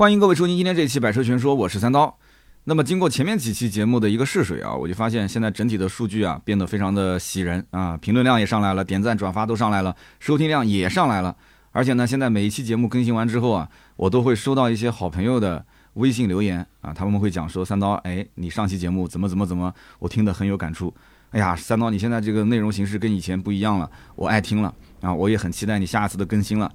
[0.00, 2.16] 欢迎各位收听今天这一期《百车全说》，我是三刀。
[2.64, 11.36] 那么经过前面几期节目的一个试水啊，我就发现现在整体的数据啊变得非常的喜人啊，评论量也上来了，点赞转发都上来了，收听量也上来了。
[11.72, 15.62] 而且呢，现在每一期节目更新完之后啊，我都会收到一些好朋友的
[15.92, 20.94] 微信留言啊，他们会讲说三刀，哎，你上期节目怎么怎么怎么，我听得很有感触。
[21.32, 26.72] 哎呀，三刀，你现在这个内容形式跟以前不一样了，我爱听了啊，我也很期待你下次的更新了。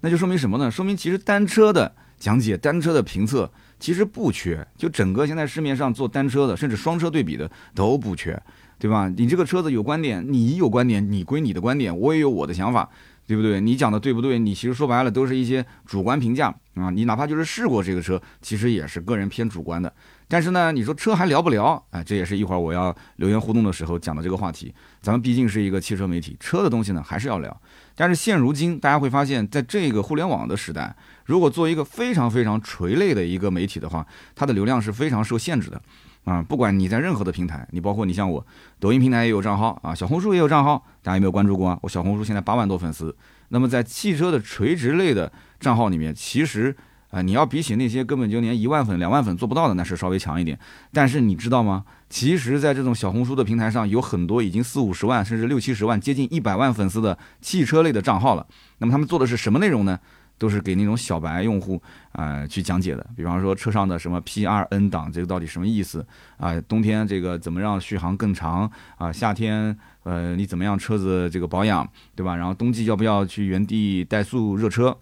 [0.00, 0.70] 那就说明什么呢？
[0.70, 1.96] 说明其实单车的。
[2.22, 3.50] 讲解单车的评测
[3.80, 8.40] 其实不缺，就整个现在市面上做单车的，甚至双车对比的都不缺，
[8.78, 9.12] 对吧？
[9.16, 12.88] 你这个车子有观点，你有观点，你归你的观点，我也有我的想法，
[13.26, 13.60] 对不对？
[13.60, 14.38] 你讲的对不对？
[14.38, 16.90] 你其实说白了都是一些主观评价啊。
[16.90, 19.92] 你哪怕就是试过这个车，其实也是个人偏主观的。
[20.28, 21.84] 但是呢，你说车还聊不聊？
[21.90, 24.72] 哎，这也是一会儿我要留言互动的时候讲的这个话题。
[25.00, 27.60] 咱们毕竟是一个汽车媒体，车的东西呢还是要聊。
[27.94, 30.94] 但是现如今，大家会发现，在这个互联网的时代，
[31.26, 35.80] 如果做一个非常非常垂类的一个媒体的话，它的流量是非常受限制的，
[36.24, 38.44] 啊，不管你在任何的平台，你包括你像我，
[38.80, 41.78] 抖音平台也有账号啊，小红书也有账号，大家有没有关注过啊？
[41.82, 43.14] 我小红书现在八万多粉丝。
[43.48, 46.74] 那么在汽车的垂直类的账号里面，其实
[47.12, 50.58] 啊，你要比起那些根本就连一万粉、两万粉做不到的，那是稍微强一点。
[50.92, 51.84] 但是你知道吗？
[52.08, 58.46] 其实，在这种小红书的平台上，有很多已经四五十万，甚至六七十万，接近一百万粉丝的汽车类的账号了。
[58.78, 60.00] 那么他们做的是什么内容呢？
[60.38, 61.80] 都是给那种小白用户
[62.12, 63.06] 啊去讲解的。
[63.14, 66.04] 比方说车上的什么 P R N 档，这个到底什么意思
[66.36, 66.60] 啊？
[66.62, 69.12] 冬天这个怎么让续航更长啊？
[69.12, 72.34] 夏天呃你怎么样车子这个保养，对吧？
[72.34, 74.96] 然后冬季要不要去原地怠速热车？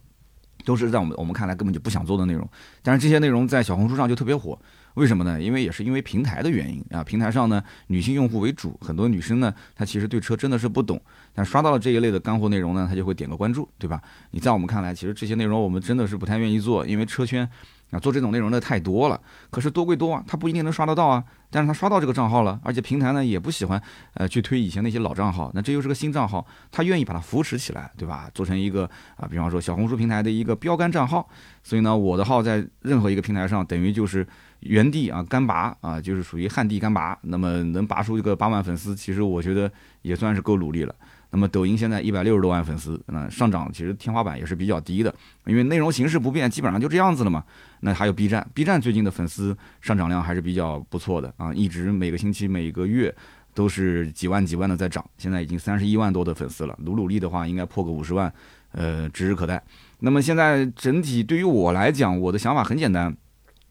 [0.71, 2.49] 都是在我们我们看来根本就不想做的内容，
[2.81, 4.57] 但是这些内容在小红书上就特别火，
[4.95, 5.43] 为什么呢？
[5.43, 11.03] 因为也是因为平台的原因啊，平台上呢女性用户为主，很多女生呢她其实对车真的是不懂，
[11.35, 14.01] 但刷到了这一类的干货内容呢，她就会点个关注，对吧？
[14.31, 17.51] 你在我们看来，其实这些内容我们真的是不太愿意做，因为车圈。
[17.91, 21.23] 啊，做这种内容的太多了，可是多归多啊，他不一定能刷得到啊。
[21.53, 23.83] 但是他刷到这个账号了，而且平台呢也不喜欢，
[24.15, 25.51] 呃，去推以前那些老账号。
[25.53, 28.31] 那这又是个新账号，他愿意把它扶持起来，对吧？
[28.33, 31.29] 做成一个啊，比方说小红书平台的一个标杆账号。
[31.65, 34.25] 所以呢，我的号在任何一个平台上，等于就是
[34.61, 37.19] 原地啊干拔啊，就是属于旱地干拔。
[37.23, 39.71] 那么能拔出一个八万粉丝，其实我觉得
[40.03, 40.95] 也算是够努力了。
[41.33, 45.15] 那么抖音现在一百六十多万粉丝，那上涨其实天花板也是比较低的，
[45.47, 47.45] 因为内容形式不变，基本上就这样子了嘛。
[47.81, 53.15] 那还有 B 站，B 站最近的粉丝上涨量还是比较不错的啊，一直每个星期、每个月
[53.55, 58.33] 都是几万几万的在涨，现在已经三十一万多的粉丝了，努努力的话应该破个五十万，
[58.73, 59.63] 呃，指日可待。
[60.01, 63.17] 那么现在整体对于我来讲，我的想法很简单。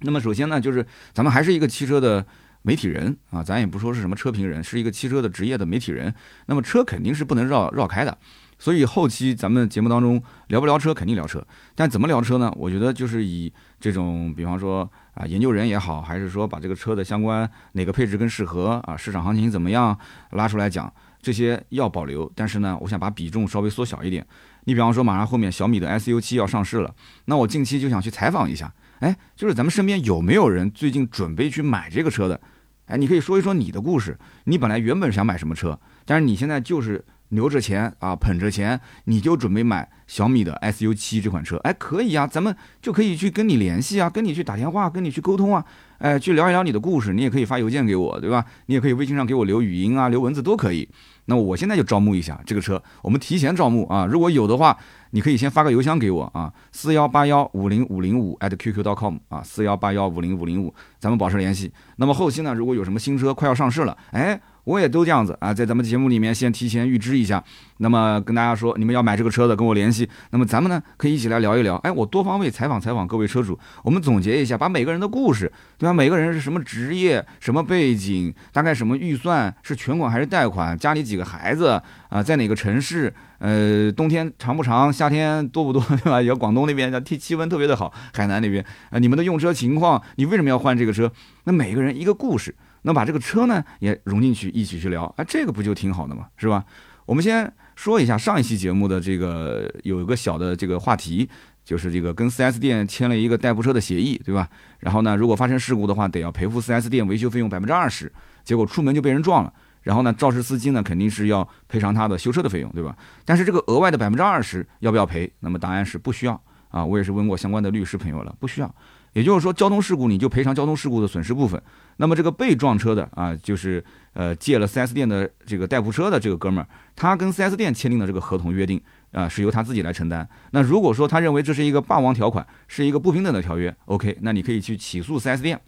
[0.01, 2.25] 那么首先呢，就是咱们还是一个汽车的。
[2.61, 6.13] 媒体人啊，咱也不说是什么车评人，是一个汽车的职业的媒体人。
[6.47, 8.17] 那么车肯定是不能绕绕开的，
[8.57, 11.45] 所以后期咱们节目当中聊不聊车，肯定聊车。
[11.73, 12.53] 但怎么聊车呢？
[12.57, 19.97] 我觉得就是以这种，比方说啊，研究人也好，还是说把这个车的相关哪个配置更适合啊，市场行情怎么样
[20.31, 22.29] 拉出来讲，这些要保留。
[22.35, 24.25] 但是呢，我想把比重稍微缩小一点。
[24.65, 26.93] 你比方说，马上后面小米的 SU7 要上市了，
[27.25, 28.71] 那我近期就想去采访一下。
[28.99, 32.39] 哎，就是咱们身边有没有人最近准备去买这个车的？
[32.85, 34.17] 哎，你可以说一说你的故事。
[34.45, 41.57] 你本来原本想买什么车，但是你现在就是留着钱啊，捧着钱，你就准备买小米的 SU7 这款车。
[41.57, 45.63] 哎，可以啊，咱们就可以去跟你联系啊，跟你去打电话，跟你去沟通啊，
[45.99, 47.13] 哎，去聊一聊你的故事。
[47.13, 48.45] 你也可以发邮件给我，对吧？
[48.65, 50.87] 你也可以微信上给我留语音啊，留文字都可以。
[51.25, 54.77] 那我现在就招募一下这个车，我们提前招募啊，如果有的话。
[55.11, 61.73] 你可以先发个邮箱给我啊，四幺八幺五零五零五 at qq.com 啊，四幺八幺五零五零五，咱们保持联系。
[61.95, 64.39] 那么后期呢，如果有什么新车快要上市了，哎。
[64.69, 67.43] 我也都这样子啊，在咱们节目里面先提前预知一下，
[67.77, 75.93] 那么跟大家说，你们要买这个车的跟我联系，那么咱们呢可以一起来聊一聊，哎，我多方位采访采访各位车主，我们总结一下，把每个人的故事，对吧？
[75.93, 83.11] 每个人是什么职业、什么背景，大概什么预算，是全款还是贷款，家里几个孩子啊，在哪个城市？
[83.39, 86.21] 呃，冬天长不长，夏天多不多，对吧？
[86.21, 91.11] 有广东那边的气气温特别的好，海南那边啊，你们的用车情况，你为什么要换这个车？
[91.45, 92.53] 那每个人一个故事。
[92.83, 96.63] 那把这个车呢也融进去，一起去聊，哎，这个不就挺好的嘛，是吧？
[97.05, 101.27] 我们先说一下上一期节目的这个有一个小的这个话题，
[101.65, 104.47] 就是这个跟 4S 店签了一个代步车的协议，对吧？
[104.79, 108.11] 然后呢，如果发生事故的话，得要赔付 4S 店维修费用百分之二十。
[108.43, 112.95] 结果出门就被人撞了，然后呢，肇事司机呢肯定是要赔偿他的修车的费用，对吧？
[113.25, 115.31] 但是这个额外的百分之二十要不要赔？
[115.39, 116.39] 那么答案是不需要
[116.69, 118.75] 啊，我也是问过相关的律师朋友了，不需要。
[119.13, 121.59] 也就是说，交通事故你就赔偿交通事故的损失部分。
[122.01, 128.81] 那么这个被撞车的啊，就是呃借了 4S 店的这个代步车的这个哥们儿，他跟 4S 店签订的这个合同约定，
[129.11, 130.27] 啊，是由他自己来承担。
[130.51, 135.59] 那如果说他认为这是一个霸王条款，是一个不平等的条约，OK，那你可以去起诉 4S 店，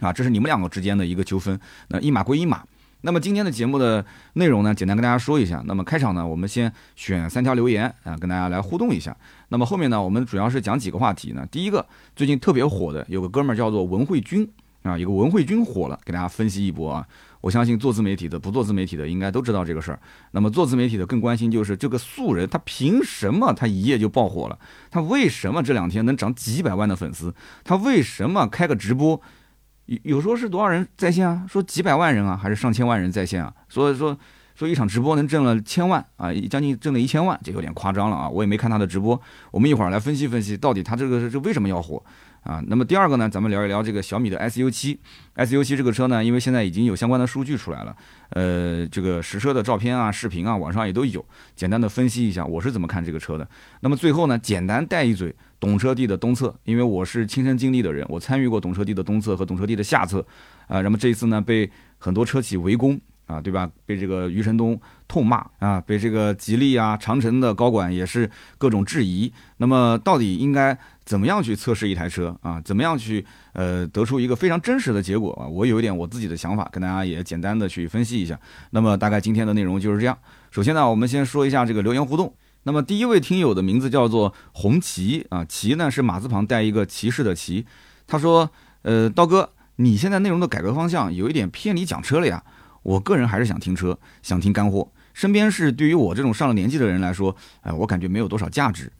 [0.00, 1.58] 啊，这是你们两个之间的一个纠纷，
[1.88, 2.64] 那一码归一码。
[3.02, 5.62] 那么今天的节目的内容呢，简单跟大家说一下。
[5.66, 9.16] 那么开场呢，我们先选三条留言啊，跟大家来互动一下。
[9.48, 11.46] 那么后面呢，我们主要是讲几个话题呢。
[11.50, 11.86] 第一个，
[12.16, 14.46] 最近特别火的有个哥们儿叫做文慧军
[14.82, 17.06] 啊，有个文慧君火了，给大家分析一波啊。
[17.42, 19.98] 我相信做自媒体的、不做自媒体的应该都知道这个事儿。
[20.32, 24.58] 那么做自媒体的更关心就是这个素人他凭什么他一夜就爆火了？
[24.90, 27.34] 他为什么这两天能涨几百万的粉丝？
[27.64, 29.20] 他为什么开个直播？
[29.86, 31.46] 有有说是多少人在线啊？
[31.48, 33.52] 说几百万人啊，还是上千万人在线啊？
[33.68, 34.16] 所以说
[34.54, 38.28] 说一场直播能挣了千万啊，将近挣了一千万，这有点夸张了啊！
[38.28, 39.18] 我也没看他的直播，
[39.50, 42.02] 我们一会儿来分析分析，到底他这个是为什么要火
[42.42, 42.62] 啊？
[42.66, 44.98] 那么第二个呢，咱们聊一聊这个小米的 S U 七
[45.34, 47.96] ，S U 七这个车呢，因为现在已经有相关的数据出来了，
[48.30, 53.48] 呃，这个实车的照片啊、视频啊，网上也都有，简单的分析一下我是怎么看这个车的。
[53.80, 55.34] 那么最后呢，简单带一嘴。
[55.60, 60.26] 懂车帝的东侧，因为我是亲身经历的人，我参与过懂车帝的东侧和懂车帝的下侧，
[60.66, 62.98] 啊，那么这一次呢，被很多车企围攻
[63.30, 63.70] 啊，对吧？
[63.86, 68.28] 被这个余承东痛骂啊，被这个吉利啊、长城的高管也是
[68.58, 69.32] 各种质疑。
[69.58, 72.60] 那么到底应该怎么样去测试一台车啊？
[72.62, 75.46] 怎么样去呃得出一个非常真实的结果啊？
[75.46, 78.38] 我有一点我自己的想法，跟大家也简单的去分析一下。
[78.70, 80.18] 那么大概今天的内容就是这样。
[80.50, 82.34] 首先呢，我们先说一下这个留言互动。
[82.64, 87.64] 那么第一位听友的名字叫做红旗啊，旗呢是马字旁带一个骑士的骑。
[88.06, 88.50] 他说
[88.82, 92.42] ：“呃，刀哥，你现在内容的改革方向有一点偏离讲车了呀。
[92.82, 94.90] 我个人还是想听车，想听干货。
[95.12, 98.90] 身边是对于我这种上了年纪的人来说，哎，我感觉没有多少价值。”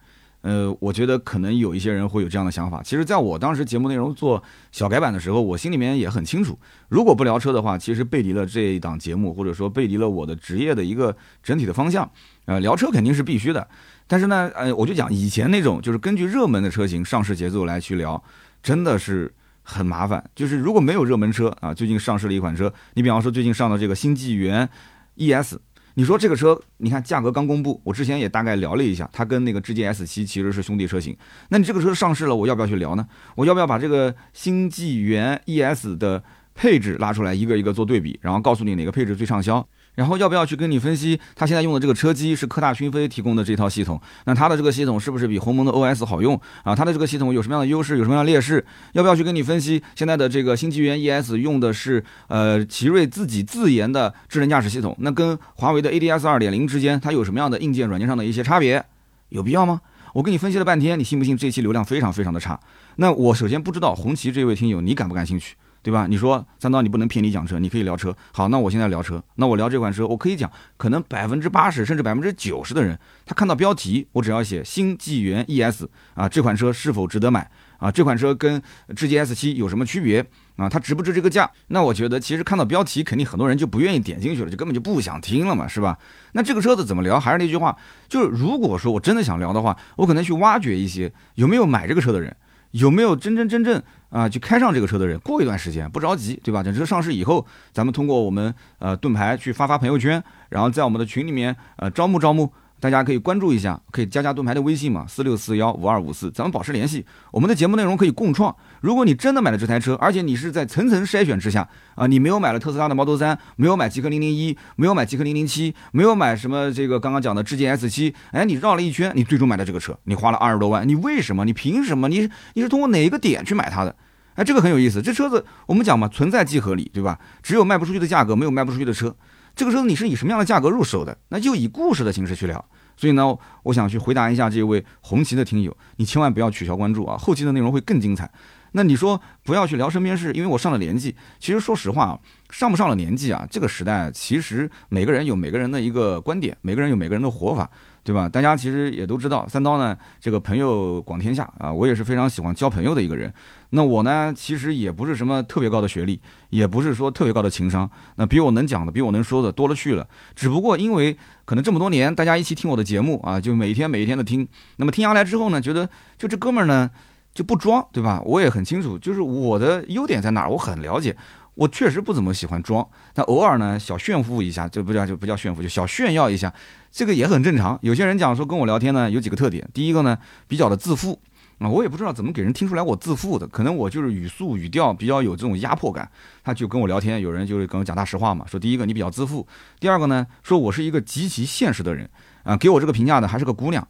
[0.43, 2.82] 呃，我觉得可能有一些人会有这样的想法。
[2.82, 4.43] 其实，在我当时节目内容做
[4.73, 12.11] 小改版的时候，我心里面也很清楚，如果不聊车的话，其实背离了这一档节目，或者说背离了我的职业的一个整体的方向。
[12.47, 13.69] 呃，聊车肯定是必须的，
[14.06, 18.23] 但是呢，呃，我就讲以前那种，就是根据热门的车型上市节奏来去聊，
[18.62, 19.31] 真的是
[19.71, 20.23] 很麻烦。
[20.35, 24.69] 就是如果没有热门车啊，最近上市了一款车，你比方说最近上的这个新纪元
[25.17, 25.55] ES。
[25.95, 31.17] 你说这个车，你看价格刚公布，我之前也大概聊了一下，它跟那个智界 S7 其实是兄弟车型。
[31.49, 33.07] 那你这个车上市了，我要不要去聊呢？
[33.35, 36.23] 我要不要把这个新纪元 ES 的
[36.55, 39.67] 配置拉出来，一个一个做对比，然后告诉你哪个配置最畅销？
[40.00, 46.75] 然后要不要去跟你分析，他现在用的这个车机是科大讯飞提供的这套系统，那它的这个系统是不是比鸿蒙的 OS 好用啊？
[46.75, 48.64] 它的这个系统有什么样的优势，有什么样的劣势？
[48.94, 58.82] 要不要去跟你分析现在的这个新纪元 ES 用的是呃奇瑞自己自研的智能驾驶系统，那跟华为的 ADS 二点零之间它有什么样的硬件软件上的一些差别？
[59.29, 59.82] 有必要吗？
[60.14, 62.58] 我跟你分析了半天，你信不信这期流量非常非常的差？
[62.97, 65.56] 那我首先不知道红旗这位听友你感不感兴趣？
[65.82, 66.06] 对吧？
[66.06, 68.15] 你说三刀，你不能偏离讲车，你可以聊车。
[68.32, 75.85] 好，那我现在聊车，那我聊这款车，我可以讲，可能百分之八十甚至百分之九十的人，他看到标题，我只要写新纪元 ES
[76.15, 77.91] 啊，这款车是否值得买啊？
[77.91, 78.61] 这款车跟
[78.94, 80.25] 智界 S7 有什么区别
[80.56, 80.69] 啊？
[80.69, 81.50] 它值不值这个价？
[81.69, 85.99] 那我觉得其实看到标题，肯定很多人就不愿意点进去了，就根本就不想听了嘛，是吧？
[86.33, 87.19] 那这个车子怎么聊？
[87.19, 87.75] 还是那句话，
[88.06, 92.37] 就是如果说我真的想聊的话，我可能去挖掘一些有没有买这个车的人。
[92.73, 95.19] 有没有真真正正啊，去开上这个车的人？
[95.21, 96.62] 过一段时间不着急，对吧？
[96.62, 102.53] 等车上市以后，咱们通过我们呃盾牌去发发朋友圈，然后在我们的群里面呃招募招募。
[102.81, 107.05] 大家可以关注一下，可以加加盾牌的微信嘛，四六四幺五二五四，咱们保持联系。
[107.31, 108.55] 我们的节目内容可以共创。
[108.81, 121.45] 如果你真的买了这台车，而且你是在层层筛选之下啊，你没有买了特斯拉的 Model 三，没有买极氪零零一，没有买极氪零零七，没有买什么这个刚刚讲的智界 S 七，哎，你绕了一圈，你最终买的这个车，你花了二十多万，你为什么？
[121.45, 122.09] 你凭什么？
[122.09, 123.95] 你你是通过哪一个点去买它的？
[124.37, 125.02] 哎，这个很有意思。
[125.02, 127.19] 这车子我们讲嘛，存在即合理，对吧？
[127.43, 129.14] 只有卖不出去的价格，没有卖不出去的车。
[129.61, 131.14] 这个时候你是以什么样的价格入手的？
[131.29, 132.64] 那就以故事的形式去聊。
[132.97, 138.31] 所以呢，我想去回答一下这位红旗的听友，你千万不要取消关注啊，后期的内容会更精彩。
[138.73, 141.14] 那你说不要去聊身边事，因为我上了年纪。
[141.38, 147.71] 其实说实话，上不上了年纪啊，这个时代其实每个人有每个人的一个观点，每个人有每个人的活法。
[148.11, 148.29] 对吧？
[148.29, 153.33] 大家其实也都知道，三刀呢，这个朋友广天下啊，我也是非常喜欢交朋友的一个人。
[153.71, 157.88] 那我呢，其实也不是什么特别高的学历，也不是说特别高的情商。
[158.17, 160.05] 那比我能讲的，比我能说的多了去了。
[160.35, 164.49] 只不过因为可能这么多年，大家一起听我的节目啊，就每一天每一天的听。
[164.79, 165.88] 那么听下来之后呢，觉得
[166.19, 166.90] 就这哥们儿呢
[167.33, 168.21] 就不装，对吧？
[168.25, 171.17] 我也很清楚，就是我的优点在哪儿，我很了解。
[171.54, 176.52] 我确实不怎么喜欢装，但偶尔呢，小炫富一下，就不叫就不叫炫富，就小炫耀一下，
[176.90, 177.78] 这个也很正常。
[177.83, 180.16] 有些人讲说跟我聊天呢，有几个特点，第一个呢，
[180.49, 181.21] 比较的自负。
[181.59, 186.11] 啊，我也不知道怎么给人听出来我自负的，可能我就是语速语调比较有这种压迫感，
[186.42, 189.47] 他就跟我聊天，有人就是跟我讲大实话嘛，说第一个你比较自负，
[189.78, 192.09] 第二个呢，说我是一个极其现实的人，
[192.45, 193.87] 啊，给我这个评价的还是个姑娘。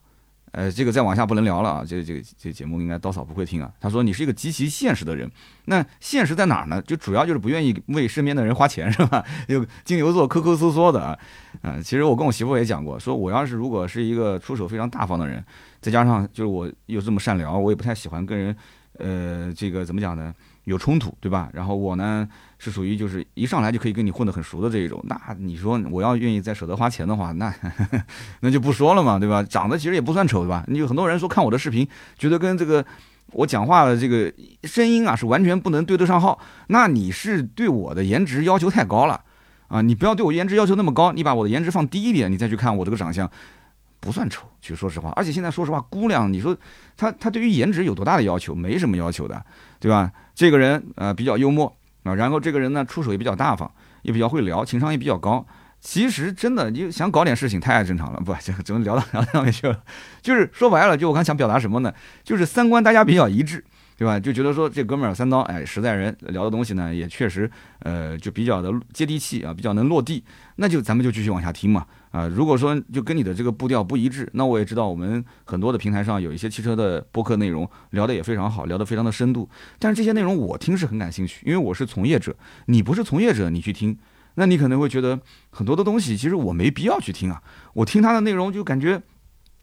[0.52, 1.84] 呃，这个再往下不能聊了啊！
[1.86, 3.70] 这、这、个这节目应该刀嫂不会听啊。
[3.80, 5.30] 他说你是一个极其现实的人，
[5.66, 6.82] 那现实在哪呢？
[6.82, 9.24] 就主要就是不愿意为身边的人花钱，是吧？
[9.48, 11.16] 就金牛座抠抠缩缩的啊。
[11.62, 15.44] 嗯，其实我跟我媳妇也讲过，说我要是如果是一个出手非常大方的人，
[15.80, 18.56] 再加上就是我又这么善良，我也不太喜欢跟人，
[18.98, 20.34] 呃，这个怎么讲呢？
[20.64, 21.48] 有冲突，对吧？
[21.52, 22.28] 然后我呢
[22.62, 25.02] 是属于就是一上来就可以跟你混得很熟的这一种。
[25.08, 27.52] 那你说我要愿意再舍得花钱的话，那
[28.40, 29.42] 那就不说了嘛，对吧？
[29.42, 30.62] 长得其实也不算丑，对吧？
[30.68, 31.88] 你有很多人说看我的视频，
[32.18, 32.84] 觉得跟这个
[33.32, 34.30] 我讲话的这个
[34.64, 36.38] 声音啊是完全不能对得上号。
[36.68, 39.18] 那你是对我的颜值要求太高了
[39.68, 39.80] 啊！
[39.80, 43.30] 你不要对我颜值要求那么高，你把我的颜值放低一点，你再去看我这个长相，
[44.00, 44.46] 不算丑。
[44.60, 46.54] 其实说实话，而且现在说实话，姑娘，你说
[46.96, 48.54] 她她对于颜值有多大的要求？
[48.54, 49.42] 没什么要求的，
[49.78, 50.12] 对吧？
[50.34, 53.70] 这个人呃比较幽默啊，然后这个人呢出手也比较大方，
[54.02, 55.46] 也比较会聊，情商也比较高。
[55.80, 59.82] 其实真的你想搞点事情太正常了， 不，这个怎么聊到聊到上面去了？
[60.20, 61.92] 就是说白了，就我刚想表达什么呢？
[62.22, 63.64] 就是三观大家比较一致。
[64.00, 64.18] 对吧？
[64.18, 70.24] 就觉得说这哥们儿三刀，哎，实在人，聊的东西呢也确实，呃，就比较的接地气啊，比较能落地。
[70.56, 71.84] 那就咱们就继续往下听嘛。
[72.10, 79.46] 啊，如果说就跟你的这个步调不一致，那我也知道我们很多的平台上有一些汽车的播客内容聊的也非常好，聊得非常的深度。
[79.78, 82.34] 但是这些内容我听是很感兴趣，因为我是从业者，
[82.68, 83.94] 你不是从业者，你去听，
[84.36, 87.42] 那你可能会觉得很多的东西其实我没必要去听啊。
[87.74, 89.02] 我听他的内容就感觉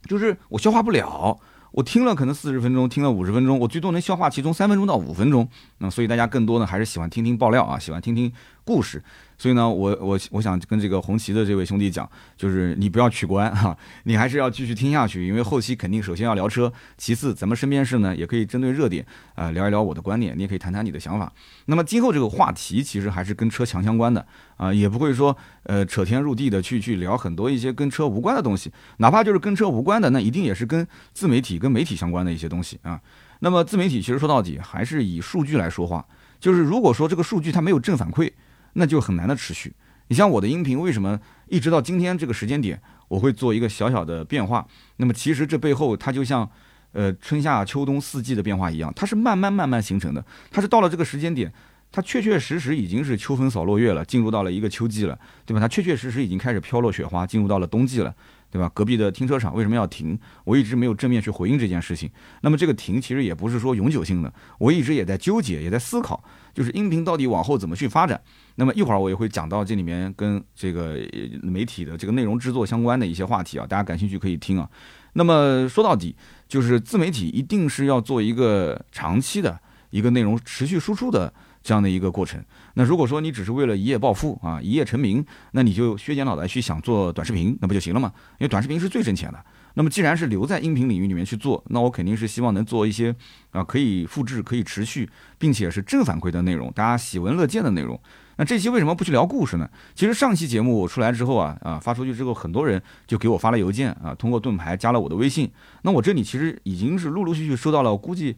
[0.08, 1.39] 就是我消化不了。
[1.72, 5.48] 我听了可能四十分钟，听了五十分钟，我最多能消化其中三分钟到五分钟。
[5.80, 8.32] 那所以大家更多的还是喜欢听听爆料啊，喜欢听听
[8.64, 9.04] 故事。
[9.38, 21.32] 所以呢，我我我想跟这个红旗的这位兄弟讲，就是你不要取关哈，你还是要继续听下去，因为后期肯定首先要聊车，其次咱们身边事呢也可以针对热点啊聊一聊我的观点，你也可以谈谈你的想法。
[21.65, 24.25] 那么今后这个话题其实还是跟车强相关的
[24.56, 33.00] 啊，也不会说呃扯天入地的去去聊很多一些跟车无关的东西，哪怕就是跟车无关的，那一定也是跟自媒体跟媒体相关的一些东西啊。
[33.41, 36.03] 那么自媒体其实说到底还是以数据来说话，
[36.39, 38.32] 就是如果说这个数据它没有正反馈。
[38.78, 39.74] 那就很难的持续。
[40.08, 42.80] 你像我的音频，为什么一直到今天这个时间点，
[43.10, 44.66] 我会做一个小小的变化？
[44.98, 46.50] 那么其实这背后它就像，
[46.94, 50.24] 呃，春夏秋冬四季的变化一样，它是慢慢慢慢形成的。
[50.50, 51.52] 它是到了这个时间点，
[51.91, 55.60] 它确确实实已经是秋风扫落叶了，进入到了一个秋季了，对吧？
[55.60, 58.13] 它确确实实已经开始飘落雪花，进入到了冬季了。
[58.50, 58.72] 对吧？
[58.74, 60.17] 隔壁的停车场为什么要停？
[60.46, 62.10] 我一直没有正面去回应这件事情。
[62.41, 68.20] 那么这个停其实也不是说永久性的，我一直也在纠结，也在思考，就是音频到底往后怎么去发展。
[68.56, 70.98] 那么一会儿我也会讲到这里面跟这个
[71.44, 74.70] 媒体的这个内容制作相关的一些话题啊，大家感兴趣可以听啊。
[75.12, 76.15] 那么说到底，
[76.48, 81.34] 就是自媒体一定是要做一个长期的一个内容持续输出的。
[81.68, 82.42] 这样的一个过程，
[82.76, 88.10] 那如果说你只是为了一夜暴富啊，一夜成名，那你就削尖脑袋去想做短视频，那不就行了吗？
[88.40, 89.46] 因为短视频是最挣钱的。
[89.74, 93.14] 那么既然是留在音频领域里面去做，那我肯定是希望能做一些
[93.52, 98.00] 啊可以复制、可以持续，并且是正反馈的内容，大家喜闻乐见的内容。
[98.38, 99.70] 那这期为什么不去聊故事呢？
[99.94, 105.52] 其实上期节目我出来之后啊啊发出去之后，很多人就给我发了邮件啊，通过盾牌加了我的微信。
[105.82, 108.38] 那我这里其实已经是陆陆续续收到了，估计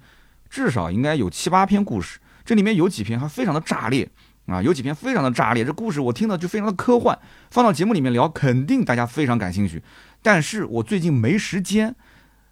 [0.49, 2.19] 至少应该有七八篇故事。
[2.49, 4.09] 这里面有几篇还非常的炸裂
[4.47, 7.15] 啊，有几篇非常的炸裂，这故事我听的就非常的科幻，
[7.51, 9.83] 放到节目里面聊，肯定大家非常感兴趣。
[10.23, 11.95] 但是我最近没时间。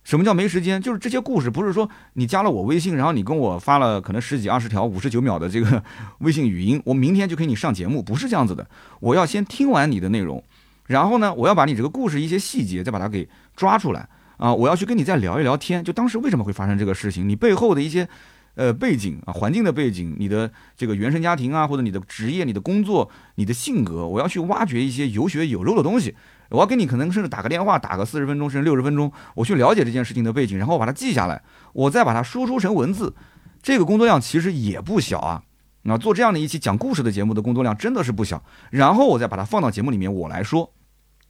[0.04, 0.80] 什么叫没时间？
[0.80, 5.84] 就是这些故事不是说你加了我微信，然后你跟我发了可能十几二十条五十九秒的这个
[6.22, 8.70] 微信语音，我明天就给你上节目，不是这样子的。
[9.00, 10.44] 我要先听完你的内容，
[10.86, 18.08] 然后呢，我要把你这个故事一些细节再把它给抓出来啊，我要去跟你再聊一聊天，就当时为什么会发生这个事情，你背后的一些。
[18.58, 26.16] 呃，背景啊，环境的背景，你的这个原生家庭啊，或者你的职业、你的工作、你的性格，我要去挖掘一些有血有肉的东西。
[26.50, 33.14] 我要跟你可能甚至打个电话，打个四十分钟甚至六十分钟，我去了解这件事情的背景，然后我把它记下来，我再把它输出成文字。
[33.62, 35.44] 这个工作量其实也不小啊。
[35.84, 38.44] 那做这样的一期讲故事的节目的工作量真的是不小。
[38.72, 40.74] 然后我再把它放到节目里面，我来说。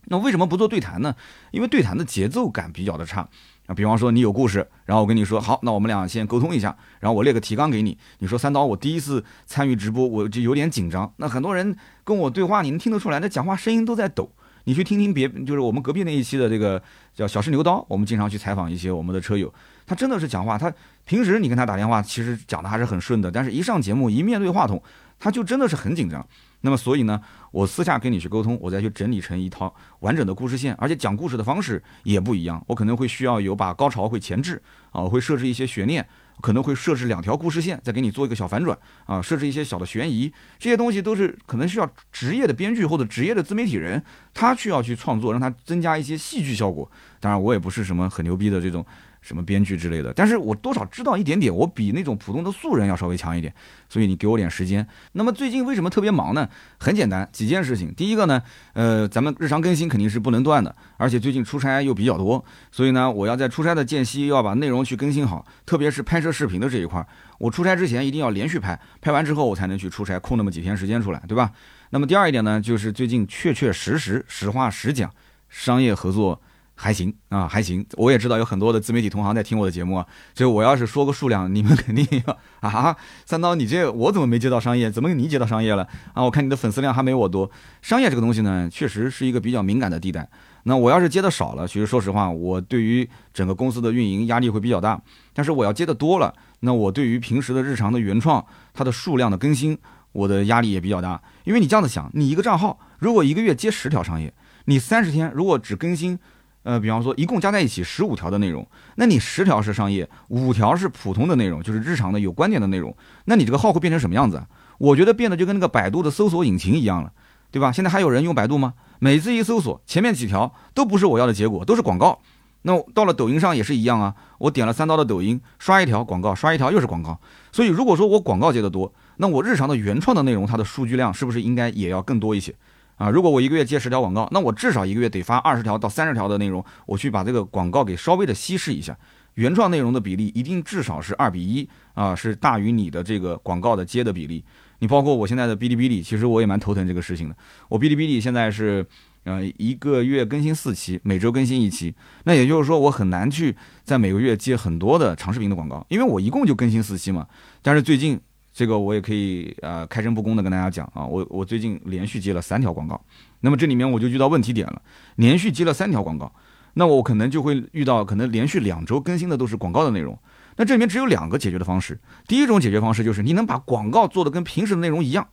[0.06, 1.14] 那为什么不做对谈呢？
[1.52, 3.28] 因为对谈的节奏感比较的差。
[3.68, 7.98] 啊，比方说你有故事，然后我跟你说好，那我们俩先沟通一下，然后我列个提纲给你。
[8.20, 11.14] 你说三刀，我第一次参与直播，我就有点紧张。
[11.18, 14.32] 那很多人跟我对话，你能听得出来，那讲话声音都在抖。
[14.64, 16.82] 你去听听别，就是我们隔壁那一期的这个
[17.14, 19.54] 叫小试牛刀，我们经常去采访一些我们的车友，
[19.86, 20.74] 他真的是讲话，他
[21.06, 24.82] 平时你跟他打电话，其实讲的还是很顺的，但是一上节目，一面对话筒，
[25.20, 26.26] 他就真的是很紧张。
[26.62, 27.22] 那么所以呢，
[27.52, 32.64] 我私下跟你去沟通，我再去整理成一套完整的故事线，而且讲故事的方式也不一样。
[32.68, 34.62] 我可能会需要有把高潮会前置
[34.92, 36.06] 啊，我会设置一些悬念
[36.42, 46.90] 可能会设置两条故事线，再给你做一个小反转啊，设置一些小的悬疑，这些东西都是可能需要职业的编剧或者职业的自媒体人，他需要去创作，让他增加一些戏剧效果。
[47.20, 48.86] 当然，我也不是什么很牛逼的这种。
[49.28, 53.54] 什么编剧之类的，但是我多少知道一点点，我比那种普通的素人要稍微强一点，
[53.90, 54.88] 所以你给我点时间。
[55.12, 56.48] 那么最近为什么特别忙呢？
[56.78, 57.94] 很简单，几件事情。
[57.94, 58.42] 第一个呢，
[58.72, 62.42] 呃，咱们日常更新肯定是不能断的，而且最近出差又比较多，
[62.72, 67.06] 所以呢，我要在出差的间隙要把内容去更新好，特别是拍摄视频的这一块，
[67.38, 71.52] 我出差之前一定要连续拍，拍完之后我才能去出差，空那么几天时间出来，对吧？
[71.90, 75.12] 那么第二一点呢，就是最近确确实实、实话实讲，
[75.50, 76.42] 商业合作。
[76.80, 77.84] 还行啊，还行。
[77.94, 80.06] 我也知道有很多的自媒体同行在听我的节目啊，
[80.36, 82.96] 所以我要是说个数量，你们肯定要啊。
[83.26, 84.92] 三刀，你这我怎么没接到商业？
[84.92, 86.24] 怎么你接到商业了啊？
[86.24, 87.50] 我看你的粉丝量还没我多。
[87.82, 90.30] 商业这个东西呢，确实是一个比较敏感的地带。
[90.64, 95.02] 那我要是接的少了，其实说实话，我对于整个公司的运营压力会比较大。
[95.34, 99.76] 但是我要接的多了，那我对于平时的日常的原创，它的数量的更新，
[100.12, 101.20] 我的压力也比较大。
[101.44, 104.32] 因为你这样子想，你一个账号如果一个月接十条商业，
[104.66, 106.20] 你三十天如果只更新。
[106.68, 112.94] 呃，比方说，一共加在一起十五条的内容，那你十条是商业，五条是普通的内容，就是日常的有观点的内容，
[113.24, 114.44] 那你这个号会变成什么样子？
[114.78, 117.14] 我觉得变得就跟那个百度的搜索引擎一样了，
[117.52, 117.72] 对吧？
[117.72, 118.74] 现在还有人用百度吗？
[119.00, 122.20] 每次一搜索，前面几条都不是我要的结果，都是广告。
[122.64, 127.18] 那到了抖音上也是一样啊，我点了三刀的抖音，刷一条广告，刷一条又是广告。
[127.54, 132.54] 所以如果说我广告接的多，那我日常的原创的内容，它的数据量是不是应该也要更多一些？
[132.98, 138.98] 啊，如果我一个月接十条广告，那我至少一个月得发二十条到三十条的内容，我去把这个广告给稍微的稀释一下，
[139.36, 144.44] 原创内容的比例一定至少是二比一啊，是大于你的这个广告的接的比例。
[144.80, 147.36] 你包括我现在的哔哩哔哩，其实我也蛮头疼这个事情的。
[147.70, 148.84] 我哔哩哔哩现在是，
[149.26, 157.28] 呃，一个月更新四期，每周更新一期，那也就是说我很难去在每个月接很多的长视频的广告，因为我一共就更新四期嘛。
[157.62, 158.20] 但是最近。
[158.58, 163.00] 这个我也可以呃开诚布公的跟大家讲啊，我我最近连续接了三条广告，
[163.42, 164.82] 那么这里面我就遇到问题点了，
[165.18, 166.34] 连续接了三条广告，
[166.74, 170.18] 那我可能就会遇到可能连续两周更新的都是广告的内容，
[170.56, 175.28] 那这里面只有两个解决的方式，第一种解决方式就是你能把广告做的跟平时的内容一样，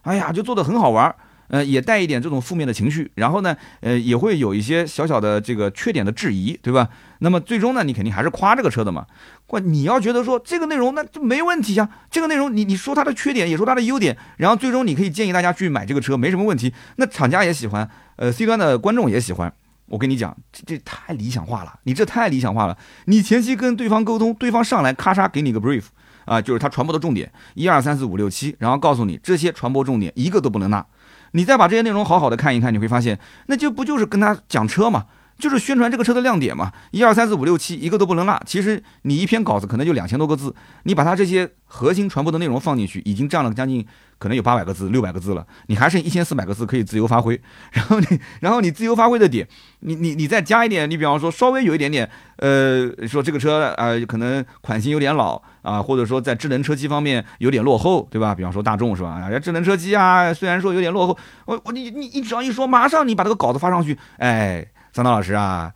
[0.00, 1.14] 哎呀就做的很好玩。
[1.50, 6.88] 呃，也带一点这种负面的情绪，然后呢，呃，也会有一些小小的这个缺点的质疑，对吧？
[7.18, 9.04] 那么最终呢，你肯定还是夸这个车的嘛。
[9.46, 16.72] 关你要觉得说这个内容那就没问题呀，这个内容你你说它的缺点，也说它的优点，然后最终你可以建议大家去买这个车，没什么问题。
[16.96, 19.52] 那厂家也喜欢，呃，C 端的观众也喜欢。
[19.86, 22.78] 我跟你讲，这这太理想化了，你这太理想化了。
[23.06, 25.86] 你前期跟对方沟通，对方上来咔嚓给你个 brief
[26.26, 30.86] 啊，就是他传播的重点，一二三四五六七，然后告诉你这些传播重点一个都不能落。
[31.32, 35.06] 你再把这些内容好好的看一看，你会发现，那就不就是跟他讲车嘛，
[35.38, 38.42] 就是宣传这个车的亮点嘛，一二三四五六七，一个都不能落。
[38.46, 43.86] 其实你一篇稿子可能就两千多个字，你把它这些核心传播的内容放进去，已经占了将近
[44.20, 47.40] 可能有八百个字、六百个字了，你还剩一千四百个字可以自由发挥。
[47.72, 49.48] 然后你，然后你自由发挥的点，
[49.80, 55.42] 你你你再加一点，你比方说稍微有一点点，呃，说这个车啊可能款型有点老。
[55.62, 58.34] 啊，或者说在智能车机方面有点落后，对吧？
[58.34, 59.28] 比方说大众是吧？
[59.38, 65.70] 智能车机啊，虽然说有点落后，我我你你你只要一说，马上你把这个稿子发上去，哎，三刀老师啊，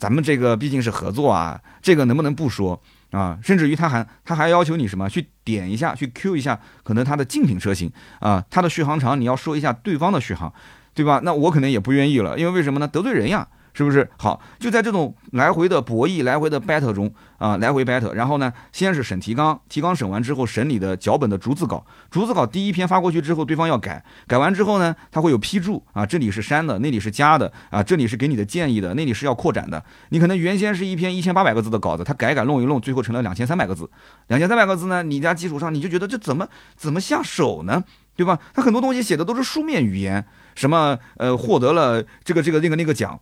[0.00, 2.80] 咱们这个毕竟是合作啊，这个能不能不说
[3.10, 3.38] 啊？
[3.42, 7.90] 甚至于他还他还要求你什么，去点一下，去 Q 一下，可能他的竞品车型
[8.20, 10.52] 啊，它的续航长你要说一下对方的续航，
[10.94, 11.20] 对吧？
[11.22, 12.88] 那我可能也不愿意了，因为为什么呢？
[12.88, 13.48] 得罪人呀。
[13.76, 14.40] 是不是好？
[14.58, 18.12] 就在这种来回的博弈、来回的 battle 中啊，来回 battle。
[18.12, 21.84] 然后呢，先是审提纲，提纲审完之后，审你的脚本的逐字稿。
[22.10, 29.84] 逐字稿第一篇发过去之后，对方要改，改完之后呢，他会有批注啊，这里是删的，那里是加的啊，这里是给你的建议的，那里是要扩展的。
[30.08, 33.90] 你可能原先是一篇一千八百个字的稿子，他改改弄一弄，最后成了两千三百个字。
[34.28, 37.84] 两千三百个字呢，你家基础上你就觉得这怎么怎么下手呢？
[38.16, 38.38] 对吧？
[38.54, 43.20] 他很多东西写的都是书面语言，什么呃获得了这个这个那个那个奖。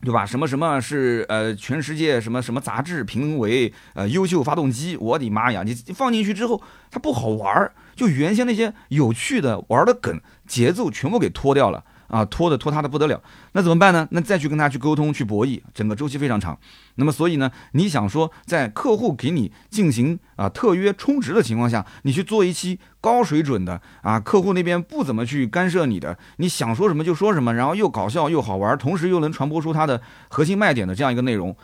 [0.00, 0.24] 对吧？
[0.24, 4.96] 什么什么是呃全世界什么什么杂志评为呃优秀发动机？
[4.96, 5.64] 我的妈呀！
[5.64, 11.84] 你放进去之后，它不好玩儿，就原先那些有趣的玩的梗节奏全部给脱掉了。
[12.08, 14.08] 啊，拖的拖沓的不得了，那怎么办呢？
[14.10, 16.58] 那再去跟他去沟通去博弈，整个周期非常长。
[16.96, 31.54] 那么所以呢，你想说在客户给你进行啊特约充值的情况下，你去做一期高水准的啊，客户那边不怎么去干涉你的，你想说什么就说什么，然后又搞笑又好玩，同时又能传播出它的核心卖点的这样一个内容，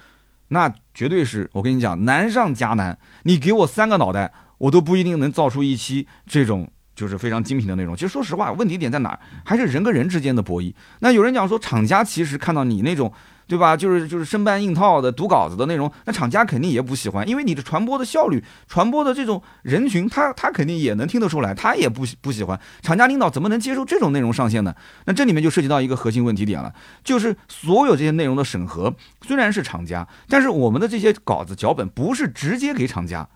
[0.49, 2.99] 那绝对是我跟你讲难上加难。
[3.23, 6.69] 你给我三个脑袋，我都不一定能造出一期这种。
[6.95, 7.97] 就是非常精品的内容。
[7.97, 9.19] 其实说实话，问题点在哪儿？
[9.45, 10.73] 还是人跟人之间的博弈。
[11.01, 13.13] 那有人讲说，厂家其实看到你那种
[13.47, 13.77] 对吧？
[13.77, 22.59] 就是就是生搬硬套的读稿子的内容，那厂家肯定也不喜欢，因为你的传播的效率、传播的这种人群，他他肯定也能听得出来，他也不不喜欢。
[22.81, 24.75] 厂家领导怎么能接受这种内容上线呢？
[25.05, 28.95] 那这里面就涉及到一个核心问题点了，就是所有这些内容的审核
[29.27, 33.29] 虽然是厂家，但是我们的这些稿子脚本不是直接给厂家，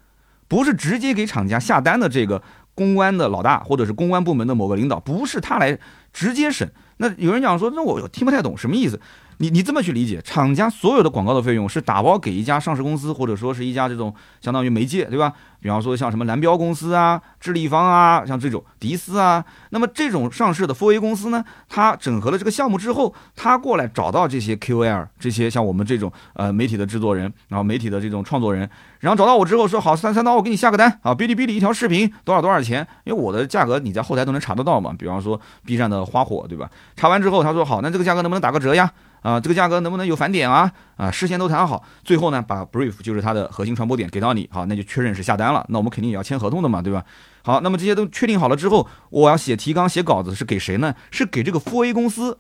[0.49, 2.43] 不是直接给厂家下单的这个
[2.79, 5.77] 公关的老大或者是公关部门的某个领导，不是他来
[6.13, 6.71] 直接审。
[6.99, 9.01] 那有人讲说，那我听不太懂什么意思。
[9.41, 15.33] 你你这么去理解，厂家所有的广告的费用是打包给一家上市公司，或者说是一家这种相当于媒介，对吧？
[15.61, 32.85] 比方说像什么蓝标公司啊、智立方啊，像这种迪斯啊，那么这种上市的 4A 公司呢，它整合了这个项目之后，它过来找到这些 QL，这些像我们这种呃媒体的制作人，然后媒体的这种创作人，然后找到我之后说好三三刀，我给你下个单啊，哔哩哔哩一条视频多少多少钱？
[33.05, 36.69] 因为我的价格你在后台都能查得到嘛，比方说 B 站的花火，对吧？
[36.97, 38.91] 查完之后他说好，那这个价格能不能打个折呀？
[39.23, 40.73] 啊，这个价格能不能有返点啊？
[40.97, 45.65] 啊，事先都谈好，最后呢，把 brief 就是它的核心传播点给到你，好，那就确认是下单了。
[45.69, 47.05] 那我们肯定也要签合同的嘛，对吧？
[47.43, 50.95] 好，那么这些都确定好了之后，我要写提纲、写稿子是给谁呢？
[51.11, 52.39] 是给这个 4A 公司，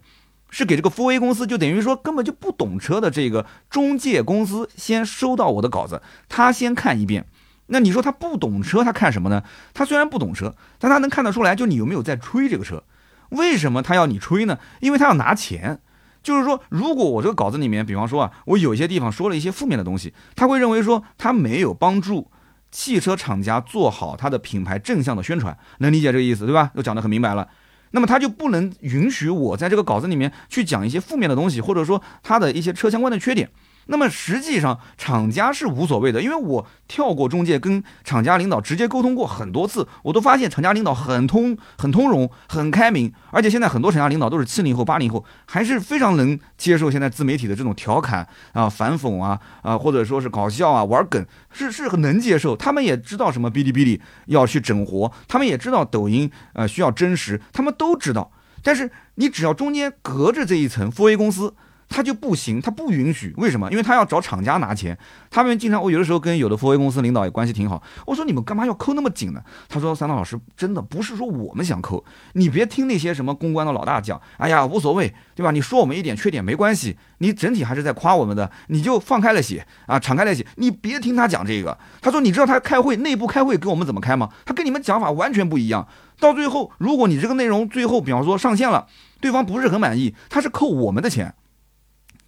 [0.50, 7.26] 是给这个 4A 公司，就等于说根本就不懂车的这个中介公司先收到我的稿子，他先看一遍。
[7.66, 9.42] 那你说他不懂车，他看什么呢？
[9.74, 12.84] 他虽然不懂车，但他能看得出来，就你有没有在吹这个车？
[13.30, 14.58] 为什么他要你吹呢？
[14.80, 15.80] 因为他要拿钱。
[16.22, 22.30] 就是说，如果我这个稿子里面，比方说啊，我有一些地方说了一些负面的东西，他会认为说他没有帮助
[22.70, 26.70] 汽车厂家做好他的品牌正向的宣传，能理解这个意思对吧？
[26.74, 27.48] 都讲得很明白了，
[27.92, 33.50] 那么他就不能允许我在这个稿子里面去讲一些负面的东西，或者说他的一些车相关的缺点。
[33.90, 52.54] 那么实际上，厂家是无所谓的，因为我跳过中介，跟厂家领导直接沟通过很多次，我都发现厂家领导很通、很通融、很开明，而且现在很多厂家领导都是七零后、八零后，还是非常能接受现在自媒体的这种调侃啊、反讽啊啊，或者说是搞笑啊、玩梗，是是很能接受。
[52.54, 58.30] 他们也知道什么哔哩哔哩要去整活，他们也知道抖音呃需要真实，他们都知道。
[58.62, 61.54] 但是你只要中间隔着这一层富威公司。
[61.88, 63.70] 他就不行，他不允许，为什么？
[63.70, 64.96] 因为他要找厂家拿钱。
[65.30, 67.82] 他们经常，我有的时候跟有的 4A 公司领导也关系挺好。
[68.06, 69.42] 我说你们干嘛要抠那么紧呢？
[69.68, 75.50] 他说三道老师，真的不是说我们想抠，你别听那些什么公关的老大讲，哎呀无所谓，对吧？
[75.50, 81.76] 你说我们一点缺点没关系，你整体还是在夸我们的，你就放开了写啊，敞开了写，你别听他讲这个。
[82.00, 84.28] 他说你知道他开会内部开会跟我们怎么开吗？
[84.44, 85.88] 他跟你们讲法完全不一样。
[86.20, 88.86] 到最后，如果你这个内容最后比方说上线了，
[89.20, 91.34] 对方不是很满意，他是扣我们的钱。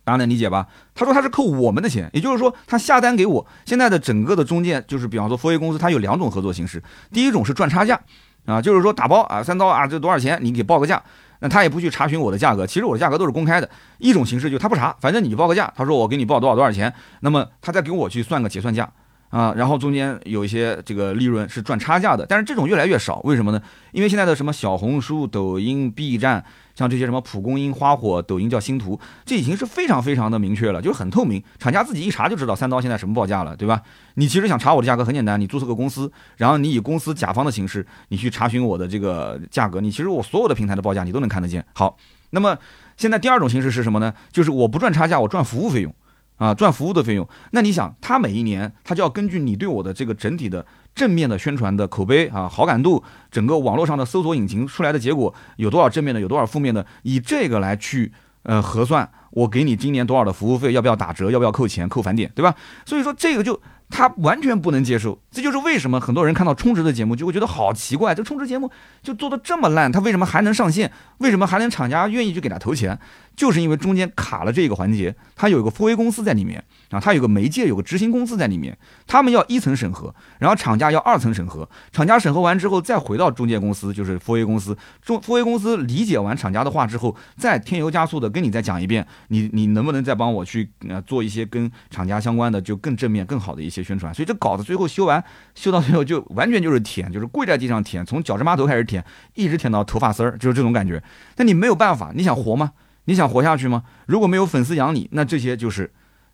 [0.04, 0.66] 大家能理解吧？
[0.94, 3.46] 他说他是扣我们的钱，也就是说他下单给我。
[3.64, 6.82] 现在的整个的中介就是，比方说佛爷公司，它有两种合作形式。
[7.12, 8.00] 第一种是赚差价，
[8.46, 10.38] 啊，就是说打包啊，三刀啊，这多少钱？
[10.42, 11.02] 你给报个价，
[11.40, 13.68] 那他也不去查询我的价格，其实我的价格都是公开的。
[13.98, 18.90] 一种形式就他不查，反正你报个价，他说我给你报多少多少钱，那么他再给我去算个结算价。
[19.30, 23.62] 啊，然后中间有一些这个利润是赚差价的，但是这种越来越少，为什么呢？
[23.92, 33.80] 因为现在的什么小红书、抖音、B 站，像这些什么蒲公英、花火，抖音叫星图，这已经是非常非常的明确了，就是很透明，厂家自己一查就知道三刀现在什么报价了，对吧？
[34.14, 41.64] 你其实想查我的价格很简单，你注册个公司，然后你以公司甲方的形式，你去查询我的这个价格，你其实我所有的平台的报价你都能看得见。
[41.72, 41.96] 好，
[42.30, 42.58] 那么
[42.96, 44.12] 现在第二种形式是什么呢？
[44.32, 45.94] 就是我不赚差价，我赚服务费用。
[46.40, 58.10] 啊，赚服务的费用，那你想，他每一年他就要根据你对我的这个整体的正面的宣传的口碑啊，好感度，整个网络上的搜索引擎出来的结果有多少正面的，有多少负面的，以这个来去
[58.44, 62.54] 呃核算，我给你今年多少的服务费，要不要打折，要不要扣钱，扣返点，对吧？
[62.86, 63.60] 所以说这个就。
[63.90, 68.70] 他完全不能接受，这就是为什么很多人看到充值的节目就会觉得好奇怪，这充值节目
[69.02, 70.90] 就做的这么烂，他为什么还能上线？
[71.18, 72.98] 为什么还能厂家愿意去给他投钱？
[73.36, 93.80] 就是因为中间卡了这个环节，他有一个付费公司在里面啊，他有个媒介，有个执行公司在里面，他们要一层审核，然后厂家要二层审核，厂家审核完之后再回到中介公司，就是 4A 公司，中 4A 公司理解完厂家的话之后，再添油加醋的跟你再讲一遍，你你能不能再帮我去呃做一些跟厂家相关的就更正面更好的一些。
[93.80, 95.24] 宣传，所以这稿子最后修完，
[95.54, 99.02] 修到最后就完全就是舔，就是跪在地上舔，从脚趾码头开始舔，
[99.34, 101.02] 一直舔到头发丝儿，就是这种感觉。
[101.36, 102.72] 那你没有办法，你想活吗？
[103.06, 103.82] 你想活下去吗？
[104.06, 105.90] 如果没有粉丝养你，那这些就是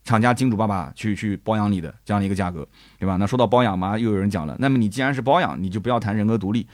[0.06, 2.66] 厂家金主爸爸去去包养你的这样的一个价格，
[2.98, 3.16] 对吧？
[3.16, 6.66] 那说到包养嘛，又有人讲了，那么你既然是包养，你就不要谈人格独立。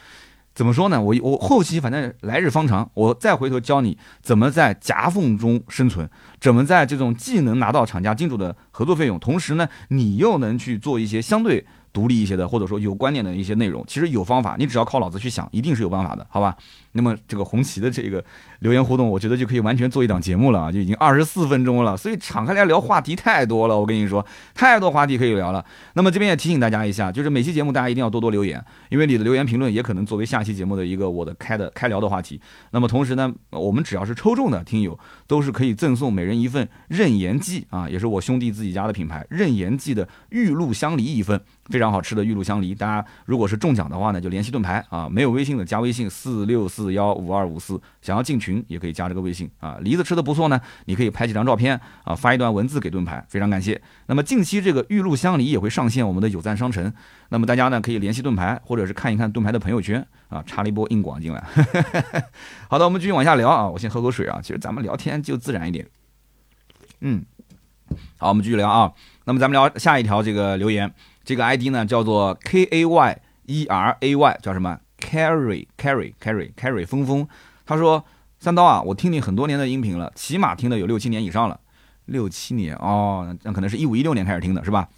[0.55, 1.01] 怎么说呢？
[1.01, 6.07] 我我后期反正来日方长，我再回头教你怎么在夹缝中生存，
[6.41, 16.55] 怎么在这种既能拿到厂家金主的合作费用，同时呢，你又能去做一些相对独立一些的，或者说有观点的一些内容，其实有方法，你只要靠脑子去想，一定是有办法的，好吧？
[16.93, 18.25] 那么这个红旗的这个
[18.61, 24.25] 留言互动，我觉得就可以完全做一档节目了啊，就已经二十四分钟了，所以敞开来聊话题太多了，我跟你说，
[24.55, 25.65] 太多话题可以聊了。
[25.95, 32.41] 那么这边也提醒大家一下，就是每期节目大家一定要多多留言，因为你的留言评论也可能作为下期节目的一个我的开的开聊的话题。
[32.71, 41.41] 那么同时呢，我们只要是抽中的听友，都是可以赠送每人一份任言记啊，也是我兄弟自己家的品牌任言记的玉露香梨一份。
[41.71, 49.79] 非常好吃的玉露香梨，大家如果是中奖的话呢，就联系盾牌啊，没有微信的加微信四六四 四幺五二五四，想要进群也可以加这个微信啊。
[49.81, 53.81] 梨子吃的不错呢，你可以拍几张照片啊，发一段文字给盾牌，非常感谢。
[54.07, 56.93] 那么近期这个玉露香梨也会上线我们的有赞商城，
[57.29, 61.45] 那么大家呢可以联系盾牌，或者是看一看盾牌的朋友圈啊，插了一波硬广进来。
[62.69, 65.87] 好的，我们继续往下聊啊，我先喝口水啊，其实咱们聊天就自然一点。
[67.01, 67.25] 嗯，
[68.19, 68.93] 好，我们继续聊啊，
[69.25, 70.93] 那么咱们聊下一条这个留言。
[71.25, 77.27] 这个 ID 呢叫做 K A Y E R A Y，叫什么？Carry Carry Carry Carry 峰峰，
[77.67, 78.05] 他说
[78.39, 81.61] 三刀啊，我听你很多年的音频了，起码听了有六七年以上了，
[82.07, 84.89] 六七年哦，那可能是一五一六年开始听的是吧？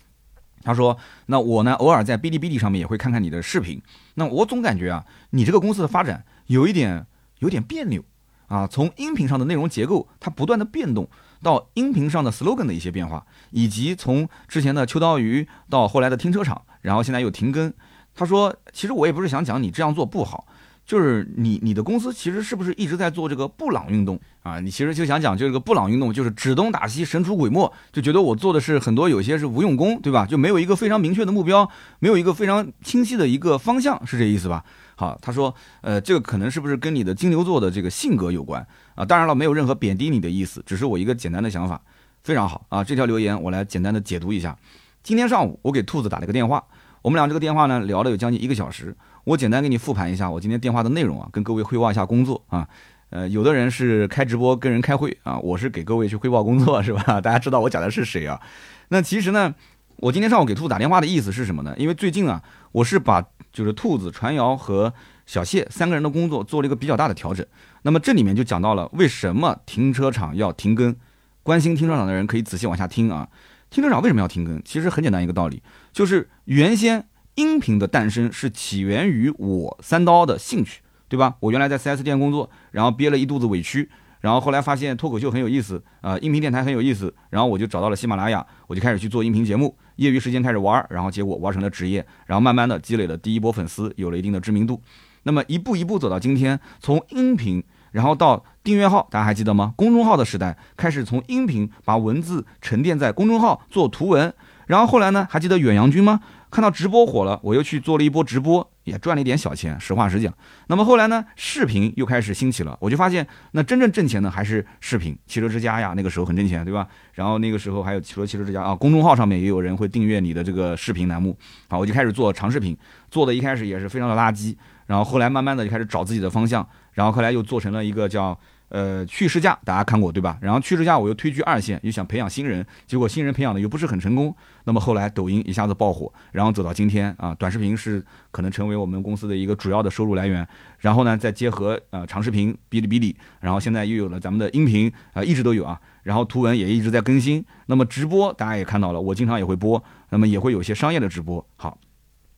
[0.63, 3.83] 他说，那我呢，偶尔在哔哩哔哩上面也会看看你的视频，
[4.15, 7.07] 那我总感觉啊，你这个公司的发展有一点
[7.41, 8.05] 有点别扭
[8.47, 11.09] 啊，从音频上的内容结构它不断的变动。
[11.43, 17.71] 到音频上的 slogan 的一些变化，以及从之前的秋刀鱼到后来的停车场，然后现在又停更。
[18.15, 20.47] 他说：“其实我也不是想讲你这样做不好，
[20.87, 24.61] 就是你你的公司其实是不是一直在做这个布朗运动啊？
[24.61, 30.27] 你其实就想讲，就这个布朗运动就是指东打西，神出鬼没，就觉得我做的是很多有些是无用功，对吧？
[30.27, 34.65] 就没有一个非常明确的目标，没有一个非常清晰的一个方向，是这意思吧？”
[34.97, 39.05] 好，他说，呃，这个可能是不是跟你的金牛座的这个性格有关啊？
[39.05, 41.81] 当然了，没有任何贬低你的意思，只是我一个简单的想法，
[42.23, 42.85] 非常好啊。
[42.85, 44.57] 这条留言我来简单的解读一下。
[45.03, 46.65] 今天上午我给兔子打了个电话，
[47.05, 48.97] 我们俩这个电话呢聊了有将近一个小时。
[49.25, 52.67] 我简单给你复盘一下我今天电话的内容啊，跟各位汇报一下工作啊。
[53.11, 57.03] 呃，有的人是开直播跟人开会啊，我是给各位去汇报工作是吧？
[57.21, 58.41] 大家知道我讲的是谁啊？
[58.89, 59.55] 那其实呢，
[59.97, 61.75] 我今天上午给兔子打电话的意思是什么呢？
[61.77, 64.95] 因为最近啊，我是把就是兔子、传谣和
[65.27, 67.45] 小谢三个人的工作做了一个比较大的调整。
[67.83, 70.97] 那么这里面就讲到了为什么停车场要停更。
[71.43, 73.29] 关心停车场的人可以仔细往下听啊。
[73.69, 74.63] 停车场为什么要停更？
[74.65, 75.61] 其实很简单一个道理，
[75.95, 81.37] 就是原先音频的诞生是起源于我三刀的兴趣，对吧？
[81.39, 83.89] 我原来在 4S 店工作，然后憋了一肚子委屈，
[84.21, 89.77] 然后后来发现脱口秀很有意思啊，音频电台很有意思，然后我就找到了喜马拉雅，我就开始去做音频节目。
[89.97, 94.83] 业余时间开始玩，然后结果玩成了职业，然后慢慢的积累了第一波粉丝，有了一定的知名度。
[95.23, 99.73] 那么一步一步走到今天，从音频，然后到订阅号，大家还记得吗？
[99.77, 104.35] 公众号的时代开始从音频把文字沉淀在公众号做图文，
[104.67, 106.21] 然后后来呢，还记得远洋军吗？
[106.51, 109.79] 看到直播火了，我又去做了一波直播，也赚了一点小钱。
[109.81, 110.33] 实话实讲，
[110.69, 115.19] 那么后来呢，视频又开始兴起了，我就发现，那真正挣钱的还是视频。
[115.27, 116.87] 汽车之家呀，那个时候很挣钱，对吧？
[117.15, 121.37] 然后那个时候还有除了汽车之家啊，公众号上面也有人会订阅你的这个视频栏目。
[121.69, 122.77] 好，我就开始做长视频，
[123.11, 124.55] 做的一开始也是非常的垃圾，
[124.87, 128.39] 然后后来慢慢的就开始找自己的方向，然后后来又做成了一个叫。
[128.75, 130.37] 呃，去试驾大家看过对吧？
[130.41, 134.35] 然后去试驾我又推居二线，又想培养新人，结果新人培养的又不是很成功。
[134.65, 140.45] 那么后来抖音一下子爆火，然后走到今天啊，短视频是可能成为我们公司的一个主要的收入来源。
[140.81, 145.81] 然后呢，再结合呃长视频哔哩哔哩，然后现在又有了咱们的音频啊，一直都有啊。
[146.03, 147.45] 然后图文也一直在更新。
[147.67, 151.47] 那么直播大家也看到了，我经常也会播，那么也会有些商业的直播。
[151.55, 151.79] 好，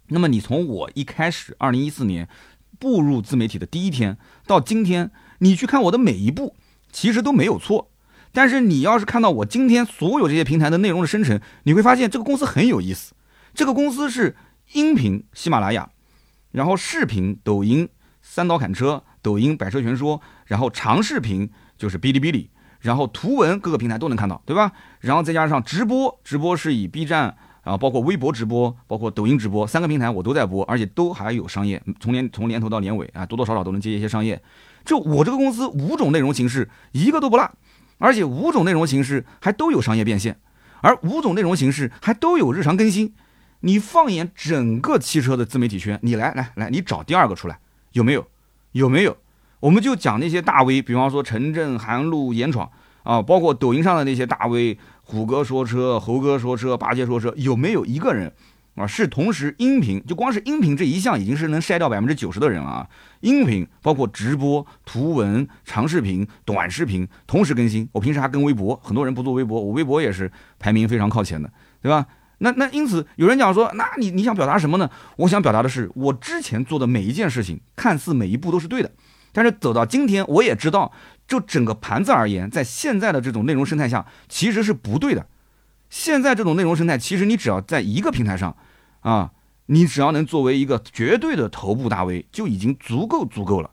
[0.09, 2.29] 那么你从我一开始二零一四年
[2.79, 5.11] 步入自媒体的第一天到今天。
[5.39, 6.55] 你去看我的每一步，
[6.93, 7.91] 其实都没有错。
[8.33, 13.15] 但是你要是看到我今天所有这些平台的内容的生成，你会发现这个公司很有意思。
[13.55, 14.37] 这个公司是
[14.73, 15.89] 音频喜马拉雅，
[16.51, 17.89] 然后视频抖音
[18.21, 24.73] 三刀砍车、抖音百车全说，然后长视频就是哔哩哔哩，然后图文各个平台都能看到，对吧？
[25.01, 34.43] 然后再加上直播，直播是以 B 站，然后包括微博直播，包括抖音直播三个平台我都在播，而且都还有商业，从年从年头到年尾啊，多多少少都能接一些商业。
[34.87, 37.51] 就我这个公司五种内容形式一个都不落，
[37.99, 40.39] 而且五种内容形式还都有商业变现，
[40.81, 43.13] 而五种内容形式还都有日常更新。
[43.61, 47.59] 你放眼整个汽车的自媒体圈，你来来来，你找第二个出来，
[47.93, 48.27] 有没有？
[48.73, 49.17] 有没有？
[49.61, 52.71] 我们就讲那些大 V，比方说陈震、韩露、严闯
[53.03, 58.33] 啊，包括抖音上的那些大 V，虎哥说车、猴哥说车、八戒说车，有没有一个人？
[58.77, 62.89] 啊，是同时音频，就光是音频这一项已经是能筛掉百分之九十的人了啊！
[63.21, 67.89] 音频包括直播、图文、长视频、短视频同时更新。
[67.93, 72.07] 我平时还跟微博，很多人不做微博，我微博也是排名非常靠前的，对吧？
[72.39, 74.91] 那那因此有人讲说，那你你想表达什么呢？
[75.17, 78.93] 我想表达的是，我之前做的每一件事情，看似每一步都是对的，
[79.33, 80.93] 但是走到今天，我也知道，
[81.27, 85.27] 就整个盘子而言，在现在的这种内容生态下，其实是不对的。
[85.89, 88.55] 现在这种内容生态，其实你只要在一个平台上，
[89.07, 89.31] 啊，
[89.67, 93.71] 你只要能作为一个绝对的头部大 V，就已经足够足够了。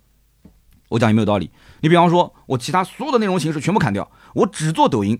[0.90, 1.50] 我讲有没有道理？
[1.82, 5.20] 你比方说，我其他所有的内容形式全部砍掉，我只做抖音，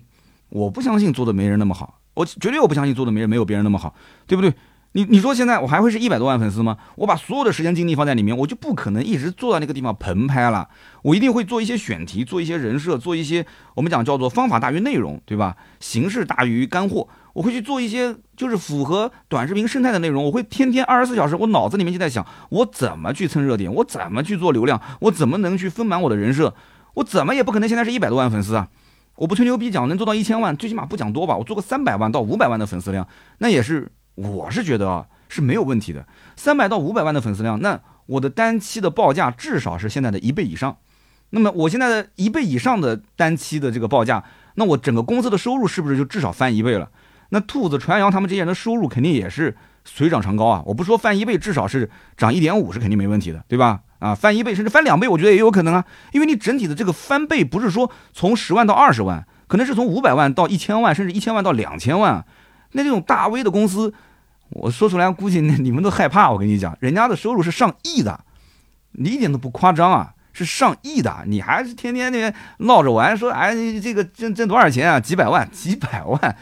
[0.50, 1.98] 我不相信做的没人那么好。
[2.14, 3.92] 我绝对我不相信做的没人没有别人那么好，
[4.28, 4.54] 对不对？
[4.92, 6.78] 你你说现在我还会是一百多万粉丝吗？
[6.94, 10.68] 我把所有的时间精力放在里面，我就不可能一直坐在那个地方棚拍了。
[11.02, 15.56] 我一定会做一些选题，做一些人设，做一些我们讲叫做方法大于内容，对吧？
[15.80, 17.08] 形式大于干货。
[17.34, 20.24] 我会去做一些就是符合短视频生态的内容。
[20.24, 26.54] 我会天天二十四小时，我脑子里面就在想，我怎么去蹭热点，我怎么去做流量，我怎么能去丰满我的人设？
[26.94, 28.68] 我怎么也不可能现在是一百多万粉丝啊！
[29.16, 31.36] 我不吹牛逼讲能做到一千万，最起码不讲多吧？
[31.36, 33.06] 我做个三百万到五百万的粉丝量，
[33.38, 36.06] 那也是我是觉得啊是没有问题的。
[36.36, 40.76] 三百到五百万的粉丝量，那我的单期的报价至少是现在的一倍以上。
[41.30, 44.22] 那么我现在的一倍以上的单期的这个报价，
[44.54, 46.88] 那我整个公司的收入是不是就至少翻一倍了？
[47.30, 50.62] 那兔子传扬他们这些人的收入肯定也是水涨船高啊！
[50.66, 53.80] 我不说翻一倍，至少是涨一点五是肯定没问题的，对吧？
[53.98, 62.24] 啊，翻一倍甚至翻两倍，我觉得也有可能啊，因为你整体的这个翻倍不是说从十万到二十万，可能是从五百万到一千万，甚至一千万到两千万。
[62.72, 63.94] 那这种大 V 的公司，
[64.50, 66.30] 我说出来估计你们都害怕。
[66.30, 68.20] 我跟你讲，人家的收入是上亿的，
[68.92, 71.24] 你一点都不夸张啊，是上亿的。
[71.26, 75.00] 你还是天天那边闹着玩，说哎这个挣挣多少钱啊？
[75.00, 76.36] 几百万，几百万，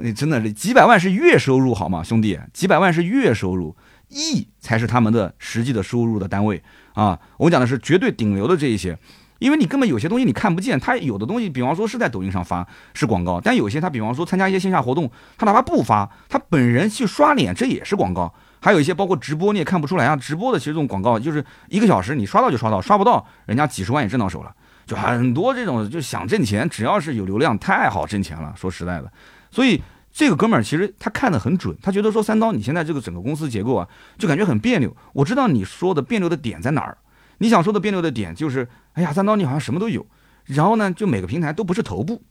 [0.00, 2.38] 你真的是几百万是月收入好吗，兄弟？
[2.52, 3.76] 几百万是月收入，
[4.08, 6.62] 亿才是他们的实际的收入的单位。
[6.94, 8.98] 啊，我讲的是绝对顶流的这一些，
[9.38, 18.32] 因为你根本有些东西你看不见，他有的东西，比方说是在抖音上发是广告，但有些他比方说参加一些线下活动，他哪怕不发，他本人去刷脸，这也是广告。
[18.60, 24.52] 还有一些包括直播，你也看不出来啊，直播的其实这种广告就是一个小时你刷到就刷到，刷不到人家几十万也挣到手了，
[24.84, 28.52] 就很多这种就想挣钱，只要是有流量，太好挣钱了。
[28.56, 29.12] 说实在的，
[29.50, 29.82] 所以
[30.12, 34.96] 这个哥们儿其实他看得很准，他觉得说三刀你现在这个整个公司结构啊，就感觉很别扭。
[35.12, 36.98] 我知道你说的别扭的点在哪儿，
[37.38, 40.06] 你想说的别扭的点就是，哎呀，三刀你好像什么都有，
[40.44, 42.22] 然后呢，就每个平台都不是头部，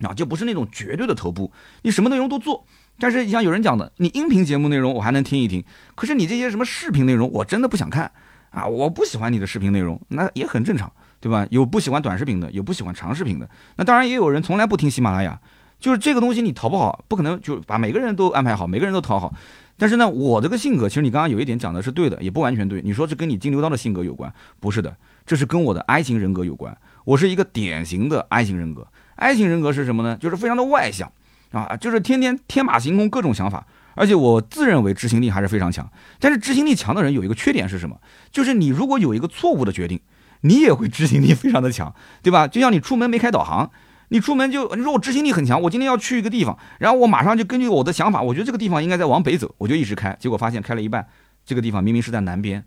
[0.00, 2.66] 啊，就不是那种绝对的头部，你什么内容都做。
[2.98, 8.12] 但是你像有人讲的，你音频节目内容我还能听一听，可是你这些什么视频内容，我真的不想看
[8.50, 8.66] 啊！
[8.66, 11.46] 我不喜欢你的视频内容，那也很正常，对吧？
[11.50, 15.40] 有不喜欢短视频的，有不喜欢长视频的，那当然也有人从来不听喜马拉雅，
[15.82, 19.34] 就是这个东西你讨不好，不可能就把每个人都安排好，每个人都讨好。
[19.76, 22.80] 但是呢，我这个性格，其实你刚刚有一点讲的是对的，也不完全对。
[22.82, 26.78] 你说这跟你金牛刀的性格有关，不是的，这是跟我的 I 型人格有关。
[27.04, 30.16] 我是一个典型的 I 型人格，I 型人格是什么呢？
[30.20, 31.10] 就是非常的外向。
[31.50, 35.90] 啊，就是天天天马行空，各种想法，而且我自认为执行力还是非常强。
[36.20, 37.98] 但是执行力强的人有一个缺点是什么？
[38.30, 40.00] 就是你如果有一个错误的决定，
[40.42, 42.46] 你也会执行力非常的强，对吧？
[42.46, 43.70] 就像你出门没开导航，
[44.12, 51.06] 你出门就你说我执行力很强，我今天要去一个地方，然后我马上就根据我的想法，我觉得这个地方应该在往北走，我就一直开，结果发现开了一半，
[51.46, 52.62] 这个地方明明是在南边，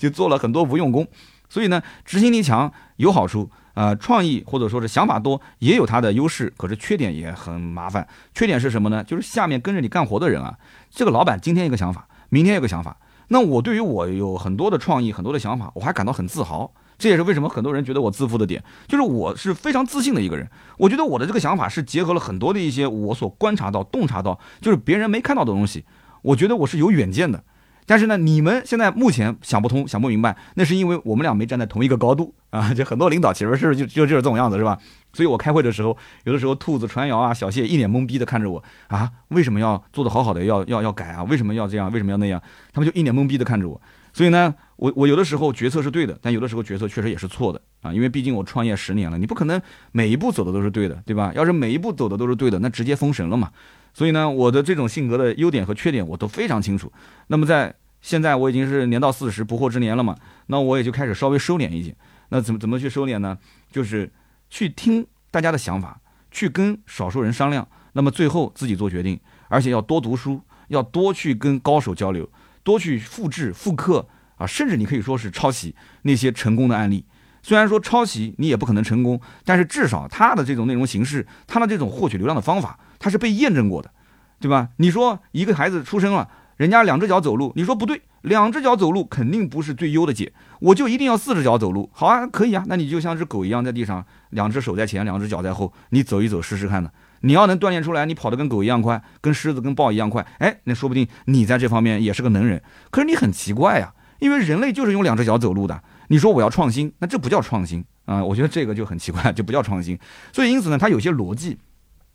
[0.00, 1.06] 就做了很多无用功。
[1.50, 3.50] 所以呢，执行力强有好处。
[3.74, 8.06] 呃，创意或者说是想法多，也有它的优势，可是缺点也很麻烦。
[8.34, 9.02] 缺点是什么呢？
[9.02, 10.54] 就是下面跟着你干活的人啊，
[10.90, 12.98] 这个老板今天一个想法，明天一个想法。
[13.28, 16.70] 那我对于我有很多的创意，很多的想法，我还感到很自豪。
[17.02, 20.48] 这也是为什么很多人觉得我自负的点，就是我是非常自信的一个人。
[20.78, 25.84] 我觉得我的这个想法是结合了很多的一些我所观察到、洞察到，就是别人没看到的东西。
[26.22, 27.42] 我觉得我是有远见的。
[27.84, 32.72] 但是呢，你们现在目前想不通、想不明白，那是因为我们俩没站在同一个高度啊！
[32.72, 34.78] 就很多领导其实是就就就是这种样子，是吧？
[35.12, 41.24] 所以我开会的时候，有的时候兔子传谣啊，小谢一脸懵逼的看着我啊，为什么要做的好好的要要要改啊？
[41.24, 41.90] 为什么要这样？
[41.90, 42.40] 为什么要那样？
[42.72, 43.80] 他们就一脸懵逼的看着我。
[44.12, 47.94] 所以呢，我我有的时候决策是对的，但有的时候决策确实也是错的啊！
[47.94, 51.30] 因为毕竟我创业十年了，你不可能每一步走的都是对的，对吧？
[51.36, 53.52] 要是每一步走的都是对的，那直接封神了嘛！
[53.94, 56.92] 所以呢，我的这种性格的优点和缺点我都非常清楚。
[57.28, 60.16] 那么在现在我已经是年到四十不惑之年了嘛，
[60.48, 61.94] 那我也就开始稍微收敛一些。
[62.30, 63.38] 那怎么怎么去收敛呢？
[63.70, 64.10] 就是
[64.50, 66.00] 去听大家的想法，
[66.32, 69.20] 去跟少数人商量，那么最后自己做决定。
[69.46, 72.28] 而且要多读书，要多去跟高手交流，
[72.64, 74.08] 多去复制、复刻
[74.42, 77.04] 啊，甚至你可以说是抄袭那些成功的案例。
[77.42, 83.90] 虽然说抄袭你也不可能成功，但是至少他的这种内容形式，他的这种获取流量的方法，他是被验证过的，
[84.38, 84.68] 对吧？
[84.76, 86.28] 你说一个孩子出生了。
[86.58, 91.90] 人家两只脚走路，你说不对，两只脚走路肯定不是最优的解，我就一定要四只脚走路。
[91.92, 96.90] 好啊，可以啊，那你就像只狗一样在地上，两只手在前，两只脚在后，你走一走试试看呢？
[97.22, 102.62] 你要能锻炼出来，你跑得跟狗一样快，跟狮子、跟豹一样快，哎，那说不定你在这方面也是个能人。
[102.90, 103.92] 可是你很奇怪呀，
[104.22, 105.82] 因为人类就是用两只脚走路的。
[106.06, 108.22] 你说我要创新，那这不叫创新啊！
[108.22, 109.98] 我觉得这个就很奇怪， 就不叫创新。
[110.32, 111.58] 所以因此呢，它有些逻辑，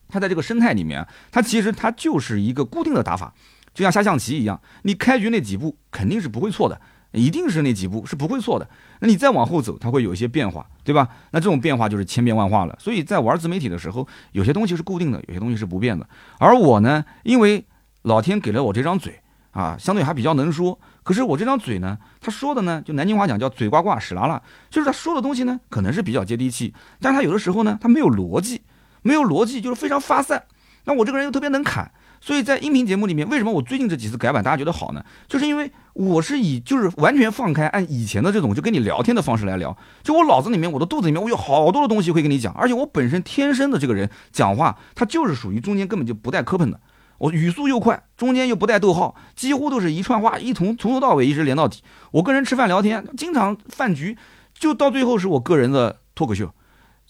[0.08, 3.34] 它在这个生态里面，它其实它就是一个固定的打法，
[3.74, 6.80] 就像下象棋一样，你开局那几步肯定是不会错的。
[7.12, 8.70] 一定是那几步是不会错的，
[9.02, 11.10] 那你再往后走，它会有一些变化，对吧？
[11.32, 12.78] 那这种变化就是千变万化了。
[12.80, 16.08] 所以在玩自媒体的时候，有些东西是固定的，有些东西是不变的。
[16.38, 17.66] 而我呢，因为
[18.04, 19.20] 老天给了我这张嘴
[19.52, 20.80] 啊，相对还比较能说。
[21.08, 28.64] 可是我这张嘴呢，他说的呢，就南京话讲叫嘴呱呱屎拉拉，就是他说的东西呢，可能是比较接地气，但是他有的时候呢，他没有逻辑，
[29.04, 30.44] 没有逻辑就是非常发散。
[30.84, 31.90] 那我这个人又特别能侃。
[32.20, 35.02] 所以在音频节目里面，为什么我最近这几次改版大家觉得好呢？
[35.30, 39.78] 就是因为我是以就是完全放开，按以前的这种就跟你聊天的方式来聊。
[40.04, 42.54] 就我脑子里面，我的肚子里面，我有好多的东西会跟你讲。
[42.54, 46.78] 而且我本身天生的这个人讲话，他就是属于中间根本就不带磕碰的。
[47.18, 51.82] 我语速又快，中间又不带逗号，几乎都是一串话，一从从头到尾一直连到底。
[52.12, 54.18] 我跟人吃饭聊天，经常饭局
[54.58, 56.54] 就到最后是我个人的脱口秀。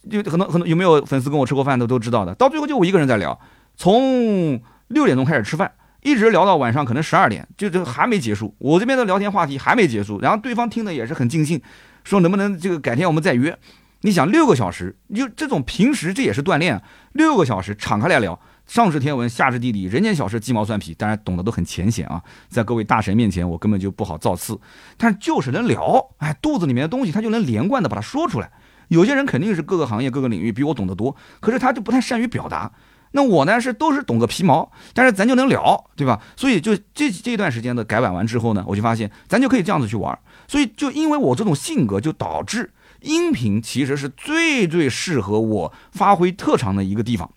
[0.09, 3.39] 就很多很多有没有粉丝跟我吃过饭的都知道的，到最后就我一个人在聊，
[3.75, 4.61] 从。
[4.89, 5.69] 六点钟开始吃饭，
[6.01, 8.55] 一直聊到晚上，可能十二点，就这还没结束。
[8.57, 11.61] 我这边的聊天话题还没结束，然后对方听的也是很尽兴，
[12.05, 13.59] 说能不能这个改天我们再约。
[14.03, 16.81] 你想六个小时，就这种平时这也是锻炼，
[17.11, 22.21] 六个小时敞开来聊，上知天文下知地理，人间小事鸡毛蒜皮，当然懂得都很浅显啊。
[22.49, 24.59] 在各位大神面前，我根本就不好造次，
[24.97, 28.51] 但是就是能聊，哎，肚子里面的东西他就能连贯的把它说出来。
[28.89, 32.71] 有些人肯定是各个行业各个领域比我懂得多，可是他就不太善于表达。
[33.11, 36.21] 那我呢是都是懂个皮毛，但是咱就能聊，对吧？
[36.35, 40.17] 所以就这这段时间的改版完之后呢，我就发现咱就可以这样子去玩。
[40.47, 47.31] 所以就因为我这种性格，就导致音频其实是最最适合我发挥特长的一个地方。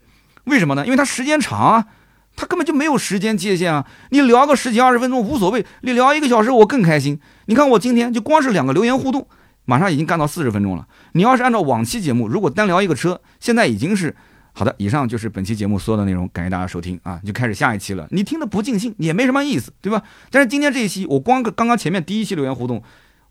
[0.45, 0.84] 为什么呢？
[0.84, 1.86] 因为它时间长啊，
[2.36, 3.86] 它根本就没有时间界限啊。
[4.11, 7.18] 你聊个十几二十分钟无所谓，你聊一个小时我更开心。
[7.47, 9.26] 你看我今天就光是两个留言互动，
[9.64, 10.86] 马上已经干到四十分钟了。
[11.12, 14.14] 你要是按照往期节目，如果单聊一个车，现在已经是。
[14.53, 17.20] 好的，以上就是本期节目所有的内容，感谢大家收听啊！
[17.24, 20.03] 就开始下一期了，你听的不尽兴也没什么意思，对吧？
[20.28, 22.82] 但是今天这一期，我光刚刚前面第一期留言互动，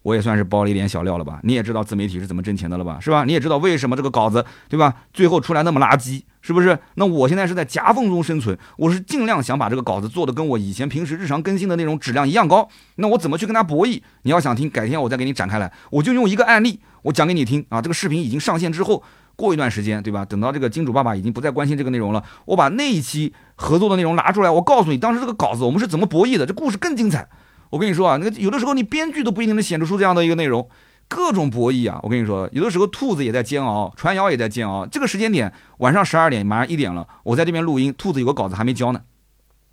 [0.01, 1.39] 我也算是包了一点小料了吧？
[1.43, 2.97] 你也知道自媒体是怎么挣钱的了吧？
[3.01, 3.25] 是吧？
[3.25, 4.93] 你也知道为什么这个稿子，对吧？
[5.13, 6.77] 最后出来那么垃圾，是不是？
[6.95, 12.67] 那我现在是在夹缝中生存，我是尽量想把这个稿子做的跟我以前平时日常更新的内容质量一样高。
[12.95, 14.01] 那我怎么去跟他博弈？
[14.23, 17.81] 你要想听，改天我再给你展开来，我就用一个案例，我讲给你听啊。
[17.81, 19.03] 这个视频已经上线之后。
[19.35, 20.25] 过一段时间，对吧？
[20.25, 27.25] 等到这个金主爸爸已经不再关心这个内容了，我把那一期合作的内容拿出来，我告诉你，当时这个稿子我们是怎么博弈的，这故事更精彩。
[27.69, 30.67] 我跟你说啊，那个有的时候你编剧都不一定能写得出这样的一个内容，
[31.07, 31.99] 各种博弈啊。
[32.03, 34.85] 我跟你说，有的时候兔子也在煎熬，传谣也在煎熬。
[34.85, 39.01] 这个时间点，晚上十二点，马上一点了，我在这边录音，兔子有个稿子还没交呢，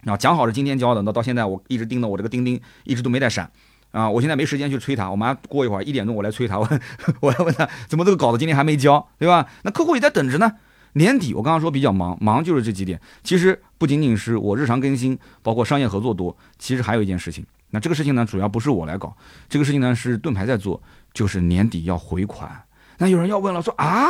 [0.05, 3.51] 啊，讲好是今天交的，那到现在我一直盯着我这个钉钉，一直都没带闪。
[3.93, 6.69] 啊，我现在没时间去催他，我马上过一会儿一点钟我来催他，我
[7.21, 9.47] 我要问他怎么这个稿子今天还没交，对吧？
[9.63, 10.53] 那客户也在等着呢。
[10.95, 13.01] 年底我刚刚说比较忙，忙就是这几点。
[13.23, 17.47] 其实不仅仅是我日常更新，包括商业合作多，其实还有一件事情。
[17.71, 19.17] 那这个事情呢，主要不是我来搞，
[19.49, 22.65] 这个事情呢是盾牌在做，就是年底要回款。
[22.99, 24.09] 那有人要问了，说啊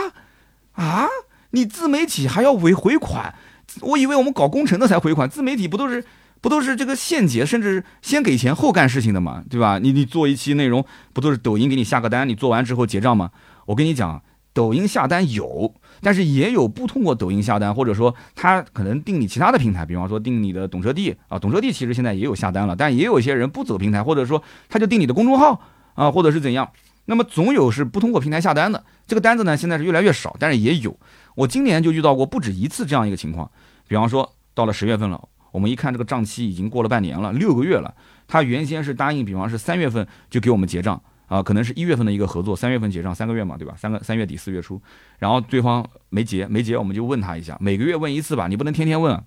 [0.72, 1.06] 啊，
[1.50, 3.34] 你自媒体还要回回款？
[3.80, 6.04] 我以为我们搞工程的才回款，自媒体不都是？
[6.42, 9.80] 不都是这个现结，甚至先给钱后干事情的嘛，对吧？
[9.80, 13.32] 你你做一期内容，不都是抖音给你下个单，你做完之后结账吗？
[13.64, 25.60] 我跟你讲，抖音下单有，但是也有不通过抖音下单，或者说他可能定你其他的平台，比方说定你的懂车帝啊，懂车帝其实现在也有下单了，但也有一些人不走平台，或者说他就定你的公众号
[25.94, 26.70] 啊，或者是怎样，
[27.06, 30.98] 那么总有是不通过平台下单的，这个单子呢现在是越来越少，但是也有，
[31.34, 33.50] 我今年就遇到过不止一次这样一个情况，
[33.88, 35.28] 比方说到了十月份了。
[35.52, 37.94] 我们一看这个账期已经过了半年了，六个月了。
[38.28, 43.74] 他原先是答应，比方是三月份就给我们结账啊，可能是一月份的一个合作，三月份结账，三个月嘛，对吧？
[43.76, 44.80] 三个三月底四月初，
[45.18, 49.20] 然后对方没结，没结，我们就问他一下，每个月问一次吧，你不能天天问。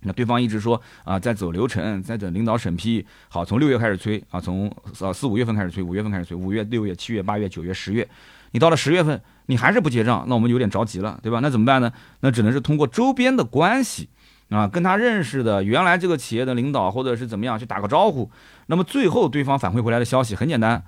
[0.00, 3.04] 那对方一直说啊，在走流程，在等领导审批。
[3.28, 4.70] 好，从六月开始催啊，从
[5.00, 8.06] 呃四五月份开始催，五月份开始催，五月、六月、七月、八月、九月、十月，
[8.52, 11.40] 你到了十月份，你还是不结账，那我们有点着急了，对吧？
[11.40, 11.92] 那怎么办呢？
[12.20, 14.08] 那只能是通过周边的关系。
[14.48, 18.30] 啊，跟他认识的原来这个企业的领导或者是怎么样去打个招呼，
[18.66, 20.84] 那么最后对方反馈回来的消息很简单，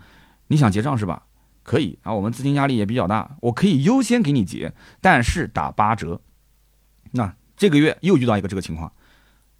[0.48, 1.22] 你想结账是吧？
[1.62, 6.20] 可以啊，我们资金压力也比较大，我可以优先给你结，但是打八折。
[7.12, 8.92] 那这个月又遇到一个这个情况，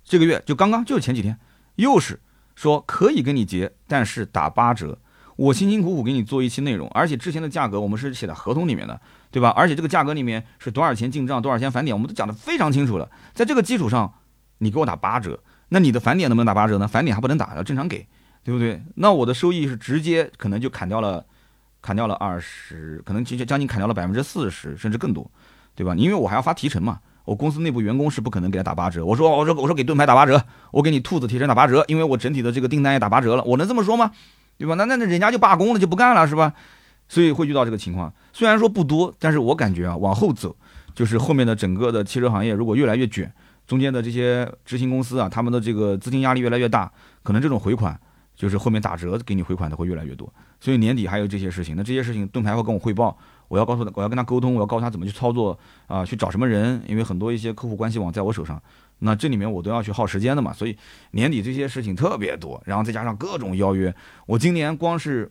[0.02, 1.38] 这个月就刚刚就是前几天，
[1.76, 2.20] 又是
[2.54, 4.98] 说可以跟你结，但是打八折。
[5.36, 9.50] 我辛辛苦苦给你做一期内容，而且之前的价格我们是写在合同里面的，对吧？
[9.50, 13.08] 而且这个价格里面是多少钱进账，多少钱返点，我们都讲得非常清楚了。
[13.34, 14.14] 在这个基础上，
[14.58, 16.88] 你给我打八折，那你的返点能不能打八折呢？
[16.88, 18.08] 返点还不能打，要正常给，
[18.48, 18.82] 对不对？
[18.94, 21.22] 那我的收益是直接可能就砍掉了，
[21.82, 25.30] 砍掉了二十，可能直接将近砍掉了百分之四十，甚至更多，
[25.74, 25.94] 对吧？
[25.94, 29.04] 因为我还要发提成嘛，我公司内部员工是不可能给他打八折。
[29.04, 34.12] 我说，我说，我说给盾牌打八折，我给你兔子提成打八折，因为我整体的这个订单也打八折了，我能这么说吗？
[34.56, 34.74] 对吧？
[34.76, 36.54] 那那那人家就罢工了，就不干了，是吧？
[37.06, 40.56] 所以会遇到这个情况，虽然说不多，但是我感觉啊，往后走，
[40.94, 43.30] 就是后面的整个的汽车行业如果越来越卷，
[43.66, 46.90] 中间的这些执行公司啊，他们的这个资金压力越来越大，
[47.22, 48.00] 可能这种回款
[48.38, 50.32] 就是后面打折给你回款的会越来越多。
[50.58, 53.18] 所以年底还有这些事情，那这些事情盾牌会跟我汇报，
[53.48, 55.58] 我要告诉他，我要跟他沟通，我要告诉他怎么去操作
[55.88, 58.62] 啊，去找什么人，因为很多一些客户关系网在我手上，
[59.00, 60.74] 那这里面我都要去耗时间的嘛，所以
[61.10, 63.94] 年底这些事情特别多，然后再加上各种邀约，
[64.26, 65.30] 我今年光是。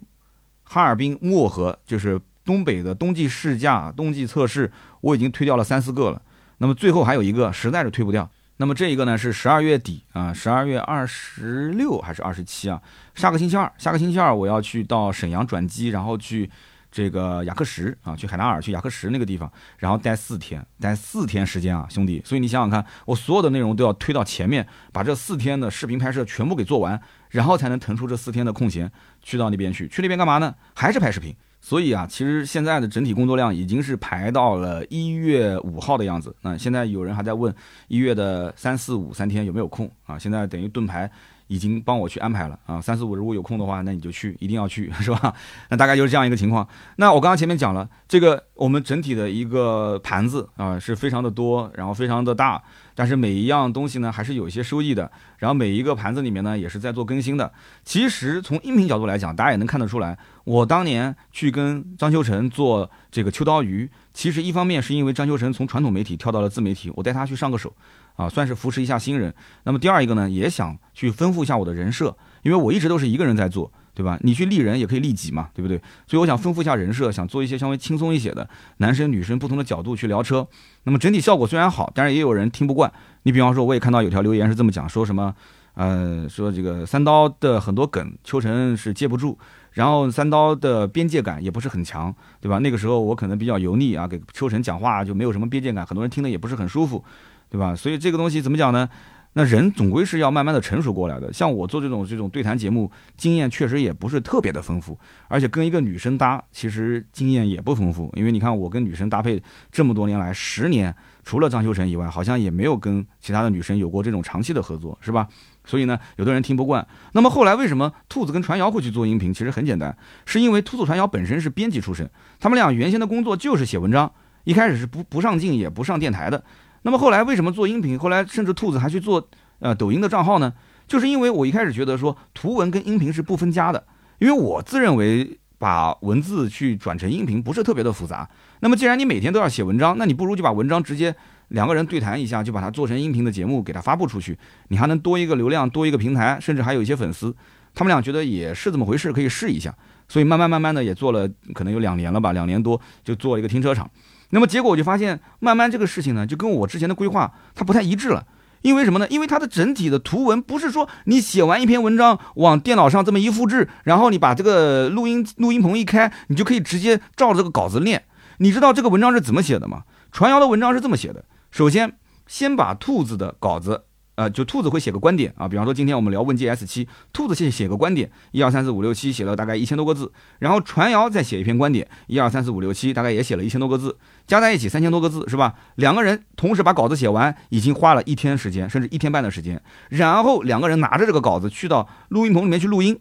[0.69, 6.21] 哈尔滨漠河就是东北的冬季试驾、冬季测试，我已经推掉了三四个了。
[6.57, 8.29] 那么最后还有一个实在是推不掉。
[8.57, 12.81] 那么这一个呢是十二月底啊，十二月二十六还是二十七啊？
[13.15, 16.49] 下个星期二，下个星期二我要去到沈阳转机，然后去
[16.91, 22.21] 这个雅克什啊，去海拉尔，去雅克什那个地方，然后待四天，待四天时间啊，兄弟。
[22.25, 26.99] 所以你想想看，我所有的内容都要推到前面，把这四天的视频拍摄全部给做完。
[27.29, 28.89] 然后才能腾出这四天的空闲，
[29.21, 29.85] 去到那边去。
[29.89, 30.55] 去那边干嘛呢？
[30.73, 31.35] 还是拍视频。
[31.59, 36.35] 所以啊，其实现在的整体工作量已经是排到了一月五号的样子。
[36.41, 37.53] 那现在有人还在问
[37.87, 40.17] 一月的三四五三天有没有空啊？
[40.17, 41.09] 现在等于盾牌。
[41.49, 45.33] 已经帮我去安排了啊，三四五如果有空的话，那你就去，一定要去， 是吧？
[45.69, 46.67] 那大概就是这样一个情况。
[46.97, 52.61] 那我刚刚前面讲了，这个我们整体的一个盘子啊，是非常的多，然后非常的大，
[52.93, 55.09] 但是每一样东西呢，还是有一些收益的。
[55.37, 57.49] 然后每一个盘子里面呢，也是在做更新的。
[57.85, 67.73] 其实从音频角度来讲，大家也能看得出来，我当年去跟张秋成做这个秋刀鱼，其实一方面是因为张秋成从传统媒体跳到了自媒体，我带他去上个手。
[68.15, 69.31] 啊，算是扶持一下新人。
[69.63, 74.17] 那么第二一个呢，也想去丰富一下我的人设，因为我一直都是一个人在做，对吧？
[74.23, 75.77] 你去利人也可以利己嘛，对不对？
[76.07, 80.47] 所以我想丰富一下人设，想做一些稍微轻松一些的男生女生不同的角度去聊车。
[80.85, 82.91] 那么整体效果虽然好，但是也有人听不惯。
[83.21, 85.35] 你比方说，我也看到有条留言是这么讲，说什么，
[85.75, 89.37] 呃，说这个三刀的很多梗，秋成是接不住，
[89.77, 92.57] 然后三刀的边界感也不是很强，对吧？
[92.57, 97.03] 那个时候我可能比较油腻啊，给秋晨讲话就没有什么边界感，很多人听的也不是很舒服。
[97.49, 97.73] 对吧？
[97.73, 98.89] 所以这个东西怎么讲呢？
[99.31, 101.31] 那人总归是要慢慢的成熟过来的。
[101.31, 104.99] 像我做这种这种对谈节目，经验确实也不是特别的丰富，
[105.29, 108.11] 而且跟一个女生搭，其实经验也不丰富。
[108.17, 115.25] 因为你看我跟女生搭配这么多年来，十年，除了张秋成以外，好像也没有跟其他的女生有过这种长期的合作，是吧？
[115.67, 116.87] 所以呢，有的人听不惯。
[117.11, 119.31] 那么后来为什么兔子跟传谣会去做音频？
[119.31, 119.95] 其实很简单，
[120.25, 122.09] 是因为兔子传谣本身是编辑出身，
[122.39, 124.11] 他们俩原先的工作就是写文章，
[124.45, 126.43] 一开始是不不上镜也不上电台的。
[126.81, 127.99] 那么后来为什么做音频？
[127.99, 130.53] 后来甚至兔子还去做呃抖音的账号呢？
[130.87, 133.85] 就是因为我一开始觉得说图文跟音频是不分家的，
[134.19, 138.29] 因为我自认为把文字去转成音频不是特别的复杂。
[138.61, 141.13] 那么既然你每天都要写文章，那你不如就把文章直接
[141.49, 144.37] 两个人对谈一下，就把它做成音频的节目给它发布出去，
[144.67, 147.35] 你还能多一个流量，多一个平台，甚至还有一些粉丝。
[147.73, 149.73] 他们俩觉得也是这么回事，可以试一下。
[150.07, 153.89] 所以慢慢慢慢的也做了，可能有两年了吧，两年多就做了一个停车场。
[154.31, 158.25] 那么结果我就发现，慢慢这个事情呢，就跟我之前的规划它不太一致了。
[158.63, 159.07] 因为什么呢？
[159.09, 168.03] 因为它的整体的图文不是说你写完一篇文章往电脑上这么一复制，然后你把这个录音录音棚一开，你就可以直接照着这个稿子念。
[168.39, 169.83] 你知道这个文章是怎么写的吗？
[170.11, 171.23] 传谣的文章是这么写的：
[171.57, 171.91] 首先，
[172.27, 173.85] 先把兔子的稿子。
[174.13, 183.97] 呃，就兔子会写个观点啊，比方说今天我们聊问界 S 七，兔子先写个观点，一二三四五六七，写了大概一千多个字，然后传谣再写一篇观点，一二三四五六七，大概也写了一千多个字，
[184.27, 185.55] 加在一起三千多个字是吧？
[185.73, 192.99] 两个人同时把稿子写完，已经花了一天时间，甚至一天半的时间，然后两个人拿着这个稿子去到录音棚里面去录音，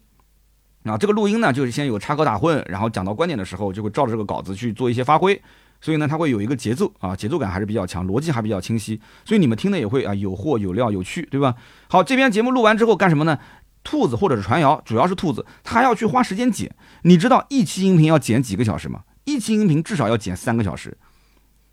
[0.85, 5.43] 啊，这个录音呢就是先有插科打诨，然后讲到观点的时候就会照着这个稿子去做一些发挥。
[5.87, 11.55] 所以呢，它会有一个节奏啊，节奏感还是比较强，逻辑还比较清晰，所以你们听的也会啊有货有料有趣，对吧？
[11.87, 13.39] 好，这边节目录完之后干什么呢？
[13.85, 16.75] 兔子或者是传谣，主要是兔子，他要去花时间剪。
[17.03, 19.03] 你知道一期音频要剪几个小时吗？
[19.23, 20.99] 一期音频至少要剪三个小时，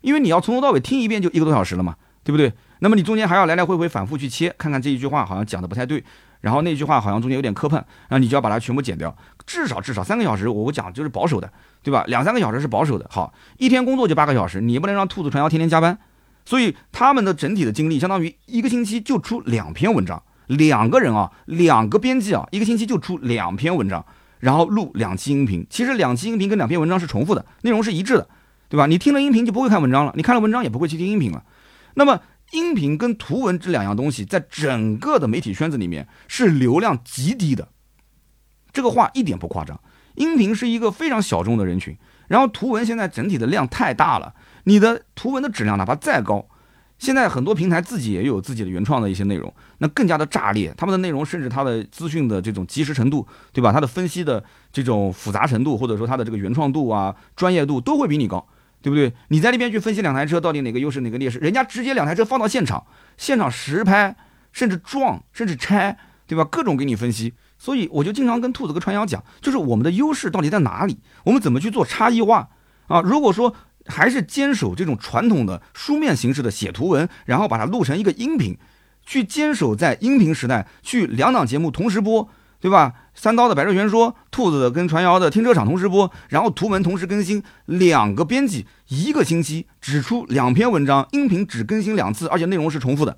[0.00, 2.52] 因为你要从头到尾听一遍就一个多小时了嘛，对不对？
[2.78, 6.04] 那么你中间还要来来回回反复去切，看看这一句话好像讲的不太对，
[6.44, 7.78] 然后那句话好像中间有点磕碰，
[8.08, 9.16] 然后你就要把它全部剪掉，
[9.46, 11.50] 至少至少三个小时，我讲就是保守的。
[11.82, 12.02] 对吧？
[12.06, 13.06] 两三个小时是保守的。
[13.10, 15.98] 好，一天工作就八个小时，你不能让兔子传谣天天加班。
[16.46, 24.02] 所以他们的整体的精力相当于一个星期就出两篇文章，两个人啊，两个编辑啊，一个星期就出两篇文章，
[24.38, 25.66] 然后录两期音频。
[25.68, 28.26] 其实两期音频跟两篇文章是重复的，内容是一致的，
[28.70, 28.86] 对吧？
[28.86, 31.42] 你听了音频就不会看文章了，你看了文章也不会去听音频了。
[31.96, 32.18] 那么
[32.54, 37.68] 音频跟图文这两样东西，在整个的媒体圈子里面是流量极低的，
[38.72, 39.78] 这个话一点不夸张。
[40.14, 41.96] 音频是一个非常小众的人群，
[42.28, 44.32] 然后图文现在整体的量太大了，
[44.62, 46.46] 你的图文的质量哪怕再高。
[46.96, 50.72] 现在很多平台自己也有自己的原创的一些内容，那更加的炸裂。
[50.76, 53.72] 他们的内容甚至它的资讯的这种及时程度，对吧？
[53.72, 54.42] 它的分析的
[54.72, 58.46] 这种复杂程度，或者说它的这个原创度啊、专业度都会比你高，
[58.84, 59.10] 对不对？
[59.28, 62.84] 你在那边去分析两台车到底哪个优势哪个劣势，人家直接两台车放到现场，
[63.16, 64.14] 现场实拍，
[64.52, 66.44] 甚至撞，甚至拆，对吧？
[66.44, 67.32] 各种给你分析。
[67.56, 70.98] 所以我就经常跟兔子哥传谣讲，就是我们的优势到底在哪里？
[71.24, 72.50] 我们怎么去做差异化
[72.88, 73.00] 啊？
[73.00, 73.56] 如果说。
[73.86, 78.56] 还是坚守这种传统的书面形式的写图文，然后把它录成一个音频，
[79.04, 82.26] 去坚守在音频时代，去两档节目同时播，
[82.60, 82.94] 对吧？
[83.14, 93.16] 三刀的《百车全说》，兔子跟传谣的《停车场》同时播，然后图文同时更新，两个编辑一个星期只出两篇文章，音频只更新两次，而且内容是重复的，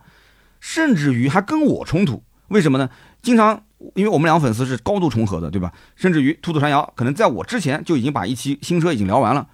[0.60, 2.90] 甚至于还跟我冲突，为什么呢？
[3.22, 3.62] 经常
[3.94, 5.72] 因为我们两个粉丝是高度重合的，对吧？
[5.96, 9.48] 甚至于兔子传谣可能在我之前就已经把一期新车已经聊完了。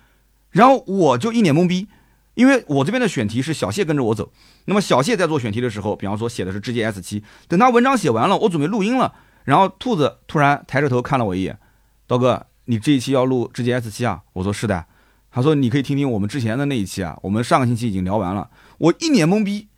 [0.50, 1.88] 然后我就一脸懵逼，
[2.34, 4.30] 因为我这边的选题是小谢跟着我走。
[4.66, 9.14] 那么小谢在做选题的时候，比方说写的是智界 S 七，等他文章写完了，我准备录音了，
[9.44, 11.58] 然后兔子突然抬着头看了我一眼，
[12.06, 14.22] 刀哥，你这一期要录智界 S 七啊？
[14.32, 14.84] 我说是的。
[15.30, 18.50] 他说你可以听听我们之前的那一期啊，我们上个星期已经聊完了。
[18.78, 19.68] 我一脸懵逼，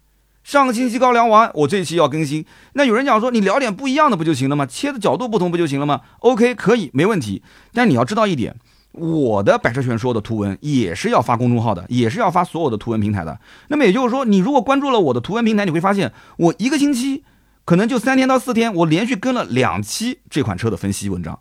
[0.43, 2.45] 上个星期刚聊完，我这一期要更新。
[2.73, 4.67] 那有人讲说你聊点不一样的不就行了吗？
[4.67, 7.43] 切的角度不同不就行了吗？OK，可以，没问题。
[7.73, 8.57] 但你要知道一点。
[8.95, 13.41] 我的百车全说的图文也是要发公众号的，也是要发所有的图文平台的。
[13.69, 17.25] 那么也就是说，你如果关注了我的图文平台，你会发现我一个星期
[17.65, 21.41] 可能就三天到四天，我连续跟了两期这款车的分析文章。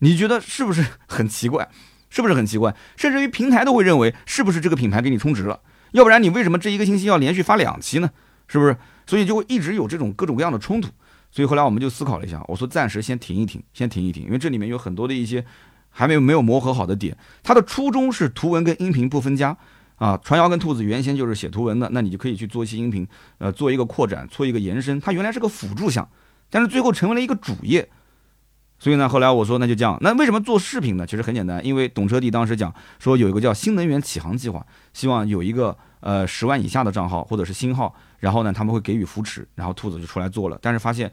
[0.00, 1.68] 你觉得是不是很奇怪？
[2.10, 2.74] 是不是很奇怪？
[2.96, 5.60] 甚至于平台都会认为是不是这个品牌给你充值了？
[5.92, 8.10] 要不然你为什么这一个星期要连续发两期呢？
[8.48, 8.76] 是不是？
[9.06, 10.88] 所以就会一直有这种各种各样的冲突。
[11.30, 15.44] 所以后来我们就思考了一下，我说暂时先停一停，先停一停，因为这里面有很多的一些。
[15.92, 19.58] 还没有没有磨合好的点，它的初衷是图文跟音频不分家
[20.00, 20.18] 啊。
[20.24, 23.06] 传谣跟兔子原先就是写图文的，那你就可以去做一些音频，
[23.38, 25.00] 呃，做一个扩展，做一个延伸。
[25.00, 26.08] 它原来是个辅助项，
[26.50, 27.88] 但是最后成为了一个主业。
[28.82, 29.98] 所以呢，后来我说那就这样。
[30.00, 31.06] 那为什么做视频呢？
[31.06, 40.58] 其实很简单，因为懂车帝当时讲说有一个叫新能源启航计划，希望有一个呃十万以下的账号或者是新号，然后呢他们会给予扶持，然后兔子就出来做了。
[40.62, 41.12] 但是发现，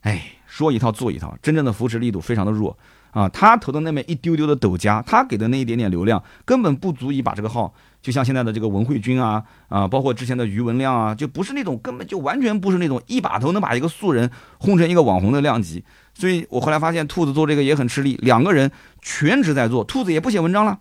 [0.00, 2.78] 哎，说一套做一套，真正的扶持力度非常的弱。
[3.12, 15.84] 啊，他投的那么一丢丢的抖加，他给的那一点点流量，根本不足以把这个号，就像现在的这个文慧君啊，啊，包括之前的余文亮啊，就不是那种根本就完全不是那种一把头能把一个素人轰成一个网红的量级。
[16.14, 20.78] 所以我后来发现，兔子做这个也很吃力，两个人全职在做，兔子也不写文章了。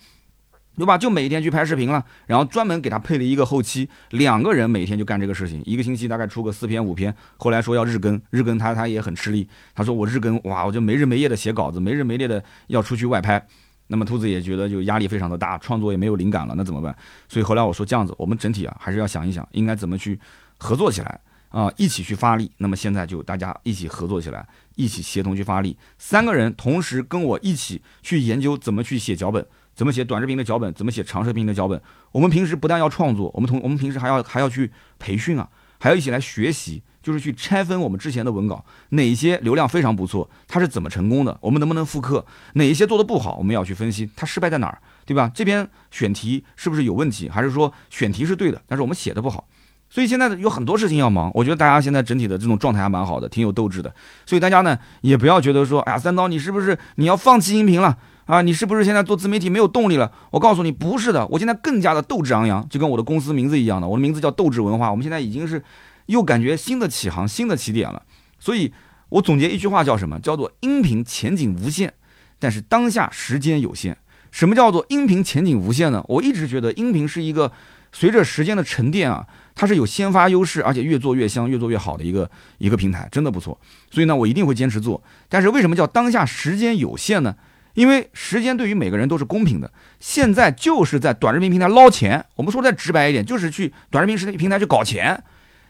[0.81, 0.97] 对吧？
[0.97, 7.15] 就每天去拍视频了，然后专门给他配了一个后期，两个人每天就干这个事情，一个星期大概出个四篇五篇。
[7.37, 9.47] 后来说要日更，日更他他也很吃力。
[9.75, 13.45] 他说我日更，哇，我就没日没夜的写稿子，没日没夜的要出去外拍。
[13.89, 16.95] 那么兔子也觉得就压力非常的大，创作也没有灵感了，那怎么办？
[17.29, 20.19] 所以后来我说这样子，我们整体啊还是要想一想，应该怎么去
[20.57, 21.19] 合作起来
[21.49, 22.49] 啊，一起去发力。
[22.57, 29.45] 那么现在就大家一起合作起来，一起协同去发力，三个人同时跟我一起去研究怎么去写脚本。
[29.73, 30.73] 怎么写短视频的脚本？
[30.73, 31.81] 怎么写长视频的脚本？
[32.11, 35.47] 我们平时不但要创作，我们同我们平时还要还要去培训啊，
[35.79, 41.37] 还要一起来学习，就是去拆分我们之前的文稿，哪些流量非常不错，它是怎么成功的？
[41.41, 42.25] 我们能不能复刻？
[42.53, 45.31] 哪一些做的不好，我们要去分析它失败在哪儿，对吧？
[45.33, 47.29] 这边选题是不是有问题？
[47.29, 49.47] 还是说选题是对的，但是我们写的不好？
[49.89, 51.29] 所以现在有很多事情要忙。
[51.33, 53.93] 我觉得大家现在整体的这种状态还蛮好的，挺有斗志的。
[54.25, 57.97] 所以大家呢也不要觉得说，哎呀，三刀你是不是你要放弃音频了？
[58.31, 60.09] 啊，你是不是现在做自媒体没有动力了？
[60.29, 64.89] 我告诉你，不是的，我现在更加的斗志昂扬，就跟我的公司名字一样的，我的名字叫斗志文化。
[64.89, 65.61] 我们现在已经是
[66.05, 68.03] 又感觉新的起航、新的起点了。
[68.39, 68.71] 所以
[69.09, 70.17] 我总结一句话叫什么？
[70.21, 71.93] 叫做音频前景无限，
[72.39, 73.97] 但是当下时间有限。
[74.31, 76.01] 什么叫做音频前景无限呢？
[76.07, 77.51] 我一直觉得音频是一个
[77.91, 83.59] 随着时间的沉淀啊，它是有先发优势，而且越做越香、越做越好的一个一个平台，真的不错。
[83.89, 85.03] 所以呢，我一定会坚持做。
[85.27, 87.35] 但是为什么叫当下时间有限呢？
[87.73, 92.25] 因为时间对于每个人都是公平的，现在就是在短视频平台捞钱。
[92.35, 95.23] 我们说再直白一点，就是去短视频视频平台去搞钱。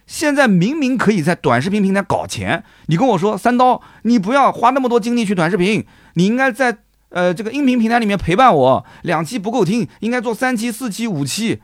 [0.08, 5.86] 现在明明可以在短视频平台搞钱，你跟我说三刀，你不要花那么多精力去短视频，
[6.16, 6.76] 你应该在
[7.10, 8.86] 呃这个音频平台里面陪伴我。
[9.04, 11.62] 两期不够听，应该做三期、四期、五期，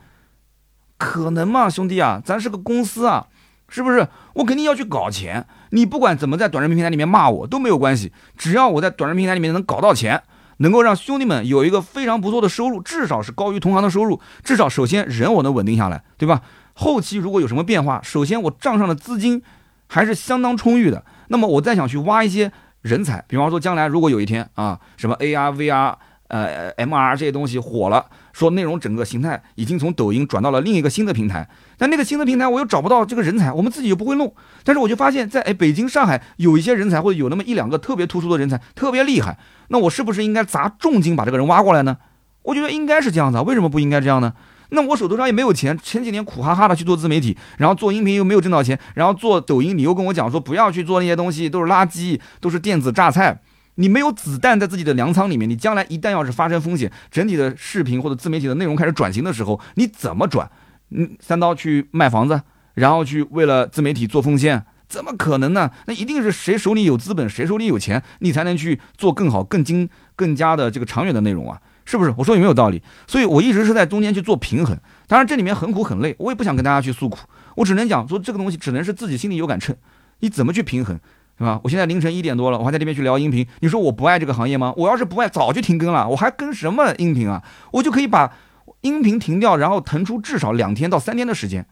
[0.96, 2.22] 可能吗，兄弟啊？
[2.24, 3.26] 咱是个公司啊。
[3.68, 5.46] 是不是我肯定要去搞钱？
[5.70, 10.22] 你不管怎么在短视频平台里面骂我都没有关系，只要我在短视频平台里面能搞到钱，
[10.58, 16.42] 能够让兄弟们有一个非常不错的收入，至少是高于同行的收入，至少首先人我能稳定下来，对吧？
[16.72, 19.42] 后期如果有什么变化，首先我账上的资金
[19.86, 22.50] 还是相当充裕的，那么我再想去挖一些
[22.82, 25.94] 人才，比方说将来如果有一天啊，什么 AR、VR。
[26.28, 28.04] 呃，M R 这些东西火了，
[28.38, 34.32] 说内容整个形态已经从抖音转到了另一个新的平台，但那个新的平台我又找不到这个人才，我们自己又不会弄，
[34.62, 39.36] 但是我就发现，在哎北京、上海有一些人才，或者有那么一两个特别突出的人才，特别厉害，
[39.70, 41.96] 那我是不是应该砸重金把这个人挖过来呢？
[42.42, 44.32] 我觉得应该是这样子，为什么不应该这样呢？
[44.70, 53.40] 那我手头上也没有钱，前几年苦哈哈的去做自媒体，然后做音频又没有挣到钱，然后做抖音，你又跟我讲说不要去做那些东西，都是垃圾，都是电子榨菜。
[53.78, 60.50] 你没有子弹在自己的粮仓里面，你将来一旦要是发生风险，整体的视频或者自媒体的内容开始转型的时候，你怎么转？
[60.90, 62.42] 嗯，三刀去卖房子，
[62.74, 65.70] 然后去为了自媒体做奉献，怎么可能呢？
[65.86, 72.12] 那一定是谁手里有资本，谁手里有钱，你才能去做更好、更精、更加的这个长远的内容啊，是不是？
[72.18, 72.82] 我说有没有道理？
[73.06, 74.76] 所以我一直是在中间去做平衡。
[75.06, 77.18] 当然这里面很苦很累，我也不想跟大家去诉苦，
[77.54, 79.76] 我只能讲说这个东西只能是自己心里有杆秤，
[80.18, 80.98] 你怎么去平衡？
[81.38, 81.60] 是吧？
[81.62, 83.46] 我现在凌晨一点多了，我还在这边去聊音频。
[83.60, 84.74] 你说我不爱这个行业吗？
[84.76, 86.08] 我要是不爱，早就停更了。
[86.08, 87.42] 我还跟什么音频啊？
[87.70, 88.32] 我就可以把
[88.80, 91.64] 音频停掉，然后腾出至少两天到三天的时间。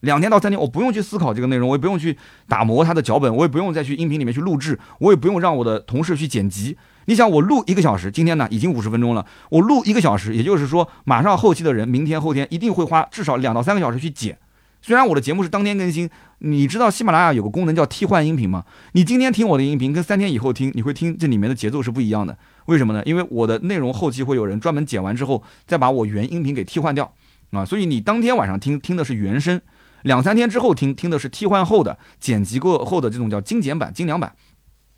[0.00, 2.18] 两天到三天，我不用去思考这个内容，我也不用去
[2.48, 6.76] 打磨它的脚本，我也不用再去音频里面去录制，我也不用让我的同事去剪辑。
[7.04, 14.36] 你想，我录一个小时，今天呢已经五十分钟了，我录一个小时，也就是说，马上后期的人明天后天一定会花至少两到三个小时去剪。
[14.82, 18.64] 虽然我的节目是当天更新，你知道喜马拉雅有个功能叫替换音频吗？
[18.94, 22.36] 你今天听我的音频，跟三天以后听，你会听这里面的节奏是不一样的。
[22.66, 23.00] 为什么呢？
[23.06, 27.14] 因为我的内容后期会有人专门剪完之后，再把我原音频给替换掉
[27.52, 27.64] 啊。
[27.64, 29.60] 所以你当天晚上听听的是原声，
[30.02, 34.34] 两三天之后听听的是替换后的剪辑过后的这种叫精简版、精良版，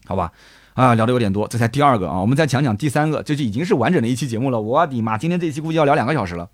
[0.07, 0.33] 好吧？
[0.73, 4.59] 啊，聊的有点多，这才第二个啊，我们再讲讲第三个，这就已经是完整的一期节目了。
[4.59, 6.49] 我的妈，今天这一期估计要聊两个小时了。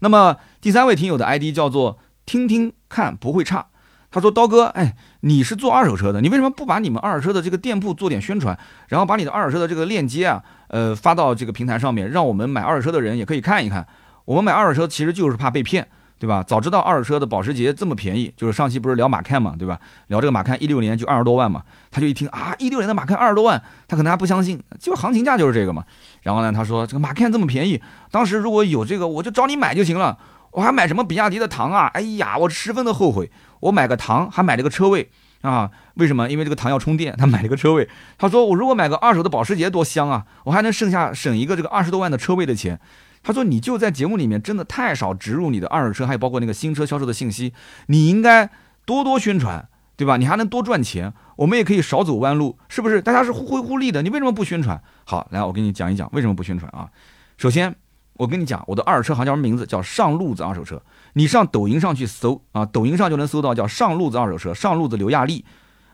[0.00, 1.98] 那么第三位听友的 ID 叫做。
[2.26, 3.66] 听听看不会差，
[4.10, 8.58] 他说刀哥，哎，你是做二手车的，你为什么不把你们二手车的这个店铺做点宣传，
[8.88, 13.86] 然后把你的二手车的这个链接啊，呃，发到这个平台上面，让我们买二手车的人也可以看一看。
[14.24, 15.86] 我们买二手车其实就是怕被骗，
[16.18, 16.42] 对吧？
[16.42, 19.78] 早知道二手车的保时捷这么便宜，就是上期不是聊马看嘛，对吧？
[20.06, 25.84] 聊这个马看一六年就二十多万嘛，他就一听啊，一六年的马看二十多万，他可能还不相信，就行情价就是这个嘛。
[26.22, 30.16] 然后呢，他说这个马看这么便宜，当时如果有这个，我就找你买就行了。
[30.54, 31.86] 我还买什么比亚迪的唐啊？
[31.94, 33.30] 哎呀，我十分的后悔。
[33.60, 35.70] 我买个唐，还买了个车位啊？
[35.94, 36.30] 为什么？
[36.30, 37.88] 因为这个唐要充电，他买了个车位。
[38.18, 40.26] 他说我如果买个二手的保时捷多香啊！
[40.44, 42.78] 我还能剩下省一个这个二十多万的车位的钱。
[43.22, 47.52] 他说你就在节目里面真的太少植入你的二手车，还有包括那个新车销售的信息，
[47.86, 48.50] 你应该
[48.84, 50.18] 多多宣传，对吧？
[50.18, 53.02] 你还能多赚钱，我们也可以少走弯路，是不是？
[53.02, 54.80] 大家是互惠互利的，你为什么不宣传？
[55.04, 56.90] 好，来我给你讲一讲为什么不宣传啊？
[57.38, 57.74] 首先。
[58.16, 59.66] 我跟你讲，我的二手车行叫什么名字？
[59.66, 60.80] 叫上路子二手车。
[61.14, 65.44] 你上抖音上去搜啊，抖音上就能搜到叫上路子二手车，上路子刘亚丽。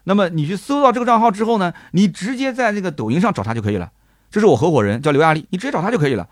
[0.05, 3.93] 那么你去搜到这个账号之后呢，你直接在这个抖音上找他就可以了。
[4.31, 6.29] 这是我合伙人叫刘亚丽，你直接找他就可以了。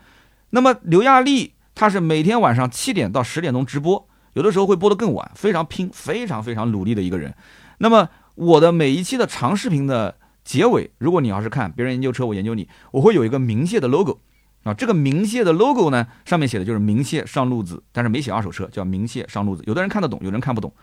[0.51, 7.33] 那么刘亚丽他是每天晚上七点到十点钟直播，有的时候会播得更晚，非常拼，非常非常努力的一个人。
[7.79, 14.19] 那么我的每一期的长视频的结尾，如果你要是看别人研究车，我研究你，我会有一个明谢的 logo。
[14.63, 19.63] 啊，这个明谢的 logo 呢，上面写的就是明谢上路子，但是没写二手车，叫明谢上路子。
[19.65, 20.73] 有的人看得懂，有人看不懂。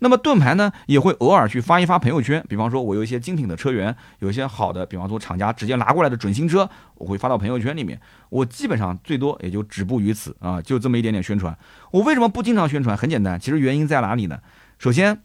[0.00, 8.00] 那么盾牌呢，也会偶尔去发一发朋友圈，比方说我有一些精品的车源，有一些好的，比方说厂家直接拿过来的准新车，我会发到朋友圈里面。
[8.28, 11.56] 我基本上最多也就止步于此啊，就这么一点点宣传。
[11.92, 12.96] 我为什么不经常宣传？
[12.96, 14.40] 很简单，其实原因在哪里呢？
[14.76, 15.22] 首先，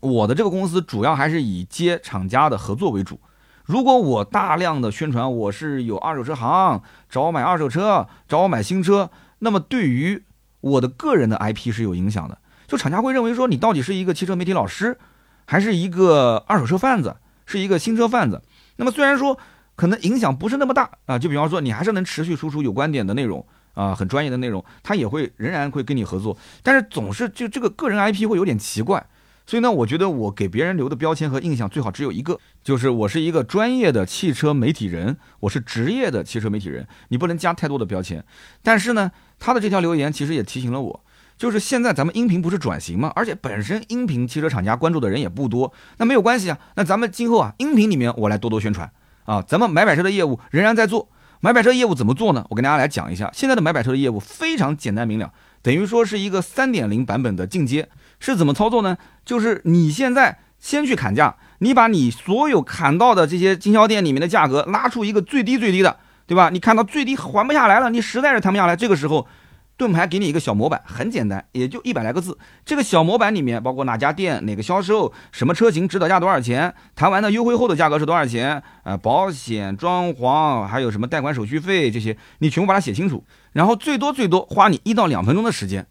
[0.00, 3.20] 我的这个公司主要还是以接厂家的合作为主。
[3.68, 9.10] 如果我大量的宣传我是有二手车行，找我买二手车，找我买新车，
[9.40, 10.24] 那么对于
[10.62, 12.38] 我的个人的 IP 是有影响的。
[12.66, 14.96] 就厂家会认为说你到底是一个汽车媒体老师，
[15.44, 18.40] 还是一个二手车贩子，是一个新车贩子。
[18.76, 19.38] 那么虽然说
[19.76, 26.34] 可能影响不是那么大啊，就比方说你还是能持续输出有观点的内容啊，很专业的内容，他也会仍然会跟你合作。
[26.62, 29.06] 但是总是就这个个人 IP 会有点奇怪。
[29.48, 38.22] 所以呢，我觉得我给别人留的标签和印象最好只有一个，就是我是一个专业的汽车媒体人，我是职业的汽车媒体人，你不能加太多的标签。
[38.62, 41.02] 但是呢，他的这条留言其实也提醒了我，
[41.38, 48.92] 就是现在咱们音频不是转型嘛，而且本身音频汽车厂家关注的人也不多，那没有关系啊，那咱们今后啊，音频里面我来多多宣传
[49.24, 51.08] 啊，咱们买摆车的业务仍然在做，
[51.40, 52.44] 买摆车业务怎么做呢？
[52.50, 55.32] 我跟大家来讲一下，现在的买摆车的业务非常简单明了，
[55.62, 57.88] 等于说是一个三点零版本的进阶。
[58.20, 58.96] 是怎么操作呢？
[59.24, 66.50] 就是你现在先去砍价，你把你所有砍到的这些经销店里面的价格拉出一个最低最低的，对吧？
[66.50, 69.26] 你看到最低还不下来了，你实在是谈不下来，这个时候。
[69.78, 72.36] 盾牌给你一个小模板，很简单，也就一百来个字。
[72.64, 83.22] 这个小模板里面包括哪家店、哪个销售、什么车型、指导价多少钱、谈完的优惠后的价格是多少钱，呃，保险、装潢，还有什么贷款手续费这些，你全部把它写清楚。
[83.52, 85.86] 然后最多最多花你一到两分钟的时间。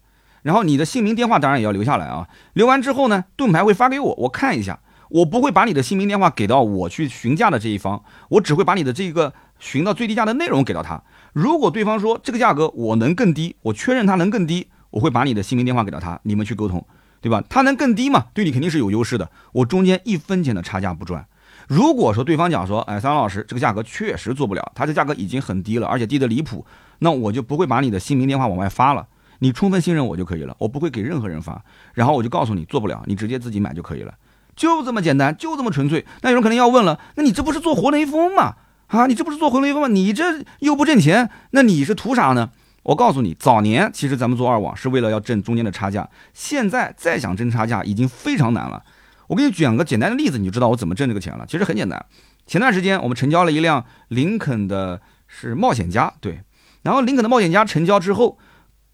[0.48, 2.26] 然后你的姓名电话当然也要留下来啊。
[2.54, 4.80] 留完之后呢，盾牌会发给我，我看一下。
[5.10, 11.02] 我不会把你的姓名电话给到我去询价的这一方，我只会把你的这个询到最低价的内容给到他。
[11.34, 16.82] 如果对方说这个价格我能更低，我确认他能更低，我会把你的姓名电话给到他，你们去沟通，
[17.20, 17.44] 对吧？
[17.50, 18.28] 他能更低嘛？
[18.32, 21.26] 对你肯定是有优势的，我中间一分钱的差价不赚。
[21.66, 26.64] 如果说对方讲说，哎，三老师这个价格确实做不了，他这价格已经很低了，而且低的离谱，
[27.00, 29.06] 那我就不会把你的姓名电话往外发了，
[29.38, 31.62] 你充分信任我就可以了，我不会给任何人发，
[31.94, 34.14] 然后我就告诉你做不了，你直接自己买就可以了。
[34.56, 36.04] 就这么简单，就这么纯粹。
[36.22, 38.56] 那有人可能要问了，那你这不是做活雷锋吗？
[38.88, 39.88] 啊，你这不是做活雷锋吗？
[39.88, 42.50] 你这又不挣钱，那你是图啥呢？
[42.84, 48.82] 我告诉你，早年其实咱们做二网是为了要挣中间的差价，现在再想挣差价已经非常难了。
[49.26, 51.44] 我给你举两个简单的例子，你就知道我怎么挣这个钱了。
[51.46, 52.04] 其实很简单，
[52.46, 56.40] 前段时间我们成交了一辆林肯的是冒险家，对，
[56.82, 58.38] 然后林肯的冒险家成交之后，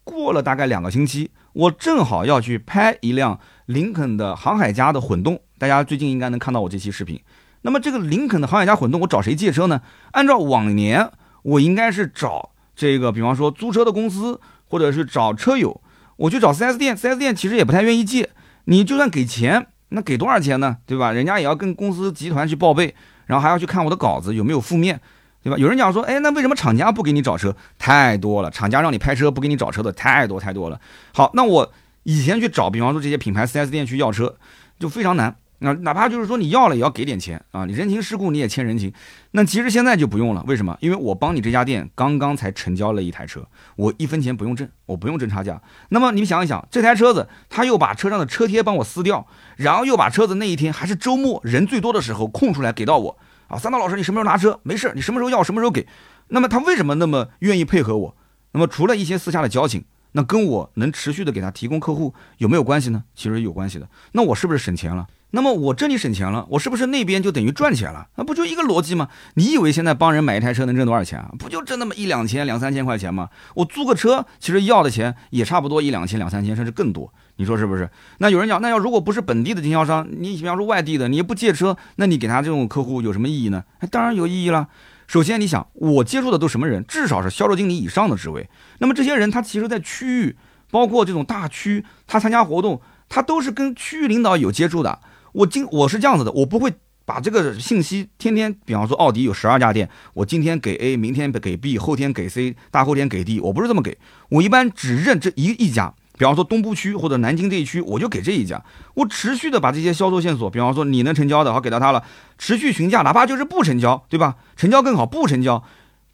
[0.05, 5.41] 过了大概两个星期，我正好要去拍一辆林肯的航海家的混动。
[5.57, 7.19] 大家最近应该能看到我这期视频。
[7.63, 9.81] 那么这个林肯的航海家混动，我找谁借车呢？
[10.11, 11.09] 按照往年，
[11.41, 15.81] 我应该是找这个，比方说租车的公司，或者是找车友。
[16.17, 18.29] 我去找 4S 店，4S 店其实也不太愿意借。
[18.65, 20.77] 你就算给钱，那给多少钱呢？
[20.85, 21.11] 对吧？
[21.11, 22.93] 人家也要跟公司集团去报备，
[23.25, 25.01] 然后还要去看我的稿子有没有负面，
[25.45, 25.57] 对吧？
[25.59, 27.55] 有人讲说，哎，那为什么厂家不给你找车？
[27.77, 30.81] 太多了，厂家让你拍车不给你找车的太多太多了。
[31.13, 31.71] 好，那我
[32.01, 34.37] 以前去找，比方说这些品牌 4S 店去要车，
[34.79, 35.35] 就非常难。
[35.59, 38.91] 那哪怕就是说你要了也要给点钱啊，你人情世故你也欠人情。
[39.31, 40.75] 那其实现在就不用了，为什么？
[40.81, 45.61] 因为我帮你这家店刚刚才成交了一台车，我一分钱不用挣，我不用挣差价。
[45.89, 49.27] 那么你们想一想，这台车子他又把车上的车贴帮我撕掉，
[49.57, 53.17] 然后又把车子那一天还是周末人最多的时候空出来给到我
[53.47, 53.57] 啊。
[53.57, 54.59] 三刀老师，你什么时候拿车？
[54.63, 55.87] 没事，你什么时候要什么时候给。
[56.27, 58.17] 那么他为什么那么愿意配合我？
[58.51, 59.83] 那么除了一些私下的交情，
[60.13, 63.03] 那跟我能持续的给他提供客户有没有关系呢？
[63.13, 63.87] 其实有关系的。
[64.13, 65.05] 那我是不是省钱了？
[65.35, 68.07] 那么我这里省钱了，我是不是那边就等于赚钱了？
[68.15, 69.09] 那不就一个逻辑吗？
[69.33, 71.29] 你以为现在帮人买一台车能挣多少钱啊？
[71.37, 73.27] 不就挣那么一两千、两三千块钱吗？
[73.53, 77.13] 我租个车，其实要的钱也差不多一两千、两三千，甚至更多。
[77.35, 77.89] 你说是不是？
[78.19, 83.65] 那有人讲，那要如果不是本地的经销商，你比方说外地的，你也不借车，那你给他这种客户有什么意义呢？
[83.91, 84.69] 当然有意义了。
[85.05, 86.81] 首先，你想我接触的都什么人？
[86.87, 88.49] 至少是销售经理以上的职位。
[88.79, 90.37] 那么这些人，他其实在区域，
[90.71, 92.79] 包括这种大区，他参加活动，
[93.09, 94.99] 他都是跟区域领导有接触的。
[95.35, 96.73] 我今我是这样子的，我不会
[97.03, 103.97] 把这个信息天天，比方说奥迪有十二家店，我今天给 A，明天给 B，后天给 C，大后天给 D，我不是这么给，
[104.29, 108.63] 我一般只认这一一家，比方说东部区或者南京这一区，我就给这一家，
[108.93, 112.01] 我持续的把这些销售线索，比方说你能成交的，好给到他了，
[112.37, 114.37] 持续询价，哪怕就是不成交，对吧？
[114.55, 115.61] 成交更好，不成交，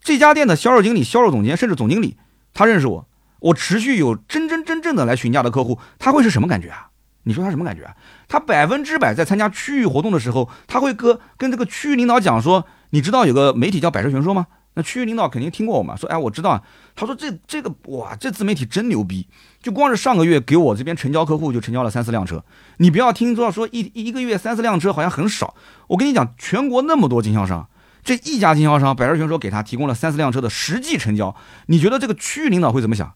[0.02, 2.18] 这家店的销售经理、销售总监甚至总经理，
[2.56, 3.08] 他认识我，
[3.40, 6.88] 我持续有真真正正的来询价的客户，他会是什么感觉啊？
[7.24, 7.96] 你说他什么感觉？
[8.28, 16.64] 他百分之百在参加区域活动的时候，他会跟跟这个区域领导讲说：“你知道有个媒体叫百车全说吗？”那区域领导肯定听过我嘛，说：“哎，我知道。”
[16.96, 19.28] 他说：“这这个哇，这自媒体真牛逼！
[19.62, 22.44] 就光是上个月给我这边成交客户就成交了三四辆车。
[22.78, 25.56] 你不要听说说一一个月三四辆车好像很少，
[25.88, 27.68] 我跟你讲，全国那么多经销商，
[28.02, 33.14] 这一家经销商百车全说给他提供了三四辆车的实际成交，你觉得这个区域领导会怎么想？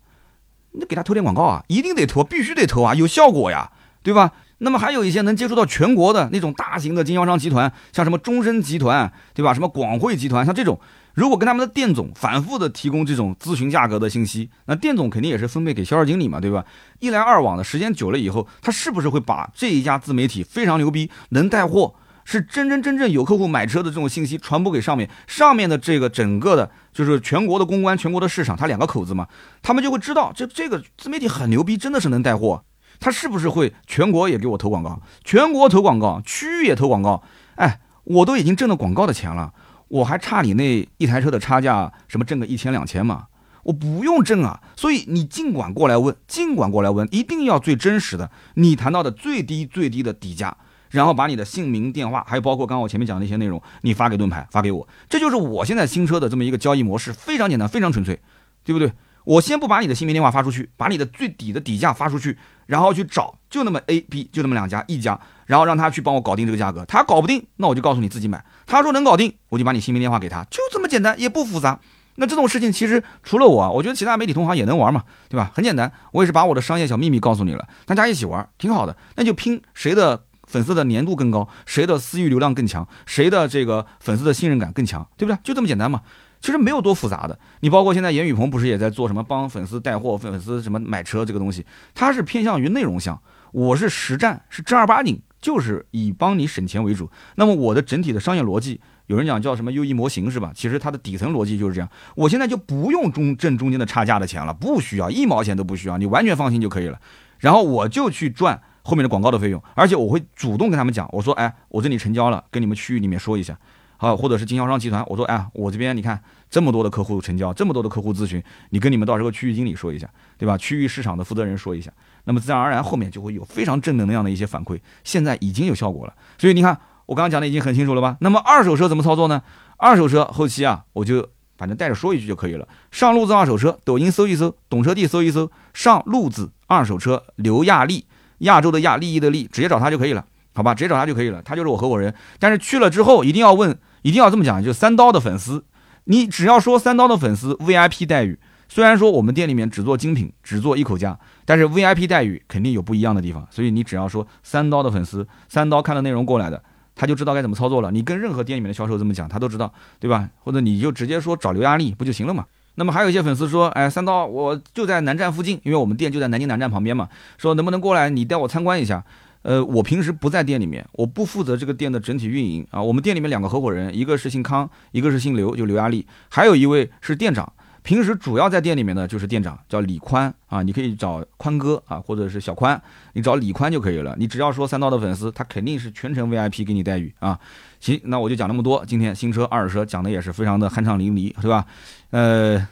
[0.74, 3.72] 你给他投点广告啊，一定得投，必须得投啊，有效果呀。”
[4.06, 4.32] 对吧？
[4.60, 9.52] 那么还有一些能接触到全国的那种大型的经销商集团，像什么中升集团，对吧？
[9.52, 10.80] 什么广汇集团，像这种，
[11.16, 16.64] 如果跟他们的店总反复的提供这种咨询价格的信息，那店总肯定也是分配给销售经理嘛，对吧？
[17.00, 29.28] 一来二往的时间久了以后，他是不是会把这一家自媒体非常牛逼，能带货，是真真正正有客户买车的这种信息传播给上面，上面的这个整个的，就是全国的公关、全国的市场，他两个口子嘛，
[29.64, 32.64] 他们就会知道这这个自媒体很牛逼，真的是能带货。
[33.00, 35.02] 他是不是会全国也给我投广告？
[35.24, 37.24] 全国投广告，区域也投广告。
[37.56, 39.54] 哎，我都已经挣了广告的钱了，
[39.88, 43.28] 我还差你那一台车的差价，什么挣个一千两千嘛？
[43.64, 44.62] 我不用挣啊。
[44.76, 50.56] 所以你尽管过来问，尽管过来问，一定要最真实的，你谈到的最低最低的底价，
[50.92, 54.88] 然后把你的姓名、电话，还有包括刚刚我前面讲的那些内容，你发给盾牌，发给我。
[55.10, 58.20] 这就是我现在新车的这么一个交易模式，非常简单，非常纯粹，
[58.64, 58.92] 对不对？
[59.24, 66.84] 我先不把你的姓名电话发出去，把你的最底的底价发出去，然后去找，就那么 A、B，就那么两家，一家，然后让他去帮我搞定这个价格。
[66.86, 68.44] 他搞不定，那我就告诉你自己买。
[68.66, 71.80] 他说能搞定，我就把你姓名电话给他，就这么简单，也不复杂。
[72.16, 75.52] 那这种事情其实除了我，我觉得其他媒体同行也能玩嘛，对吧？
[75.54, 78.96] 很简单，我也是把我的商业小秘密告诉你了，大家一起玩挺好的。
[79.16, 85.38] 那就拼谁的粉丝的粘度更高，谁的私域流量更强，谁的这个粉丝的信任感更强，对不对？
[85.44, 86.02] 就这么简单嘛。
[86.46, 87.40] 其实没有多复杂的。
[87.62, 91.66] 你包括现在严雨鹏不是也在做什么帮粉丝带货、粉丝什么买车这个东西，
[91.96, 93.20] 他是偏向于内容向，
[93.52, 97.10] 我是实战，是正儿八经，就是以帮你省钱为主。
[97.34, 98.80] 那么我的整体的商业逻辑。
[99.08, 100.52] 有人讲叫什么优异模型是吧？
[100.56, 101.90] 其实它的底层逻辑就是这样。
[102.16, 107.00] 我现在就不用中挣中间的差价的钱了，不需要一毛钱都不需要，你完全放心就可以了。
[107.40, 113.56] 然后我就去赚后面的广告的费用，而且我会主动跟他们讲，我说，哎，我这里成交了，跟你们区域里面说一下，
[113.98, 116.20] 好，或者是经销商集团，我说，哎，我这边你看
[116.50, 120.58] 这么多的客户成交，这么多的客户咨询，你跟你们到时候区域经理说一下，对吧？
[120.58, 121.92] 区域市场的负责人说一下，
[122.24, 126.14] 那么自然而然后面就会有非常正能量的一些反馈，现在已经有效果了。
[126.38, 126.78] 所以你看。
[127.08, 128.18] 我刚刚讲的已经很清楚了吧？
[128.22, 129.40] 那么二手车怎么操作呢？
[129.78, 132.68] 二手车后期啊，我就反正带着说一句就可以了。
[132.90, 138.08] 上路子二手车，抖音搜一搜，懂车帝搜一搜，上路子二手车刘亚丽，
[138.40, 140.26] 亚洲的亚，利益的利，直接找他就可以了，
[140.56, 140.74] 好吧？
[140.74, 142.12] 直接找他就可以了，他就是我合伙人。
[142.40, 145.64] 但是去了之后一定要问，一定要这么讲，就三刀的粉丝，
[146.06, 148.40] 你只要说三刀的粉丝 VIP 待遇。
[148.68, 153.48] 虽然说我们店里面只做精品，只做一口价，但是 VIP 待遇肯定有不一样的地方。
[153.52, 156.62] 所以你只要说三刀的粉丝，三刀看的内容过来的。
[156.96, 157.92] 他就知道该怎么操作了。
[157.92, 160.30] 你跟任何店里面的销售这么讲，他都知道，对吧？
[160.40, 162.46] 或者你就直接说找刘亚丽不就行了嘛？
[162.76, 169.04] 那么还有一些粉丝说，哎，三刀，我就在南站附近，因为我们店就在南京南站旁边嘛，说能不能过来你带我参观一下？
[169.46, 172.82] 呃，我平时不在店里面，我不负责这个店的整体运营啊。
[172.82, 177.54] 我们店里面两个合伙人，一个是姓康，一个是姓刘，就刘亚丽，还有一位是店长。
[177.84, 182.82] 平时主要在店里面的就是店长，叫李宽啊，你可以找宽哥啊，或者是小宽，
[183.14, 184.16] 你找李宽就可以了。
[184.18, 187.40] 你只要说三刀的粉丝，他肯定是全程 VIP 给你待遇啊。
[187.80, 188.84] 行，那我就讲那么多。
[188.88, 191.64] 今天新车、二手车讲的也是非常的酣畅淋漓，对吧？
[192.10, 192.68] 呃，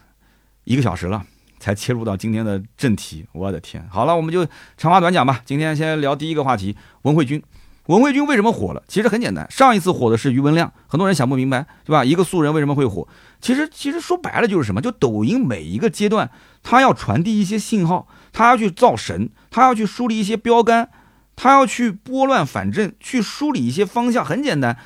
[0.63, 1.23] 一个小时了
[1.63, 3.81] 才切入到今天的正题，我的天！
[3.89, 4.45] 好了，我们就
[4.75, 5.39] 长话短讲吧。
[5.45, 7.41] 今天先聊第一个话题，文慧君。
[7.85, 8.83] 文慧君为什么火了？
[8.85, 12.03] 其实很简单，上一次火的是余文亮，很多人想不明白，对吧？
[12.03, 13.07] 一个素人为什么会火？
[13.39, 14.81] 其实，其实说白了就是什么？
[14.81, 16.29] 就抖音每一个阶段，
[16.61, 20.89] 他要传递一些信号，他要去造神，他要去树立一些标杆，
[21.37, 24.25] 他要去拨乱反正，去梳理一些方向。
[24.25, 24.77] 很简单。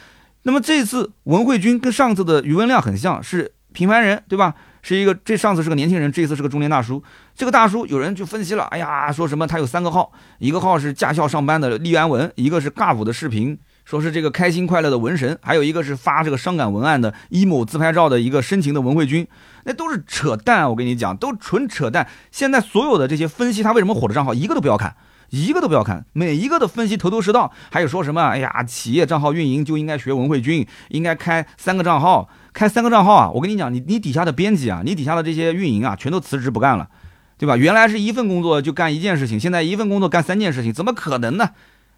[0.43, 4.53] 那么这次文慧君跟上次的余文亮很像，是平凡人，对吧？
[4.87, 7.03] 是一个，这上次是个年轻人，这次是个中年大叔。
[7.35, 19.27] 这个大叔有人就分析了，哎呀，说什么他有三个号，一个号是驾校上班的立安文，一个是尬舞的视频，说是这个开心快乐的文神，还有一个是发这个伤感文案的 emo 自拍照的一个深情的文慧君，
[19.65, 22.07] 那都是扯淡，我跟你讲，都纯扯淡。
[22.31, 24.95] 现在所有的这些分析他为什么火的账号，一个都不要看。
[25.29, 28.21] 一个都不要看，每一个的分析头头是道，还有说什么？
[28.21, 33.29] 哎呀，企业账号运营就应该学文慧君，应该开三个账号，开三个账号啊！
[33.29, 36.89] 我跟你讲，你你底下的编辑啊，你底下的这些运营啊，全都辞职不干了，
[37.37, 37.55] 对吧？
[37.55, 41.51] 原来是一份工作就干一件事情，现在一份工作干三件事情，怎么可能呢？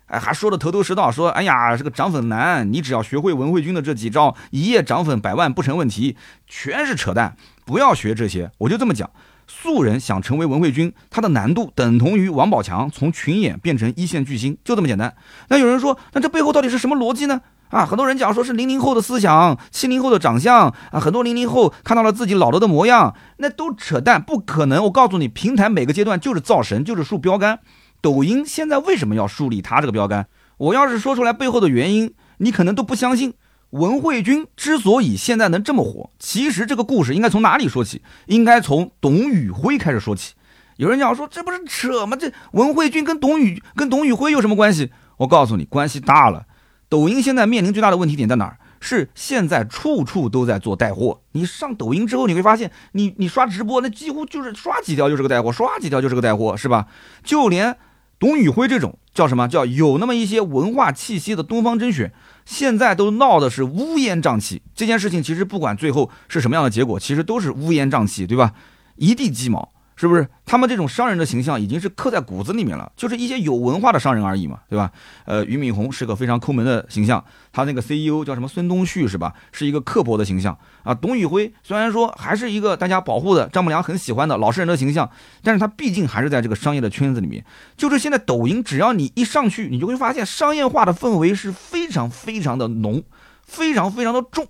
[0.07, 9.09] 哎，还说的头头是道，说哎呀，这个涨粉难，你只要学会文慧君的这几招，一夜涨粉百万不成问题，全是扯淡，不要学这些，我就这么讲。
[9.47, 15.15] 素人想成为文慧君，他的难度等同于王宝强从群演变成一线巨星，就这么简单。
[15.47, 17.39] 那有人说，那这背后到底是什么逻辑呢？
[17.69, 24.83] 啊，很多人讲说是零零后的思想，七零后的长相啊，很多零零后看到了自己老了的模样，那都扯淡，不可能。
[24.85, 27.59] 我告诉你，平台每个阶段就是造神，就是树标杆。
[28.01, 30.27] 抖音现在为什么要树立他这个标杆？
[30.57, 33.33] 我要是说出来背后的原因，你可能都不相信。
[33.71, 38.01] 文慧君之所以现在能这么火，其实这个故事应该从哪里说起？
[38.25, 40.33] 应该从董宇辉开始说起。
[40.77, 42.17] 有人讲说这不是扯吗？
[42.19, 44.91] 这文慧君跟董宇跟董宇辉有什么关系？
[45.17, 46.45] 我告诉你，关系大了。
[46.89, 48.57] 抖音现在面临最大的问题点在哪儿？
[48.81, 51.21] 是现在处处都在做带货。
[51.33, 56.87] 你上抖音之后，你会发现，你你刷直播，那几乎就是刷几条就是个带货，刷几条就是个带货，是吧？
[57.23, 57.75] 就连
[58.17, 62.11] 董宇辉这种叫什么叫有那么一些文化气息的东方甄选。
[62.45, 68.53] 现在都闹的是乌烟瘴气，这件事情其实不管最后是什么样的结果，其实都是乌烟瘴气，对吧？
[68.95, 69.73] 一地鸡毛。
[69.99, 72.89] 是不是他们这种商人的形象已经是刻在骨子里面了？
[72.95, 74.89] 就是一些有文化的商人而已嘛，对吧？
[75.25, 77.21] 呃，俞敏洪是个非常抠门的形象，
[77.51, 79.33] 他那个 CEO 叫什么孙东旭是吧？
[79.51, 80.93] 是一个刻薄的形象啊。
[80.93, 85.11] 董宇辉虽然说还是一个大家保护的丈母娘很喜欢的老实人的形象，
[85.43, 87.43] 但是他毕竟还是在这个商业的圈子里面。
[87.75, 93.03] 就是现在抖音，只要你一上去，你就会发现商业化的氛围是非常非常的浓，
[93.43, 94.47] 非常非常的重。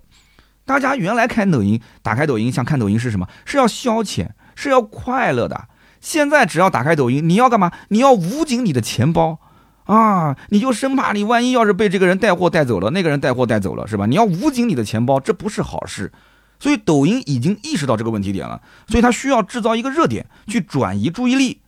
[0.64, 3.26] 大家原来看抖音，打开抖音想看抖音是什么？
[3.44, 4.28] 是要消遣。
[4.60, 5.68] 是要快乐的。
[6.00, 7.72] 现在只要打开抖音，你要干嘛？
[7.88, 9.38] 你要捂紧你的钱包
[9.84, 10.36] 啊！
[10.50, 14.06] 你就生怕你万一要是被这个人带货带走了，那个人带货带走了，是吧？
[14.06, 16.12] 你要捂紧你的钱包，这不是好事。
[16.58, 21.62] 所以抖音已经意识到这个问题点了，所以它需要制造一个热点去转移注意力，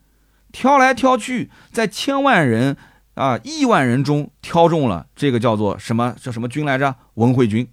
[0.53, 2.77] 挑来挑去，在千万人
[3.15, 6.95] 啊亿万人中挑中了这个叫做什么叫什么军来着？
[7.15, 7.67] 文慧军。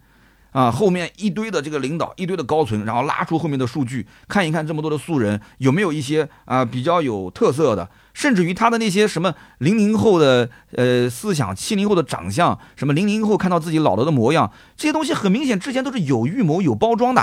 [0.51, 17.21] 啊，后面一堆的这个领导，一堆的高层，然后拉出后面的数据，看一看这么多的素人有没有一些啊比较有特色的，甚至于他的那些什么零零后的呃思想，七零后的长相，什么零零后看到自己老了的模样，这些东西很明显之前都是有预谋、有包装的。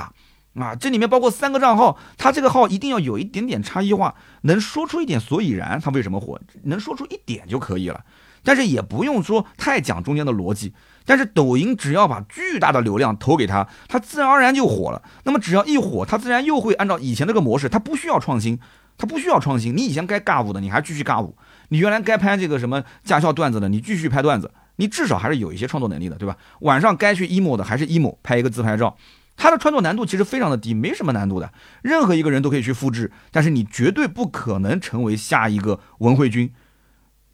[0.55, 0.75] 啊。
[0.79, 8.05] 这里面包括三个账号，他这个号一定要有一点点差异化，能说出一点所以然，他为什么火，能说出一点就可以了，
[8.47, 10.73] 但是也不用说太讲中间的逻辑。
[11.05, 15.03] 但是抖音只要把巨大的流量投给他，他自然而然就火了。
[15.25, 18.59] 那么只要一火，他自然又会按照以前那个模式，他不需要创新，
[18.97, 19.77] 他不需要创新。
[19.77, 21.35] 你以前该尬舞的，你还继续尬舞；
[21.69, 24.53] 你原来该拍这个什么驾校段子的，你继续拍段子。
[24.77, 26.37] 你至少还是有一些创作能力的，对吧？
[26.61, 28.97] 晚上该去 emo 的还是 emo，拍一个自拍照。
[29.37, 33.13] 他的创作难度其实非常的低，没什么难度的，任何一个人都可以去复制。
[33.31, 36.53] 但是你绝对不可能成为下一个文慧君。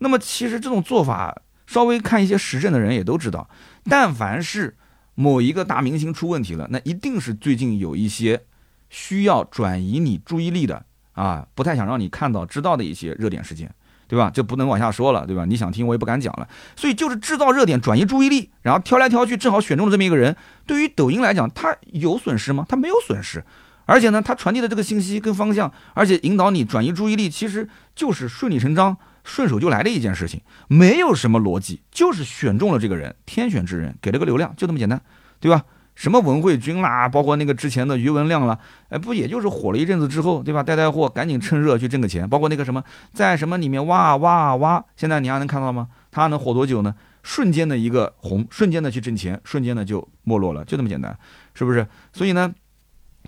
[0.03, 1.43] 那么其实这种做法。
[1.65, 3.49] 稍微看一些时政的人也都知道，
[3.85, 4.77] 但凡是
[5.15, 8.43] 某一个大明星出问题了，那一定是最近有一些
[8.91, 13.73] 需要转移你注意力的啊，不太想让你看到、知道的一些热点事件，
[14.07, 14.29] 对吧？
[14.29, 15.47] 就不能往下说了，对吧？
[15.47, 16.47] 你想听我也不敢讲了。
[16.77, 20.37] 所以就是制造热点、转移注意力，然后挑来挑去，正好选中了这么一个人。
[20.67, 22.67] 对于抖音来讲，它有损失吗？
[22.69, 23.43] 它没有损失，
[23.87, 28.99] 而且呢，它传递的这个信息跟方向，而且引导你转移注意力，其实就是顺理成章。
[29.25, 35.01] 顺手就来的一件事情，没有什么逻辑，就是选中了这个人，天选之人，给了个流量，就这么简单，
[35.41, 35.65] 对吧？
[35.95, 38.59] 什么文慧君啦，包括那个之前的余文亮啦，
[38.89, 40.63] 哎，不也就是火了一阵子之后，对吧？
[40.63, 42.27] 带带货，赶紧趁热去挣个钱。
[42.27, 45.89] 包括那个什么，在什么里面挖挖挖，现在你还能看到吗？
[46.11, 46.95] 他能火多久呢？
[47.23, 51.17] 瞬间的一个红，瞬间的去挣钱，瞬间的就没落了，就这么简单，
[51.55, 51.87] 是不是？
[52.13, 52.53] 所以呢，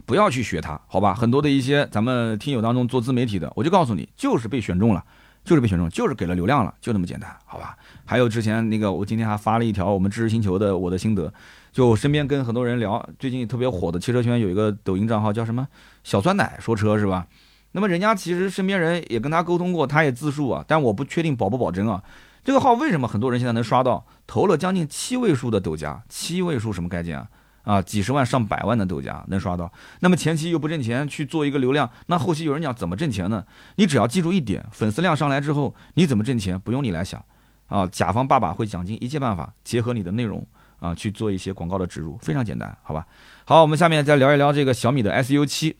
[0.06, 1.14] 不要去学他，好吧？
[1.14, 5.04] 很多的一些咱们听友当中做自媒体的，我就告诉你，就是被选中了。
[5.44, 7.76] 就是被选中，就是给了流量了，就那么简单，好吧？
[8.04, 11.32] 还有之前那个，我今天还发了一条我们知识星球的我的心得，
[11.70, 15.68] 就身边跟很多人聊，最近特别火的汽车圈有一个抖音账号叫什么
[16.02, 17.26] 小酸奶说车是吧？
[17.72, 22.02] 那么人家其实身边人也跟他沟通过，他也自述啊，但我不确定保不保真啊。
[22.44, 24.06] 这个号为什么很多人现在能刷到？
[24.26, 27.26] 投了将近七位数的抖加，七位数什么概念啊？
[27.64, 33.44] 啊，几十万上百万的豆荚能刷到，那么前期又不挣钱去做一个流量，那后期有人讲怎么挣钱呢？
[33.76, 37.24] 你只要记住一点，粉丝量上来之后，你怎么挣钱不用你来想，
[37.66, 40.46] 啊，甲方爸爸会想尽一切办法结合你的内容
[40.78, 43.06] 啊去做一些广告的植入，非常简单，好吧？
[43.46, 45.76] 好，我们下面再聊一聊这个小米的 SU 七。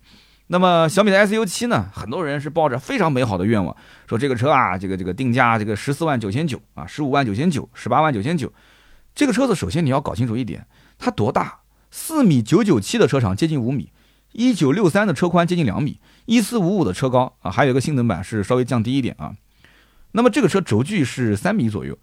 [0.47, 3.75] 那么小米的 SU 七呢，很多人是抱着非常美好的愿望，
[4.07, 8.53] 说这个车啊，这个这个定价这个十四万九千九啊，十五万九千九，十八万九千九，
[9.15, 10.67] 这个车子首先你要搞清楚一点，
[10.99, 11.61] 它多大？
[11.97, 13.93] 四米九九七的车长接近五米，
[14.33, 19.33] 一九六三的车宽接近两米，一四五五的车高啊，还有一个性能版是稍微降低一点啊。
[20.11, 21.97] 那么这个车轴距是三米左右，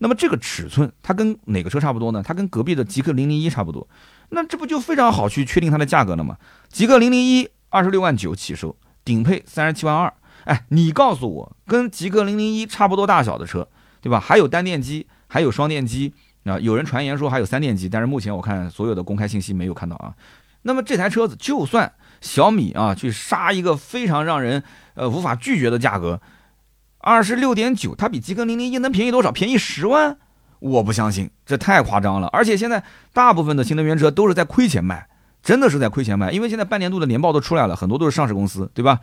[0.00, 2.22] 那么这个尺寸它跟哪个车差不多呢？
[2.22, 3.88] 它跟隔壁的极氪零零一差不多，
[4.28, 6.36] 那这不就非常好去确定它的价格了吗？
[6.68, 10.12] 极氪零零一二十六万九起售，顶配三十七万二。
[10.44, 13.66] 哎，你告诉我，跟极氪零零一差不多大小的车，
[14.02, 14.20] 对吧？
[14.20, 16.12] 还有单电机，还有双电机。
[16.48, 20.14] 啊，有人传言说还有三电机，但是目前我看所有的公开信息没有看到啊。
[20.62, 24.62] 那么这台车子就算小米啊去杀一个非常让人
[24.94, 26.20] 呃无法拒绝的价格，
[26.98, 29.30] 二十六点九，它比极氪零零一能便宜多少？
[29.30, 30.18] 便宜十万？
[30.58, 32.26] 我不相信，这太夸张了。
[32.32, 32.82] 而且现在
[33.12, 35.08] 大部分的新能源车都是在亏钱卖，
[35.42, 38.98] 真的是在亏钱卖，因为现在半年度的年报都出来了，很多都是上市公司，对吧？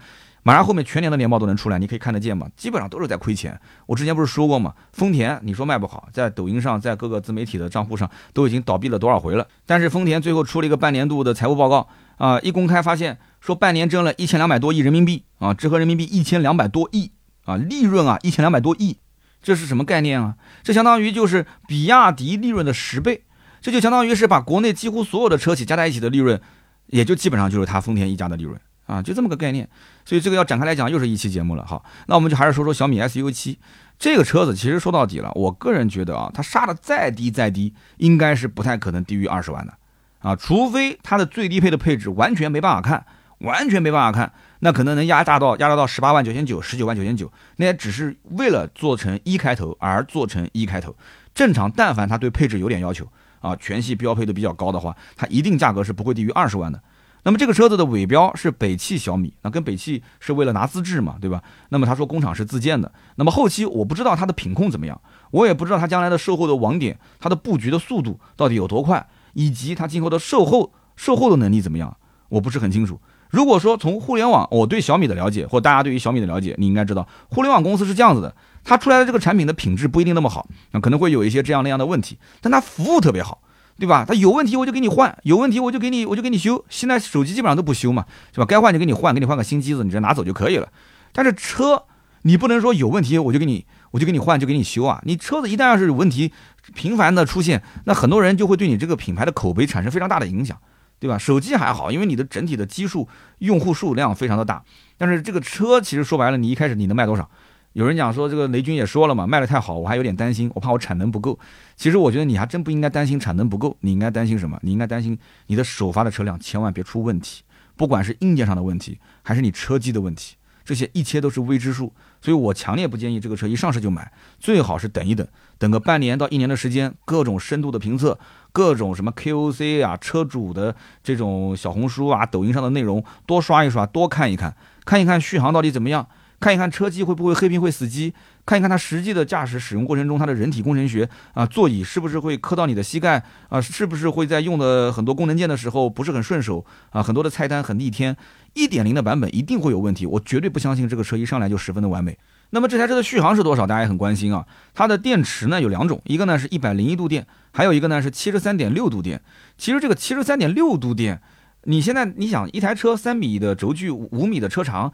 [0.47, 2.47] 马上后面全年的年报都能出来，你可以看得见嘛？
[2.55, 3.59] 基本上都是在亏钱。
[3.87, 4.75] 我之前不是说过吗？
[4.93, 9.47] 丰田你说卖不好，在抖音上，在各个自媒体的账户上都已经倒闭了多少回了。
[9.65, 17.11] 但是丰田最后出了一个半年度的财务报告啊，一公开发现说半年挣了一千两百多亿人民币啊，折合人民币一千两百多亿
[17.45, 18.99] 啊，利润啊一千两百多亿，
[19.41, 20.35] 这是什么概念啊？
[20.61, 23.23] 这相当于就是比亚迪利润的十倍，
[23.61, 26.39] 这就相当于是把国内几乎所有的车企加在一起的利润，
[26.85, 28.55] 也就基本上就是它丰田一家的利润。
[28.85, 29.67] 啊，就这么个概念，
[30.05, 31.65] 所以这个要展开来讲，又是一期节目了。
[31.65, 33.57] 好，那我们就还是说说小米 SU 七
[33.97, 34.55] 这个车子。
[34.55, 39.73] 其实说到底了，我个人觉得啊，它杀的再低再低，应该是不太可能低于二十万的
[40.19, 43.05] 啊，除非它的最低配的配置完全没办法看，
[43.39, 50.95] 完全没办法看，那可能能压榨到压榨到十八万九千九、十九万九千九，那也只是为了做成一开头而做成一开头。
[51.33, 53.07] 正常，但凡它对配置有点要求
[53.39, 56.79] 啊，全系标配的比较高的话，它一定价格是不会低于二十万的。
[57.25, 61.41] 那么这个车子的尾标是北汽小米，那跟北汽是为了拿资质嘛，对吧？
[61.69, 71.97] 那么他说工厂是自建的，那么后期我不知道它的品控怎么样，我也不知道它将来的售后的网点，它的布局的速度到底有多快，以及它今后的售后售后的能力怎么样？
[72.29, 73.01] 我不是很清楚。
[73.31, 83.41] 如果说从互联网，我对小米的了解，或大家对于小米的了解，你应该知道，互联网公司是这样子的，它出来的这个产品的品质不一定那么好，那可能会有一些这样那样的问题，但它服务特别好，
[83.77, 84.05] 对吧？
[84.07, 86.63] 它有问题我就给你换，有问题我就给你我就给你修。
[86.69, 88.45] 现在手机基本上都不修嘛，是吧？
[88.45, 90.69] 该换就给你换，给你换个新机子，你直接拿走就可以了。
[91.11, 91.83] 但是车，
[92.21, 95.01] 你不能说有问题我就给你我就给你换就给你修啊！
[95.05, 96.31] 你车子一旦要是有问题，
[96.73, 100.57] 频繁的出现，那很多人就会对你这个品牌的口碑产生非常大的影响。
[100.97, 101.17] 对吧？
[101.17, 103.07] 手机还好，因为你的整体的基数
[103.39, 104.63] 用户数量非常的大。
[104.97, 107.29] 但是这个车其实说白了，你一开始你能卖多少？
[107.75, 111.37] 有人讲说这个雷军也说了嘛，卖的太好，我还有点担心，我怕我产能不够。
[111.75, 114.57] 其实我觉得你还真不应该担心产能不够，你应该担心什么？
[114.61, 117.43] 你应该担心你的首发的车辆千万别出问题，
[117.75, 121.91] 不管是硬件上的问题，还是你车机的问题，这些一切都是未知数。
[122.21, 125.27] 所以我强烈不建议这个车一上市就买，最好是等一等，
[125.57, 128.17] 等个半年到一年的时间，各种深度的评测。
[128.53, 130.73] 各种什么 KOC 啊，车主的
[131.03, 136.07] 这种小红书啊、抖音上的内容多刷一刷，多看一看，看一看续航到底怎么样，
[136.39, 138.13] 看一看车机会不会黑屏会死机，
[138.45, 148.15] 看一看它实际的驾驶使用过程中它的人体工程学啊，座椅是不是会磕到你的膝盖啊，是不是会在用的很多功能键的时候不是很顺手啊，很多的菜单很逆天，
[148.53, 152.17] 一点零的版本一定会有问题，我绝对不相信这个车一上来就十分的完美。
[152.51, 153.65] 那么这台车的续航是多少？
[153.65, 154.45] 大家也很关心啊。
[154.73, 159.21] 它的电池呢有两种，一个呢是一百零一度电，还有一个呢是七十三点六度电。
[159.57, 161.21] 其实这个七十三点六度电，
[161.63, 164.93] 你现在你想一台车三米的轴距，五米的车长，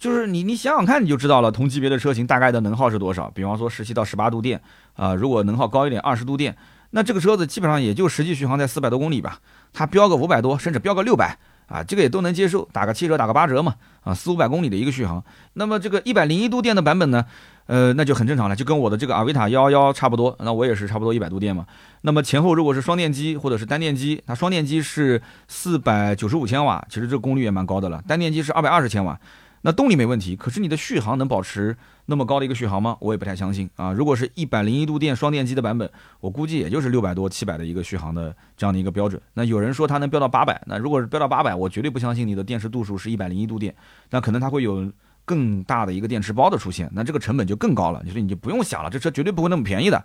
[0.00, 3.30] 就是你你想想看你就知道了，同级别的车型大概的能耗是多少？
[3.32, 4.60] 比方说十七到十八度电
[4.96, 6.56] 啊，如果能耗高一点二十度电，
[6.90, 9.38] 那这个车子基本上也就实际续航在四百多公里吧。
[9.74, 11.38] 它标个五百多，甚至标个六百。
[11.66, 15.22] 啊，这个也都能接受，打个七折，打个八折嘛，啊，四五百公里的一个续航。
[15.52, 17.24] 那么这个一百零一度电的版本呢，
[17.66, 20.34] 呃，那就很正常了，就跟我的这个阿维塔幺幺差不多。
[20.40, 21.64] 那我也是差不多一百度电嘛。
[22.00, 28.02] 那么前后如果是双电机或者是单电机，它双电机是四百九十五千瓦，其实这功率也蛮高的了。
[28.08, 29.16] 单电机是二百二十千瓦。
[29.62, 31.76] 那动力没问题，可是你的续航能保持
[32.06, 32.96] 那么高的一个续航吗？
[33.00, 33.92] 我也不太相信啊。
[33.92, 39.20] 如果是一百零一度电双电机的版本，我估计也就是六百多、七百的一个续航的这样的一个标准。
[39.34, 43.74] 那有人说它能飙到八百，那如果是飙到八百，我绝对不相信你的电池度数是一百零一度电，
[44.10, 44.90] 那可能它会有
[45.24, 48.00] 更大的一个电池包的出现，那这个成本就更高了。
[48.04, 50.02] 你说你就不用想了，这车绝对不会那么便宜的。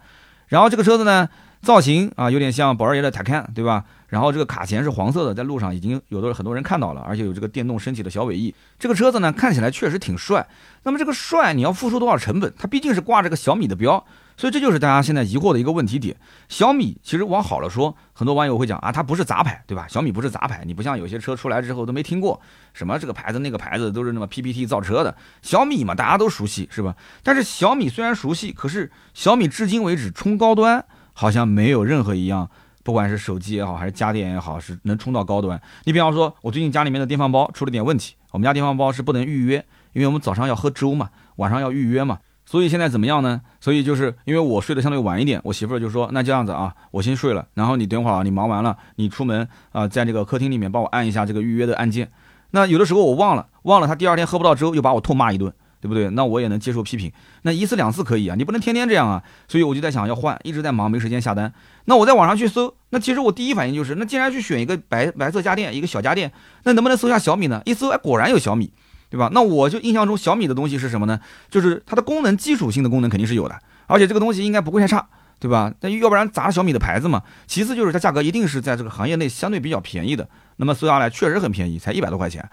[0.47, 1.27] 然后这个车子呢，
[1.65, 3.83] 造型啊有点像宝二爷的泰坦对吧？
[4.07, 8.53] 然后这个卡钳是黄色的，在路上已经有的很多人看到了，而且有这个电动升起的小尾翼。
[8.77, 10.47] 这个车子呢看起来确实挺帅。
[10.83, 12.53] 那么这个帅你要付出多少成本？
[12.55, 14.05] 它毕竟是挂着个小米的标，
[14.37, 16.15] 所以这就是大家现在疑惑的一个问题点。
[16.47, 19.87] 小米其实往好了说，很多网友会讲啊，它不是杂牌，对吧？
[19.89, 22.39] 小米不是杂牌，你不像有些车出来之后都没听过
[22.73, 25.17] 什么这个牌子那个牌子都是那么 PPT 造车的。
[25.41, 26.95] 小米嘛，大家都熟悉是吧？
[27.23, 30.85] 但是小米虽然熟悉，可是小米至今为止冲高端。
[31.15, 32.47] 好像没有任何一样，
[32.83, 35.59] 不管是手机也好，还是家电也好，是能冲到高端。
[35.85, 42.19] 你比方说，我最近家里面的电饭煲出了点问题，我们家电饭煲是不能预约，因为我们早上要喝粥嘛，晚上要预约嘛。
[42.45, 43.41] 所以现在怎么样呢？
[43.59, 52.11] 所以就是因为我睡得相对晚一点，我媳妇儿就说，那这样子啊，我先睡了，然后你等会儿啊，你忙完了，你出门啊，在这个客厅里面帮我按一下这个预约的按键。
[52.51, 55.51] 那有的时候我忘了，忘了，他第二天喝不到粥，又把我痛骂一顿。
[55.79, 56.09] 对不对？
[56.11, 57.11] 那我也能接受批评。
[57.43, 59.21] 那一次两次可以啊，你不能天天这样啊。
[59.47, 61.53] 所以我就在想要换，一直在忙，没时间下单。
[61.85, 66.31] 那我在网上去搜，那其实我第一反应就是，那既然去选一个白白色家电，一个小家电，
[66.63, 67.61] 那能不能搜下小米呢？
[67.65, 68.71] 一搜，哎，果然有小米，
[69.09, 69.29] 对吧？
[69.33, 71.19] 那我就印象中小米的东西是什么呢？
[71.49, 75.07] 就是它的功能基础性的功能肯定是有的，而且这个东西应该不会太差，
[75.39, 75.73] 对吧？
[75.81, 77.21] 那要不然砸小米的牌子嘛。
[77.45, 80.27] 其次就是它价格一定是在这个行业内相对比较便宜的。
[80.57, 82.49] 那么搜下来确实很便宜，才一百多块钱。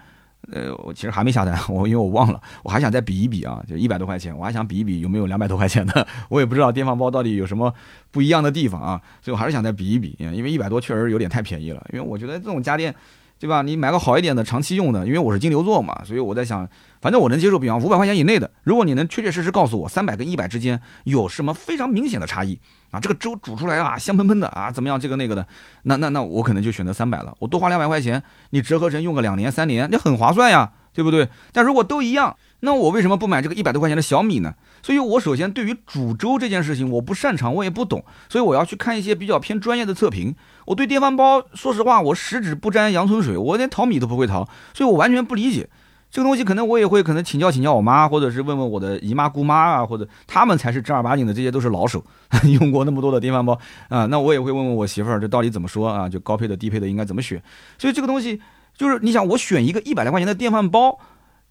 [0.50, 7.72] 呃，我其实还没下单， 我因为我忘了，我还想再比一比啊，就一百多块钱，我还想比一比有没有两百多块钱的， 我也不知道电饭煲到底有什么
[8.10, 12.94] 不一样的地方啊，所以我还是想再比一比，因为一百多确实有点太便宜了，因为我觉得这种家电。
[13.38, 13.60] 对吧？
[13.60, 16.64] 你买个好一点的，长期用的，因为我是金牛座嘛，所以我在想，
[17.02, 18.48] 反正我能接受，比方五百块钱以内的。
[18.62, 22.60] 如果你能确确实实告诉我，三百跟一百之间有什么非常明显的差异
[22.92, 23.00] 啊？
[23.00, 24.98] 这个粥煮出来啊，香喷喷的啊，怎么样？
[24.98, 25.44] 这个那个的，
[25.82, 27.34] 那那那我可能就选择三百了。
[27.40, 31.28] 我多花两百块钱，你折合成用个两年三年，那很划算呀，对不对？
[31.52, 32.36] 但如果都一样。
[32.64, 34.54] 那我为什么不买这个一百多块钱的小米呢？
[34.84, 40.32] 所以，我首先对于煮粥这件事情我不擅长，我也不懂，所以我要去看一些比较偏专业的测评。
[40.66, 45.68] 我对电饭煲，说实话，我十指不沾阳春水，我连淘米都不会淘，所以我完全不理解
[46.12, 46.44] 这个东西。
[46.44, 52.04] 可能我也会可能请教请教我妈，或者是问问我的姨妈姑妈啊，或者他们才是正儿八经的，这些都是老手，
[52.60, 53.58] 用过那么多的电饭煲
[53.88, 54.06] 啊。
[54.06, 56.08] 那我也会问问我媳妇儿，这到底怎么说啊？
[56.08, 57.42] 就高配的、低配的应该怎么选？
[57.76, 58.40] 所以这个东西
[58.76, 61.00] 就是你想，我选一个一百来块钱的电饭煲。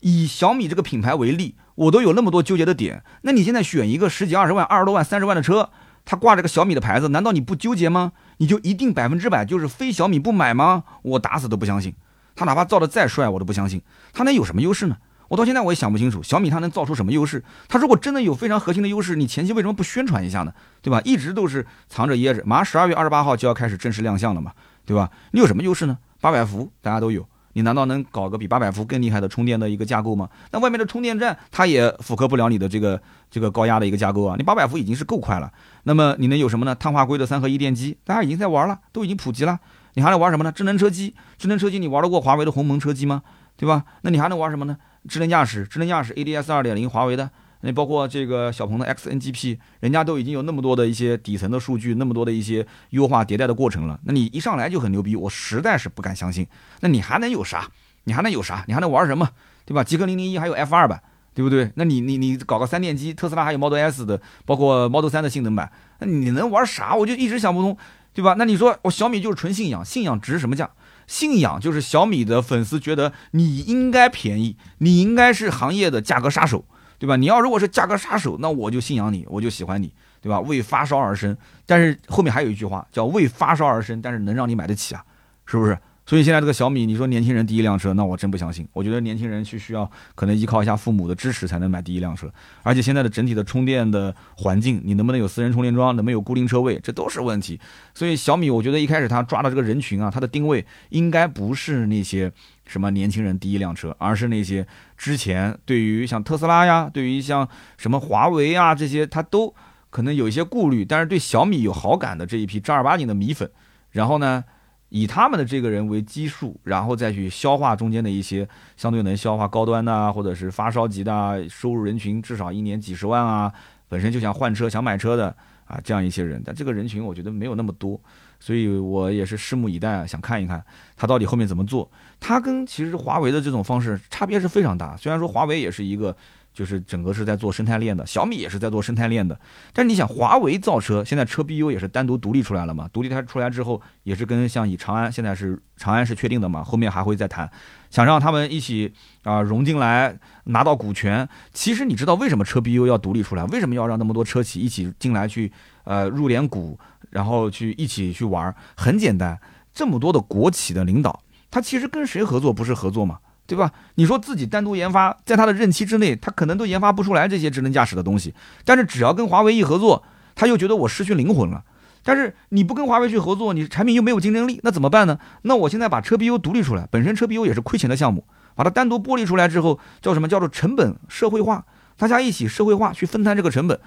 [0.03, 3.03] 以小米这个品牌为例，我都有那么多纠结的点。
[3.21, 5.69] 那你现在选一个十几二十万、二十多万、三十万的车，
[6.05, 8.13] 它挂着个小米的牌子，难道你不纠结吗？
[8.37, 10.85] 你就一定百分之百就是非小米不买吗？
[11.03, 11.93] 我打死都不相信。
[12.41, 13.79] 他哪怕造的再帅，我都不相信。
[14.13, 14.97] 他能有什么优势呢？
[15.27, 17.43] 我到现在我也想不清楚，小米它能造出什么优势？
[17.67, 20.51] 它如果真的有非常核心的优势，你前期为什么不宣传一下呢？
[20.81, 20.99] 对吧？
[21.05, 22.41] 一直都是藏着掖着。
[22.43, 24.53] 马上十二月二十八号就要开始正式亮相了嘛，
[24.87, 25.11] 对吧？
[25.33, 25.99] 你有什么优势呢？
[26.19, 27.23] 八百伏大家都有，
[27.53, 30.27] 你难道能搞个比八百伏更厉害的充电的一个架构吗？
[30.49, 32.99] 那外面的充电站它也符合不了你的这个
[33.29, 34.35] 这个高压的一个架构啊。
[34.35, 35.51] 你八百伏已经是够快了，
[35.83, 36.73] 那么你能有什么呢？
[36.73, 39.59] 碳化硅的三合一电机，大家已经在玩了，都已经普及了。
[39.93, 40.51] 你还能玩什么呢？
[40.51, 43.23] 智能车机，智能车机你玩得过华为的鸿蒙车机吗？
[43.57, 43.83] 对吧？
[44.01, 44.77] 那你还能玩什么呢？
[45.07, 47.29] 智能驾驶，智能驾驶 ADS 二点零，华为的，
[47.61, 53.99] 那包括这个小鹏的 XNGP，人家都已经有那么多的一些底层的数据，那么多的一些优化迭代的过程了。
[54.05, 56.47] 那你一上来就很牛逼，我实在是不敢相信。
[56.79, 57.67] 那你还能有啥？
[58.05, 58.63] 你还能有啥？
[58.67, 59.29] 你还能玩什么？
[59.65, 59.83] 对吧？
[59.83, 61.01] 极氪零零一还有 F 二版，
[61.35, 61.71] 对不对？
[61.75, 66.95] 那你你你搞个三电机，特斯拉还有 Model S 的，包括 Model 三的性能版，那你能玩啥？
[66.95, 67.77] 我就一直想不通，
[68.13, 68.35] 对吧？
[68.37, 70.69] 那你说我小米就是纯信仰，信仰值什么价？
[71.07, 76.63] 信仰就是小米的粉丝觉得你应该便宜，你应该是行业的价格杀手，
[76.99, 77.15] 对吧？
[77.17, 80.39] 你要如果是价格杀手，那我就信仰你，我就喜欢你，对吧？
[80.39, 81.35] 为发烧而生，
[81.65, 85.03] 但是后面还有一句话叫为发烧而生，但是能让你买得起啊，
[85.45, 85.77] 是不是？
[86.11, 88.67] 所以现在这个小米，你说年轻人第一辆车，那我真不相信。
[88.73, 92.29] 我觉得年轻人去需要可能依靠一下父母的支持才能买第一辆车。
[92.63, 97.57] 而且现在的整体的充电的环境，你能不能有私人充电桩，能不能有固定车位，这都是问题。
[97.93, 102.29] 所以小米，我觉得一开始他抓的这个人群啊，它的定位应该不是那些
[102.65, 104.67] 什么年轻人第一辆车，而是那些
[104.97, 107.47] 之前对于像特斯拉呀，对于像
[107.77, 109.55] 什么华为啊这些，他都
[109.89, 113.49] 可能有一些顾虑，但是对小米有好感的这一批正儿八经的米粉。
[113.91, 114.43] 然后呢？
[114.91, 118.45] 以他们的这个人为基数，然后再去消化中间的一些
[118.75, 123.49] 相对能消化高端的，或者是发烧级的收入人群，至少一年几十万啊，
[123.87, 125.33] 本身就想换车、想买车的
[125.65, 126.41] 啊，这样一些人。
[126.45, 127.97] 但这个人群我觉得没有那么多，
[128.37, 130.61] 所以我也是拭目以待啊，想看一看
[130.97, 131.89] 他到底后面怎么做。
[132.19, 136.15] 他跟其实华为的这种方式差别是非常大，虽然说华为也是一个。
[136.53, 139.39] 就是整个是在做生态链的，小米也是在做生态链的。
[139.73, 142.89] 但是你想，华为造车现在车 BU 也是单独独立出来了嘛？
[142.91, 146.63] 独立它出来之后，也是跟像以长安现在是长安是确定的嘛？
[146.63, 147.49] 后面还会再谈，
[147.89, 151.27] 想让他们一起啊融进来拿到股权。
[151.53, 153.45] 其实你知道为什么车 BU 要独立出来？
[153.45, 155.51] 为什么要让那么多车企一起进来去
[155.85, 156.77] 呃入点股，
[157.11, 158.53] 然后去一起去玩？
[158.75, 159.39] 很简单，
[159.73, 163.19] 这么多的国企的领导，他其实跟谁合作不是合作吗？
[163.55, 163.69] 对吧？
[163.95, 168.33] 你说自己单独研发，在他的任期之内，他可能都研发不出来这些智能驾驶的东西。
[168.63, 170.01] 但是只要跟华为一合作，
[170.35, 171.61] 他又觉得我失去灵魂了。
[172.01, 175.19] 但是你不跟华为去合作，你产品又没有竞争力，那怎么办呢？
[175.41, 178.23] 那我现在把车 BU 独立出来，本身车 BU 也是亏钱的项目，
[178.55, 180.29] 把它单独剥离出来之后，叫什么？
[180.29, 181.65] 叫做成本社会化，
[181.97, 183.77] 大家一起社会化去分摊这个成本。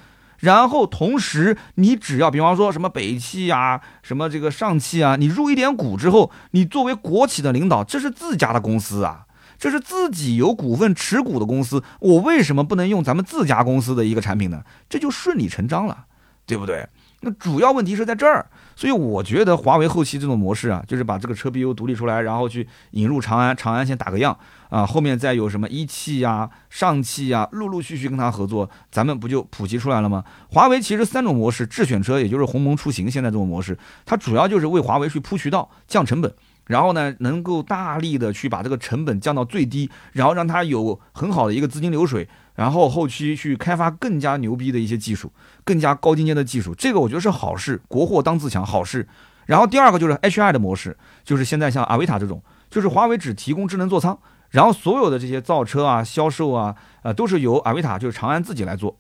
[0.41, 9.24] 然后同时，你只要比方说什么北汽啊，什么这个上汽啊，你入一点股之后，你作为国企的领导，这是自家的公司啊。
[9.59, 14.63] 这是自己有股份持股的公司，我为什么不能用咱们自家公司的一个产品呢？
[14.89, 16.07] 这就顺理成章了，
[16.47, 16.87] 对不对？
[17.21, 18.45] 那主要问题是在这儿，
[18.77, 30.23] 所以我觉得华为后期这种模式啊，就是把这个车 BU 独立出来，然后去引入长安，长安先打个样啊，后面再有什么一汽呀、上汽呀，陆陆续续跟他合作，咱们不就普及出来了吗？
[30.51, 36.31] 华为其实三种模式，智选车也就是鸿蒙出行，现在这种模式，它主要就是为华为去铺渠道、降成本。
[36.66, 45.32] 然后呢，能够大力的去把这个成本降到最低，然后让它有很好的一个资金流水，然后后期去开发更加牛逼的一些技术，
[45.65, 49.07] 更加高精尖的技术，这个我觉得是好事，国货当自强，好事。
[49.47, 54.19] 然后第二个就是 H I 的模式，就是现在像阿维塔这种，就是华为只提供智能座舱，
[54.49, 58.97] 然后所有的这些造车啊、销售啊，呃，都是由阿维塔，就是长安自己来做。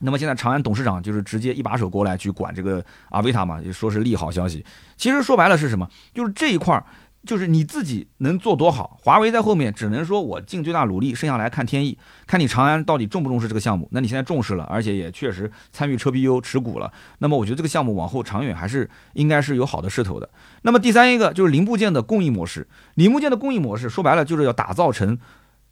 [0.00, 4.64] 那么现在长安董事长就是直接一把手过来去管这个阿维塔嘛，就说是利好消息。
[4.96, 5.88] 其实说白了是什么？
[6.14, 6.84] 就是这一块儿，
[7.26, 13.88] 就是你自己能做多好，华为在后面只能说我尽最大努力，剩下来看天意，看你长安到底重不重视这个项目。
[13.90, 20.30] 那你现在重视了，而且也确实参与车 BU 持股了，那么我觉得这个项目往后长远还是应该是有好的势头的。
[20.62, 25.18] 那么第三一个就是零部件的供应模式，零部件的供应模式说白了就是要打造成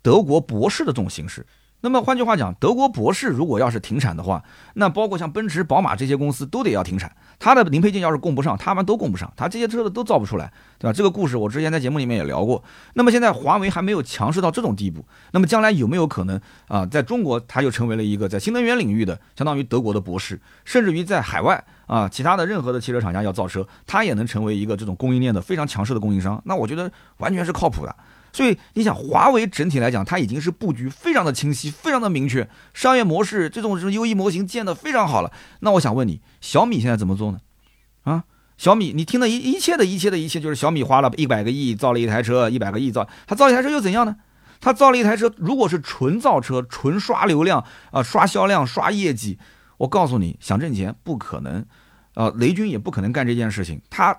[0.02, 1.46] 德国博士的这种形式。
[1.82, 4.42] 那么换句话讲，德国博士如果要是停产的话，
[4.74, 7.14] 那包括像奔驰、宝马这些公司都得要停产。
[7.38, 10.92] 它的零配件要是供不上，他们都供不上，它这些车子都造不出来，对吧？
[10.92, 12.64] 这个故事我之前在节目里面也聊过。
[12.94, 26.40] 那么现在华为还没有强势到这种地步，那么将来有没有可能啊，在中国它就成为了一个在新能源领域的相当于德国的博士，甚至于在海外啊，其他的任何的汽车厂家要造车，它也能成为一个这种供应链的非常强势的供应商？
[26.46, 27.94] 那我觉得完全是靠谱的。
[28.36, 35.32] 所以你想，华为整体来讲，它已经是布局非常的清晰，非常的明确，商业模式这种这种优异模型建的非常好了。
[35.60, 37.38] 那我想问你，小米现在怎么做呢？
[38.02, 38.24] 啊，
[38.58, 44.16] 小米，你听的一一切的一切的一切，就是小米花了一百个亿造了一台车，一百个亿造，它造一台车又怎样呢？
[44.60, 49.38] 它造了一台车，如果是纯造车、纯刷流量啊、刷销量、刷业绩，
[49.78, 51.64] 我告诉你，想挣钱不可能，
[52.12, 53.80] 呃，雷军也不可能干这件事情。
[53.88, 54.14] 他，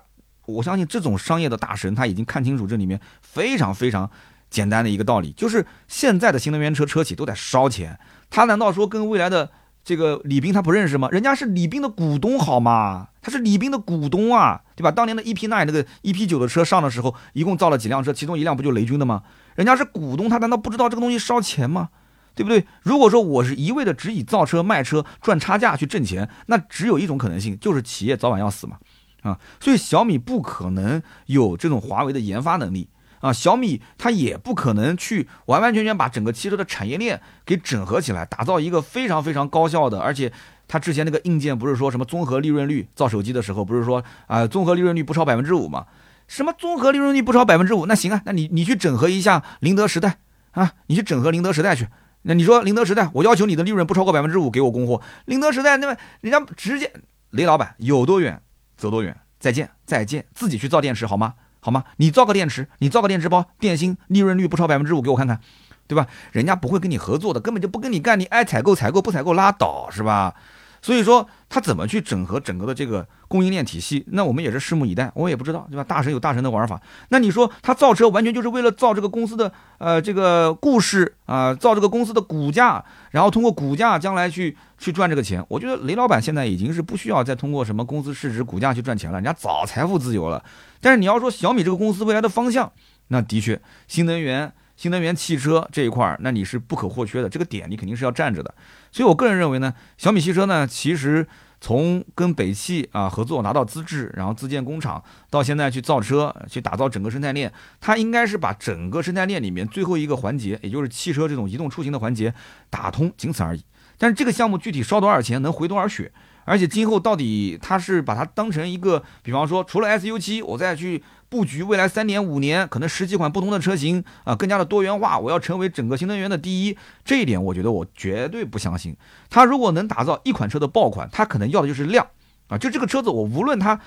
[0.48, 4.10] 我相信这种商业的大神，他已经看清楚这里面非常非常
[4.50, 7.98] 简单的一个道理，就是现在的新能源车车企都在烧钱，
[8.30, 9.50] 他难道说跟未来的？
[9.84, 11.08] 这个李斌他不认识吗？
[11.10, 13.08] 人家是李斌的股东，好吗？
[13.22, 14.90] 他是李斌的股东啊，对吧？
[14.90, 19.22] 当年的 EP9 那个 EP9 的车上的时候，一共造了几辆车，其中一辆不就雷军的吗？
[19.54, 21.88] 人家是股东，他难道不知道这个东西烧钱吗？
[22.34, 22.66] 对不对？
[22.82, 28.76] 如果说我是一味的只以造车卖车赚差价去挣钱，那只有一种可能性，就是企业早晚要死嘛，
[29.22, 29.38] 啊！
[29.60, 32.88] 所以小米不可能有这种华为的研发能力。
[33.20, 40.32] 啊，小米它也不可能去完完全全把整个汽车的产业链给整合起来，打造一个非常非常高效的，而且
[40.68, 45.86] 它之前那个硬件不是说什么综合利润率，造手机的时候不是说啊综合利润率不超百分之五吗？
[46.28, 47.86] 什么综合利润率不超百分之五？
[47.86, 50.18] 那行啊，那你你去整合一下宁德时代
[50.52, 51.88] 啊，你去整合宁德时代去。
[52.22, 55.00] 那你说宁德时代，我要求你的利润不超过百分之五给我供货。
[55.26, 56.92] 宁德时代那么人家直接
[57.30, 58.40] 雷老板有多远
[58.78, 61.34] 走多远，再见再见，自己去造电池好吗？
[61.60, 61.84] 好吗？
[61.96, 65.40] 你造个电池，你造个电池包，电芯利润率不超百分之五，给我看看，
[65.88, 66.06] 对吧？
[66.32, 70.34] 人家不会跟你合作的，根本就不跟你干，你爱采购采购，不采购拉倒，是吧？
[70.80, 74.04] 所以说他怎么去整合整个的这个供应链体系？
[74.08, 75.10] 那我们也是拭目以待。
[75.14, 75.84] 我也不知道，对吧？
[75.84, 76.80] 大神有大神的玩法。
[77.08, 85.44] 那你说他造车完全就是为了造这个公司的呃这个故事啊，造这个公司的股价，然后通过股价将来去去赚这个钱？
[85.48, 90.44] 我觉得雷老板现在已经是不需要再通过什么公司市值、股价去赚钱了，人家早财富自由了。
[90.80, 92.70] 但是你要说小米这个公司未来的方向，
[93.08, 94.52] 那的确新能源。
[94.76, 98.54] 新能源汽车这一块儿，那你是不可或缺的，这个点你肯定是要站着的。
[98.90, 101.26] 所以我个人认为呢，小米汽车呢，其实
[101.60, 112.32] 从跟北汽啊合作拿到资质，然后自建工厂，到现在去造车，去打造整个生态链，它应该是把整个生态链里面最后一个环节，也就是汽车这种移动出行的环节
[112.70, 113.62] 打通，仅此而已。
[113.98, 116.10] 但是这个项目具体烧多少钱，能回多少血，
[116.44, 121.02] 而且今后到底它是把它当成一个，比方说除了 SU7，我再去。
[121.30, 125.18] 布局未来三年五年，可能十几款不同的车型啊，更加的多元化。
[125.18, 128.96] 我要成为整个新能源的第一，这一点我觉得我绝对不相信。
[129.28, 132.06] 他如果能打造一款车的爆款，他可能要的就是量
[132.48, 132.56] 啊。
[132.56, 133.78] 就这个车子，我无论它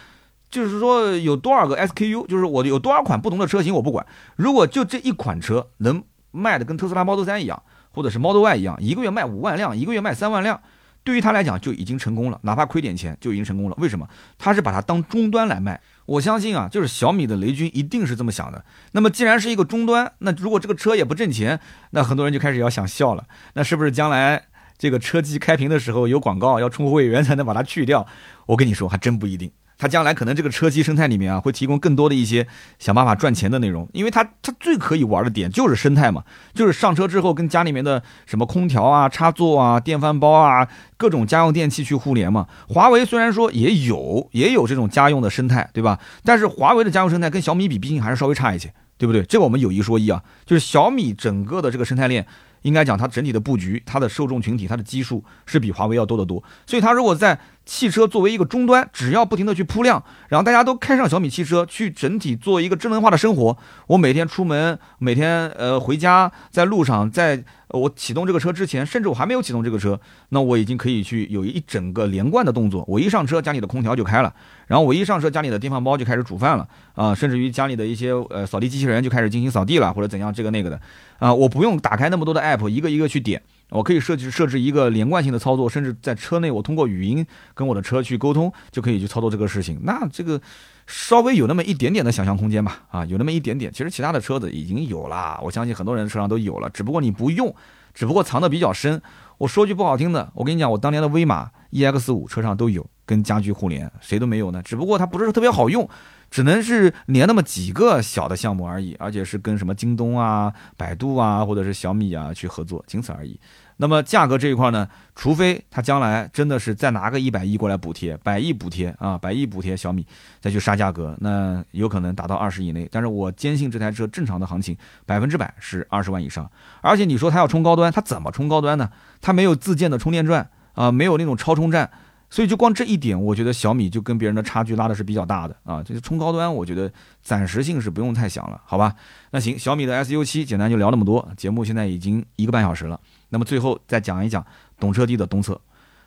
[0.52, 4.06] 就是说有多少个 SKU，就是我有多少款不同的车型，我不管。
[4.36, 10.62] 如果就这一款车能卖的跟特斯拉 Model 3一样，或者是 Model Y 一样，一个月卖五万辆，一个月卖三万辆，
[11.04, 13.76] 对于他来讲就已经成功了，哪怕亏点钱就已经成功了。
[13.80, 14.08] 为什么？
[14.38, 15.82] 他是把它当终端来卖。
[16.12, 18.66] 我相信啊，就是小米的雷军一定是这么想的。
[18.92, 21.60] 那么既然是一个终端，那如果这个车也不挣钱，
[21.92, 23.26] 那很多人就开始要想笑了。
[23.54, 24.44] 那是不是将来
[24.78, 28.06] 这个车机开屏的时候有广告要充会员才能把它去掉？
[28.48, 29.52] 我跟你说，还真不一定。
[29.82, 32.46] 它将来可能这个车机生态里面啊，会提供更多的一些
[32.78, 40.68] 想办法赚钱的内容，因为它它最可以玩的点就是生态嘛，就是上车之后跟家里面的什么空调啊、插座啊、电饭煲啊、
[40.98, 42.48] 各种家用电器去互联嘛。
[42.68, 45.98] 华为虽然说也有也有这种家用的生态，对吧？
[46.24, 49.24] 但是华为的家用生态跟小米比，毕竟还是稍微差一些，对不对？
[49.24, 52.28] 这个我们有一说一啊，就是小米整个的这个生态链。
[52.64, 56.44] 应该讲，它整体的布局、它的受众群体、它的基数是比华为要多得多。
[56.68, 63.58] 所以，它如果在汽车作为一个终端，只要不停的去铺量，然后大家都开上小米汽车，去整体做一个智能化的生活。
[63.88, 72.84] 我每天出门，每天呃回家，在路上，在我启动这个车之前，甚至我还没有启动这个车，那我已经可以去有一整个连贯的动作。
[72.88, 74.34] 我一上车，家里的空调就开了，
[74.68, 80.82] 然后我一上车，家里的电饭煲就开始煮饭了啊，甚至于家里的一些呃扫地机器人就开始进行扫地了，或者怎样这个那个的。
[81.20, 89.80] 啊，我不用打开那么多的 app，一个一个去点，我可以设置设置一个连贯性的操作，甚至在车内我通过语音跟我的车去沟通，就可以去操作这个事情。
[89.84, 90.40] 那这个
[90.88, 93.72] 稍微有那么一点点的想象空间吧，啊，有那么一点点。
[93.72, 97.56] 其实其他的车子已经有了，我相信很多人车上都有了，只不过你不用，
[97.94, 99.02] 只不过藏的比较深。
[99.38, 105.90] 我说句不好听的，我跟你讲，我当年的威马 EX 五车上都有跟家居互联，谁都没有呢，只不过它不是特别好用。
[106.30, 113.38] 只能是连那么几个小的项目而已，而且是跟什么京东啊、百度啊，或者是小米啊去合作，仅此而已。
[113.82, 120.06] 那么价格这一块呢，除非他将来真的是再拿个一百亿过来补贴，百亿补贴啊，百亿补贴小米
[120.40, 122.88] 再去杀价格，那有可能达到二十以内。
[122.92, 124.78] 但是我坚信这台车正常的行情
[125.08, 126.48] 百分之百是二十万以上。
[126.82, 128.88] 而且你说它要冲高端，它怎么冲高端呢？
[129.20, 131.90] 它没有自建的充电站啊，没有那种超充站。
[132.32, 135.84] 所以就光这一点，我觉得小米就跟别人的差距拉的是比较大的啊。
[135.84, 136.90] 这个冲高端，我觉得
[137.22, 138.96] 暂时性是不用太想了，好吧？
[139.32, 141.28] 那行，小米的 SU7 简单就聊那么多。
[141.36, 142.98] 节目现在已经一个半小时了，
[143.30, 144.46] 那么最后再讲一讲
[144.80, 145.60] 懂车帝的东侧。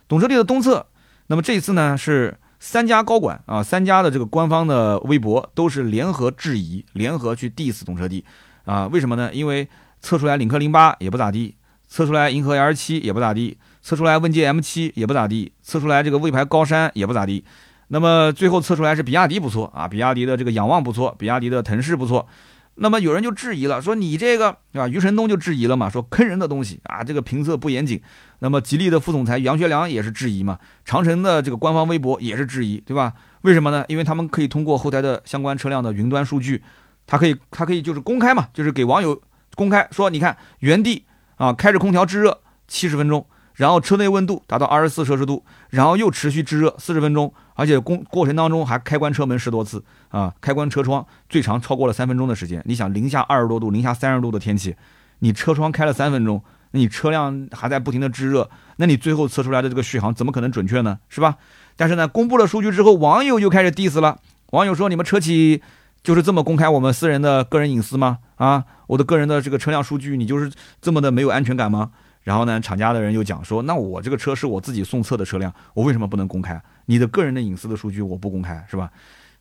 [0.07, 0.87] 懂车帝的东侧，
[1.27, 8.25] 那么这次呢是三家高管啊，三家的这个官方的微博都是联合质疑，联合去 diss 懂车帝
[8.65, 8.87] 啊？
[8.87, 9.31] 为什么呢？
[9.31, 9.69] 因为
[10.01, 11.55] 测出来领克零八也不咋地，
[11.87, 13.59] 测出来银河 L7 也不咋地。
[13.85, 17.45] 测出来问界 M7 也不咋地，测出来这个魏牌高山也不咋地，
[17.89, 22.27] 那么最后测出来是比亚迪不错啊，比亚迪的这个仰望不错，比亚迪的腾势不错，
[22.73, 24.87] 那么有人就质疑了，说你这个对吧？
[24.87, 28.01] 余承东就质疑了嘛，说坑人的东西啊，这个评测不严谨。
[28.39, 33.13] 那么吉利的副总裁杨学良也是质疑嘛，长城的这个官方微博也是质疑，对吧？
[33.43, 33.85] 为什么呢？
[33.87, 36.63] 因为他们可以通过后台的相关车辆的云端数据，
[37.05, 39.21] 它可以它可以就是公开嘛，就是给网友
[39.53, 41.05] 公开说，你看原地
[41.35, 43.23] 啊开着空调制热七十分钟。
[43.55, 52.61] 然后车内温度达到二十四摄氏度，然后又持续制热四十分钟，而且过过程当中还开关车门十多次啊，开关车窗最长超过了三分钟的时间。
[52.65, 54.75] 你想零下二十多度、零下三十度的天气，
[55.19, 60.99] 你车窗开了三分钟，那你车辆还在不停的制热，那你最后测出来的这个续航怎么可能准确呢？
[61.07, 61.37] 是吧？
[61.77, 64.17] 但是呢，公布了数据之后，网友就开始 diss 了。
[64.51, 65.61] 网友说：“你们车企
[66.03, 68.19] 就是这么公开我们私人的个人隐私吗？
[68.35, 70.51] 啊，我的个人的这个车辆数据，你就是
[70.81, 71.91] 这么的没有安全感吗？”
[72.25, 76.59] 然后呢，厂家的人又讲说，那我这个车是我自己送测的车辆，我为什么不能公开？
[76.87, 78.91] 你的个人的隐私的数据我不公开，是吧？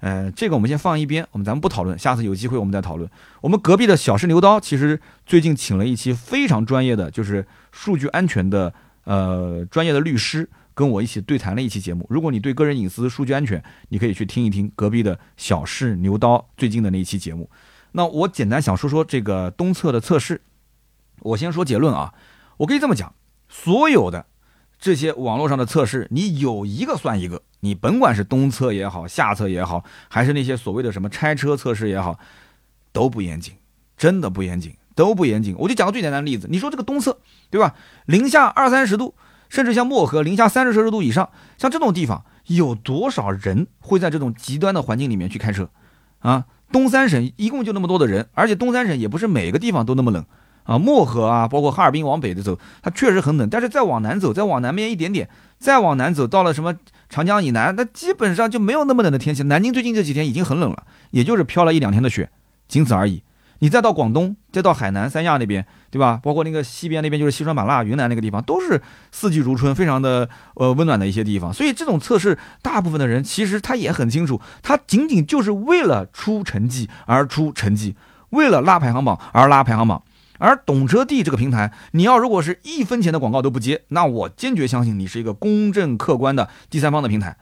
[0.01, 3.11] 呃，这个我们先放一边，我们咱们不讨论，下次有机会我们再讨论。
[3.41, 8.71] 我们隔壁的小试牛刀其实最近请了一期非常专业的，就是数据安全的
[9.05, 12.05] 呃专业的律师，跟我一起对谈了一期节目。
[12.11, 17.49] 如果你对个人隐私、数据安全，你可以去听一听隔壁的小试牛刀最近的那一期节目。
[17.93, 20.43] 那我简单想说说这个东侧的测试，
[21.21, 22.13] 我先说结论啊。
[22.59, 23.15] 我可以这么讲，
[23.49, 24.27] 所有的
[24.79, 27.43] 这些网络上的测试，你有一个算一个。
[27.61, 32.19] 你甭管是东侧也好，下侧也好，还是那些所谓的什么拆车测试也好，
[32.93, 33.55] 都不严谨，
[33.97, 35.55] 真的不严谨，都不严谨。
[35.59, 37.19] 我就讲个最简单的例子，你说这个东侧，
[37.49, 37.75] 对吧？
[38.05, 39.15] 零下二三十度，
[39.49, 45.71] 甚至像漠河零下三十摄氏度以上，像这种地方，有多少人会在这种极端的环境里面去开车？
[46.19, 50.23] 啊，东三省一共就那么多的人，而且东三省也不是每个地方都那么冷。
[50.65, 53.49] 啊，漠河啊，包括哈尔滨往北的走，它确实很冷。
[53.49, 55.29] 但是再往南走，再往南边一点点，
[55.59, 56.75] 再往南走到了什么
[57.09, 59.43] 长江以南，那基本上就没有那么冷的天气。
[59.45, 62.31] 南京最近这几天已经很冷了，也就是飘了一两天的雪，
[62.67, 63.23] 仅此而已。
[63.61, 66.19] 你再到广东，再到海南三亚那边，对吧？
[66.23, 68.83] 包括那个西边那边就是西双版纳、云南那个地方，都是
[69.13, 71.53] 四季如春，非常的呃温暖的一些地方。
[71.53, 77.95] 所以这种测试，大部分的人其实他也很清楚，他仅仅就是为了出成绩而出成绩，
[78.31, 80.03] 为了拉排行榜而拉排行榜。
[80.39, 87.37] 而懂车帝这个平台，你要如果是一分钱的广告都不接，那我坚决相信你是一个公正客观的第三方的平台。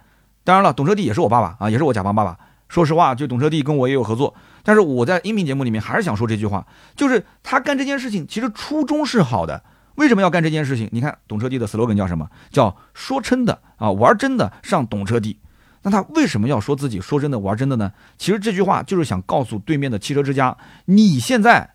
[0.44, 2.36] 当然了，懂车帝也是我爸爸啊，也是我甲方爸爸。
[2.69, 6.66] 说实话，就懂车帝跟我也有合作，但是我在音频节目里面还是想说这句话，
[6.97, 9.62] 就是他干这件事情其实初衷是好的。
[9.97, 10.89] 为什么要干这件事情？
[10.93, 12.28] 你看懂车帝的 slogan 叫什么？
[12.51, 15.39] 叫说真的啊，玩真的上懂车帝。
[15.82, 17.93] 那他为什么要说自己说真的玩真的呢？
[18.16, 21.72] 其实这句话就是想告诉对面的汽车之家，你现在。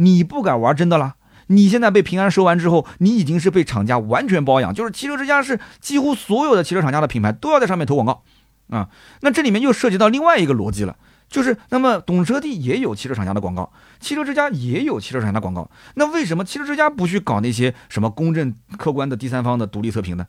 [0.00, 1.14] 你不敢玩真的了？
[1.48, 8.22] 你现在被平安收完之后，你已经是被厂家完全包养，就是汽车之家是几乎所有的汽车厂家的品牌都要在上面投广告
[8.68, 8.88] 啊。
[9.20, 10.96] 那这里面又涉及到另外一个逻辑了，
[11.28, 20.26] 就是那么懂车帝也有汽车厂家的广告，汽车之家也有汽车厂家的广告，那为什么汽车之家不去搞那些什么公正客观的第三方的独立测评呢？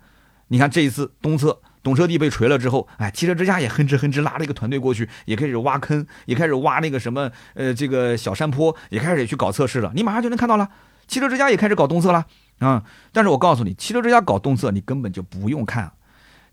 [0.51, 1.59] 你看这一次东侧。
[1.83, 9.91] 懂车帝被锤了之后，哎，汽车之家也哼哧哼哧拉了一个团队过去，也开始挖坑，也开始挖那个什么，呃，这个小山坡，也开始去搞测试了。
[9.95, 10.69] 你马上就能看到了，
[11.07, 12.23] 汽车之家也开始搞东侧了
[12.59, 12.83] 啊！
[13.11, 15.91] 但是我告诉你，汽车之家搞东侧，你根本就不用看，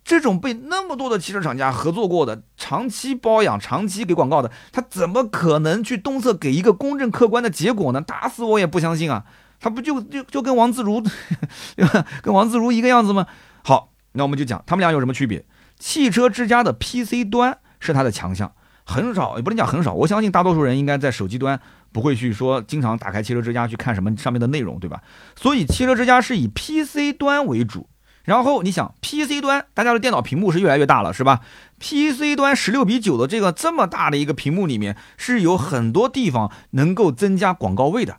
[0.02, 8.00] 这种被那么多的汽车厂家合作过的，长期包养、长期给广告的，他怎么可能去东侧给一个公正客观的结果呢？
[8.00, 9.26] 打死我也不相信啊！
[9.60, 11.02] 他不就就就跟王自如，
[11.76, 12.06] 对吧？
[12.22, 13.26] 跟王自如一个样子吗？
[13.62, 13.92] 好。
[14.12, 15.44] 那我们就讲他们俩有什么区别？
[15.78, 18.50] 汽车之家的 PC 端是它的强项，
[18.84, 21.60] 很少也不能讲很少，我相信大多数人应该在手机端
[21.92, 25.02] 不会去说经常打开汽车之家去看什么上面的内容，对吧？
[25.36, 27.88] 所以汽车之家是以 PC 端为主。
[28.24, 31.40] 然后你想 PC 端，大家的电脑屏幕是越来越大了，是吧
[31.78, 38.18] ？PC 端十六比九的这个这么大的一个屏幕里面，是有很多地方能够增加广告位的。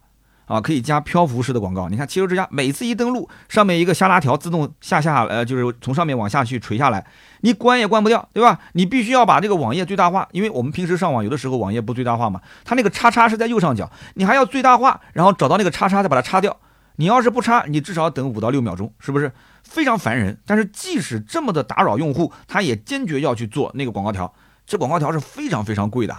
[0.49, 1.87] 啊，可以加漂浮式的广告。
[1.89, 7.05] 你看汽车之家每次一登录，上面一个下拉条自动下下，呃，就是从上面往下去垂下来，
[7.41, 8.59] 你关也关不掉，对吧？
[8.73, 16.57] 你必须要把这个网页最大化，因为我们平时上网有的时候网页不最大化嘛，它那个叉叉是在右上角，你还要最大化，然后找到那个叉叉再把它叉掉。
[16.95, 19.31] 你要是不插，你至少等五到六秒钟，是不是
[19.63, 20.37] 非常烦人？
[20.45, 24.33] 但是即使这么的打扰用户，他也坚决要去做那个广告条。
[24.65, 26.13] 这广告条是非常非常贵的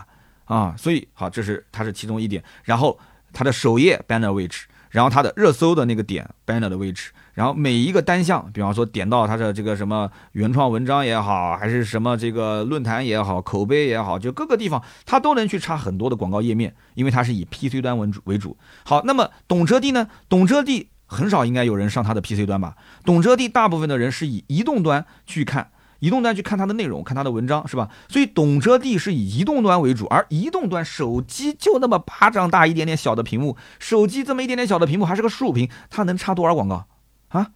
[0.46, 2.42] 啊，所以好，这是它是其中一点。
[2.64, 2.98] 然后
[3.32, 7.10] 它的首页 banner 位置，然后它的热搜的那个点 banner 的位置。
[7.32, 18.58] 然后每一个单项，比方说点到它的这个什么原创文章也好，还是什么这个论坛也好，口碑也好，就各个地方它都能去插很多的广告页面，因为它是以 PC 端为主为主。
[18.84, 20.08] 好，那么懂车帝呢？
[20.28, 22.76] 懂车帝很少应该有人上它的 PC 端吧？
[23.04, 25.70] 懂车帝大部分的人是以移动端去看。
[26.00, 27.88] 移动端去看它的内容，看它的文章，是吧？
[28.08, 36.86] 所以懂车帝是以移动端为主，而移动端手机就那么巴掌大一点点小的屏幕，手机这么一点点小的屏幕还是个竖屏，它能插多少广告
[37.28, 37.52] 啊？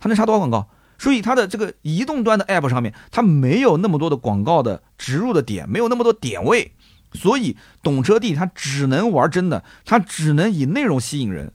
[0.00, 0.68] 它能插多少广告？
[0.96, 6.72] 所以它的这个移动端的 app 上面，它没有那么多的广告的植入的点，没有那么多点位，
[7.12, 11.52] 所以懂车帝它只能玩真的，它只能以内容吸引人。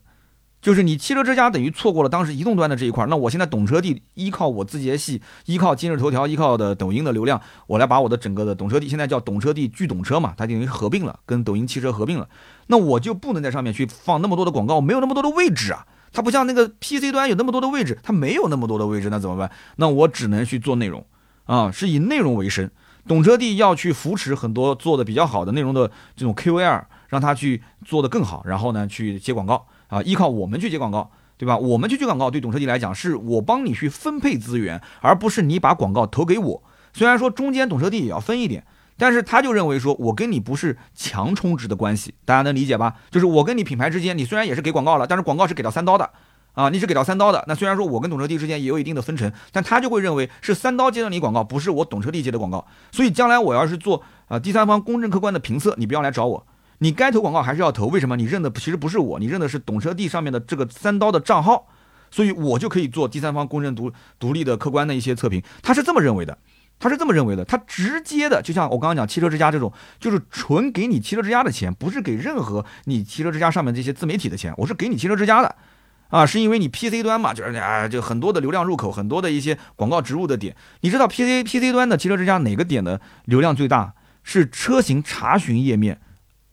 [0.64, 12.26] 就是你汽车之家等于错过了当时移动端的这一块，那我现在懂车帝依靠我自己的戏，依靠今日头条，依靠的抖音的流量，我来把我的整个的懂车帝现在叫懂车帝聚懂车嘛，它等于合并了，跟抖音汽车合并了，
[12.68, 19.50] 那我就不能在上面去放那么多的广告，没有那么多的位置啊，它不像那个 PC 端有那么多的位置，它没有那么多的位置，那怎么办？
[19.76, 21.04] 那我只能去做内容
[21.44, 22.70] 啊，是以内容为生，
[23.06, 29.66] 懂车帝要去扶持很多做的比较好的内容的这种 KOL，让他去做的更好，然后呢去接广告。
[29.94, 31.08] 啊，依靠我们去接广告，
[31.38, 31.56] 对吧？
[31.56, 36.62] 我们去接广告，对懂车帝来讲，是我帮你去分配资源，而不是你把广告投给我。
[36.92, 38.64] 虽然说中间懂车帝也要分一点，
[38.98, 42.94] 但是他就认为说我跟你不是强充值的关系，大家能理解吧？
[43.12, 46.10] 就是我跟你品牌之间，你虽然也是给广告了，但是广告是给到三刀的
[46.54, 47.44] 啊，你是给到三刀的。
[47.46, 52.66] 那虽然说我跟懂车帝之间也有一定的分成，但他就会认为是三刀接的你广告，不是我懂车帝接的广告。
[52.90, 56.44] 所以将来我要是做啊第三方公正客观的评测，你不要来找我。
[56.78, 58.16] 你该投广告还是要投，为什么？
[58.16, 61.68] 你认的其实不是我，你认的是懂车帝上面的这个三刀的账号，
[62.10, 65.42] 所以我就可以做第三方公正独独立的客观的一些测评。
[65.62, 66.36] 他是这么认为的，
[66.78, 75.54] 他是这么认为的，他直接的，就像我刚刚讲汽车之家这种，就是纯给你汽车之家的钱，不是给任何你汽车之家上面这些自媒体的钱，我是给你汽车之家的，
[76.08, 83.94] 啊，是因为你 PC 端嘛，就是啊，就很多的流量入口，很多的一些广告植入的点，你知道 PC PC 端的汽车之家哪个点的流量最大？
[84.26, 86.00] 是车型查询页面。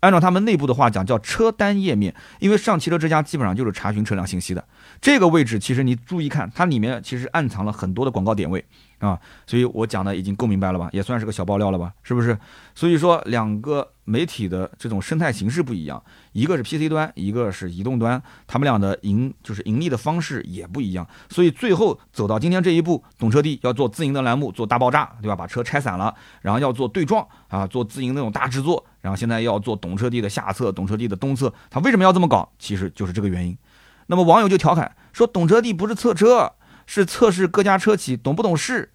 [0.02, 4.64] 按照他们内部的话讲，叫车单页面，因为上汽车之家基本上就是查询车辆信息的
[5.00, 5.58] 这个位置。
[5.58, 8.64] 其实你注意看，它里面其实暗藏了很多的广告点位
[9.00, 12.38] 啊，所以我讲的已经够明白了吧，也算是个小爆料了吧，是不是？
[12.74, 25.36] 所以说两个媒体的这种生态形式不一样，一个是 PC 端，一个是移动端，他们俩的盈就是盈利的方式也不一样，所以最后走到今天这一步，懂车帝要做自营的栏目，做大爆炸，对吧？
[25.36, 26.12] 把车拆散了，
[26.42, 28.84] 然后要做对撞啊，做自营那种大制作。
[29.02, 32.52] 然后现在要做懂车帝的下策，懂车帝的东侧，他为什么要这么搞？
[32.60, 33.58] 其实就是这个原因。
[34.08, 36.54] 那么网友就调侃说，懂车帝不是测车，
[36.86, 38.92] 是测试各家车企懂不懂事。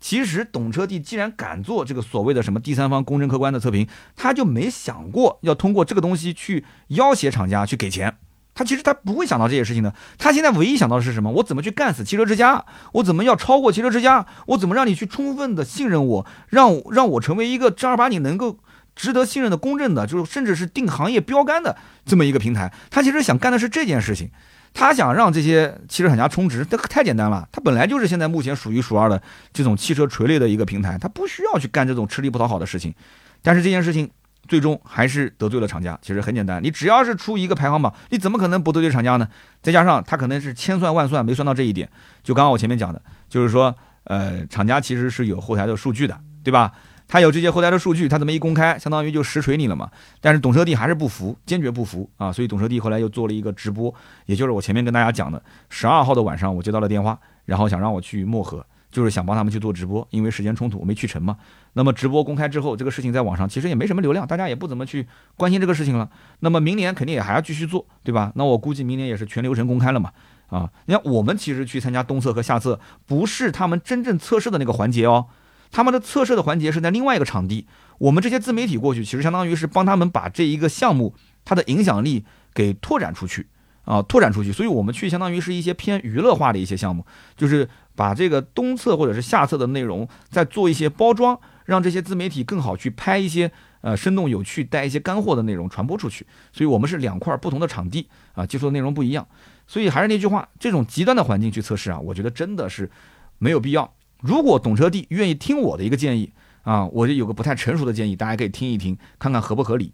[0.00, 8.16] 其实懂车帝既然敢做这个所谓的什么第三方公正客观的测评，他就没想过要通过这个东西去要挟厂家去给钱。
[8.54, 9.92] 他其实他不会想到这些事情的。
[10.18, 11.30] 他现在唯一想到的是什么？
[11.30, 12.64] 我怎么去干死汽车之家？
[12.92, 14.26] 我怎么要超过汽车之家？
[14.46, 18.58] 我怎么让你去充分的信任我，让让我成为一个正儿八经能够。
[18.98, 24.28] 值得信任的、公正的，就是甚至是定行业标杆的这么一个平台，他其实想干的是这件事情，
[24.74, 27.48] 他想让这些汽车厂家充值，这太简单了。
[27.52, 29.22] 他本来就是现在目前数一数二的
[29.52, 32.92] 这种汽车垂类的一个平台，他不需要去干这种吃力不讨好的事情。
[33.40, 34.10] 但是这件事情
[34.48, 35.96] 最终还是得罪了厂家。
[36.02, 39.28] 其实很简单，你只要是出一个排行榜，你怎么可能不得罪厂家呢？
[39.62, 41.88] 再加上他可能是千算万算没算到这一点。
[42.24, 43.72] 就刚刚我前面讲的，就是说，
[44.04, 46.72] 呃，厂家其实是有后台的数据的，对吧？
[47.08, 49.90] 他有这些后台的数据，他这么一公开，相当于就实锤你了嘛。
[50.20, 52.30] 但是懂车帝还是不服，坚决不服啊！
[52.30, 53.92] 所以懂车帝后来又做了一个直播，
[54.26, 61.36] 也就是我前面跟大家讲的，十二号的晚上我接到了电话，然后想让我去漠河，就是想帮他们去做直播，因为时间冲突我没去成嘛。
[61.72, 65.06] 那么直播公开之后，这个事情在网上其实也没什么流量，大家也不怎么去
[65.36, 66.10] 关心这个事情了。
[66.40, 68.30] 那么明年肯定也还要继续做，对吧？
[68.34, 70.12] 那我估计明年也是全流程公开了嘛。
[70.48, 75.26] 啊，你看我们其实去参加东测和下测，不是他们真正测试的那个环节哦。
[75.70, 77.66] 他们的测试的环节是在另外一个场地，
[77.98, 81.14] 我们这些自媒体过去，其实相当于是帮他们把这一个项目
[81.44, 82.24] 它的影响力
[82.54, 83.46] 给拓展出去
[83.84, 84.52] 啊，拓展出去。
[84.52, 87.04] 所以我们去相当于是一些偏娱乐化的一些项目，
[87.36, 93.50] 就是把这个东侧或者是下侧的内容再做一些包装，让这些自媒体更好去拍一些
[93.80, 96.26] 呃生动有趣、带一些干货的内容传播出去。
[96.52, 99.26] 所以我们是两块不同的场地啊，接触的内容不一样。
[99.66, 102.90] 所以还是那句话，这种极端的环境去测试啊，我觉得真的是
[103.38, 103.92] 没有必要。
[104.20, 106.32] 如果懂车帝愿意听我的一个建议
[106.62, 109.92] 啊，我就有个不太成熟的建议，大家可以听一听，看看合不合理。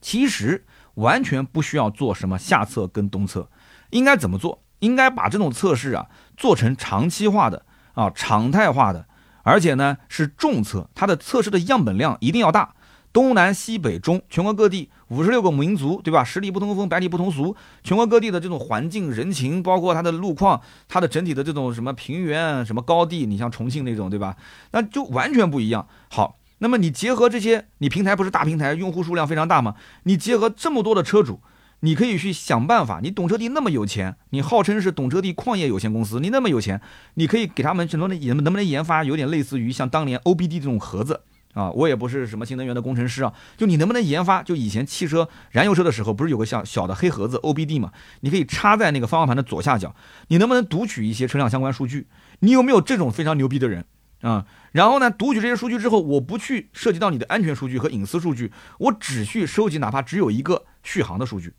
[0.00, 0.64] 其实
[0.94, 3.50] 完全不需要做什么下测跟东测，
[3.90, 4.62] 应该怎么做？
[4.78, 6.06] 应该把这种测试啊
[6.36, 9.06] 做成长期化的啊常态化的，
[9.42, 12.74] 而且呢是重测，它的测试的样本量一定要大。
[13.12, 16.22] 东南西北中，全国各地五十六个民族，对吧？
[16.22, 17.56] 十里不同风，百里不同俗。
[17.82, 24.36] 全国各地的这种环境、人情，包括它的路况，它的整体的这种什么平原、什么高地，你像重庆那种，对吧？
[24.70, 25.88] 那就完全不一样。
[26.08, 29.74] 好，那么你结合这些，你平台不是大平台，用户数量非常大吗？
[30.04, 31.40] 你结合这么多的车主，
[31.80, 33.00] 你可以去想办法。
[33.02, 36.80] 你懂车帝那么有钱，你号称是懂车帝矿业有限公司，你那么有钱，
[37.14, 41.22] 你可以给他们很多的研，能不能研发有点类似于像当年 OBD 这种盒子？
[41.52, 44.42] 啊，我也不是什么新能源的工程师啊，就你能不能研发？
[44.42, 47.92] 就以前汽车燃油车的时候，不是有个像小的黑盒子 OBD 嘛？
[48.20, 49.94] 你可以插在那个方向盘的左下角，
[50.28, 52.06] 你能不能读取一些车辆相关数据？
[52.38, 53.84] 你有没有这种非常牛逼的人
[54.20, 54.46] 啊？
[54.70, 61.52] 然后呢，读取这些数据之后，我不去涉及到你的安全数据和隐私数据，我只去收集哪怕只有一个续航的数据，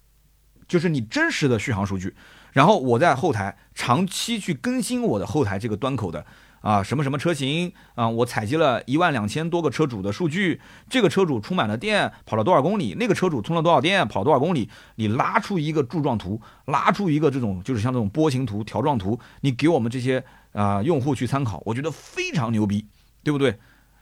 [0.69, 2.15] 就是你真实的续航数据，
[2.53, 6.25] 然后我在后台长期去更新我的后台这个端口的。
[6.61, 8.07] 啊，什么什么车型啊？
[8.07, 12.95] 我采集了一万两千多个车主的数据，这个车主充满了电，跑了多少公里？
[12.99, 14.69] 那个车主充了多少电，跑多少公里？
[14.95, 20.23] 你拉出一个柱状图，拉出一个这种就是像这种波形图、条状图，你给我们这些
[20.53, 22.85] 啊用户去参考，我觉得非常牛逼，
[23.23, 23.57] 对不对？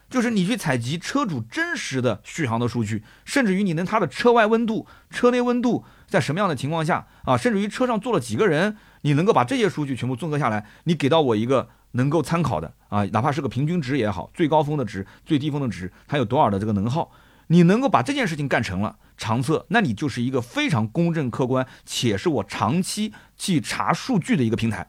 [0.09, 7.37] 就是你去采集车主真实的续航的数据，甚至于你能他的车外温度、车内温度在什么样的情况下啊？
[7.37, 11.69] 甚至于车上坐了几个人，你能够把这些数据全部综合下来，你给到我一个。
[11.91, 17.11] 能够参考的啊，哪怕是个平均值也好，最高峰的值、最低峰的值，它有多少的这个能耗，
[17.47, 24.87] 你能够把这件事情干成了长测，那你就是一个非常公正客观，且是我长期去查数据的一个平台，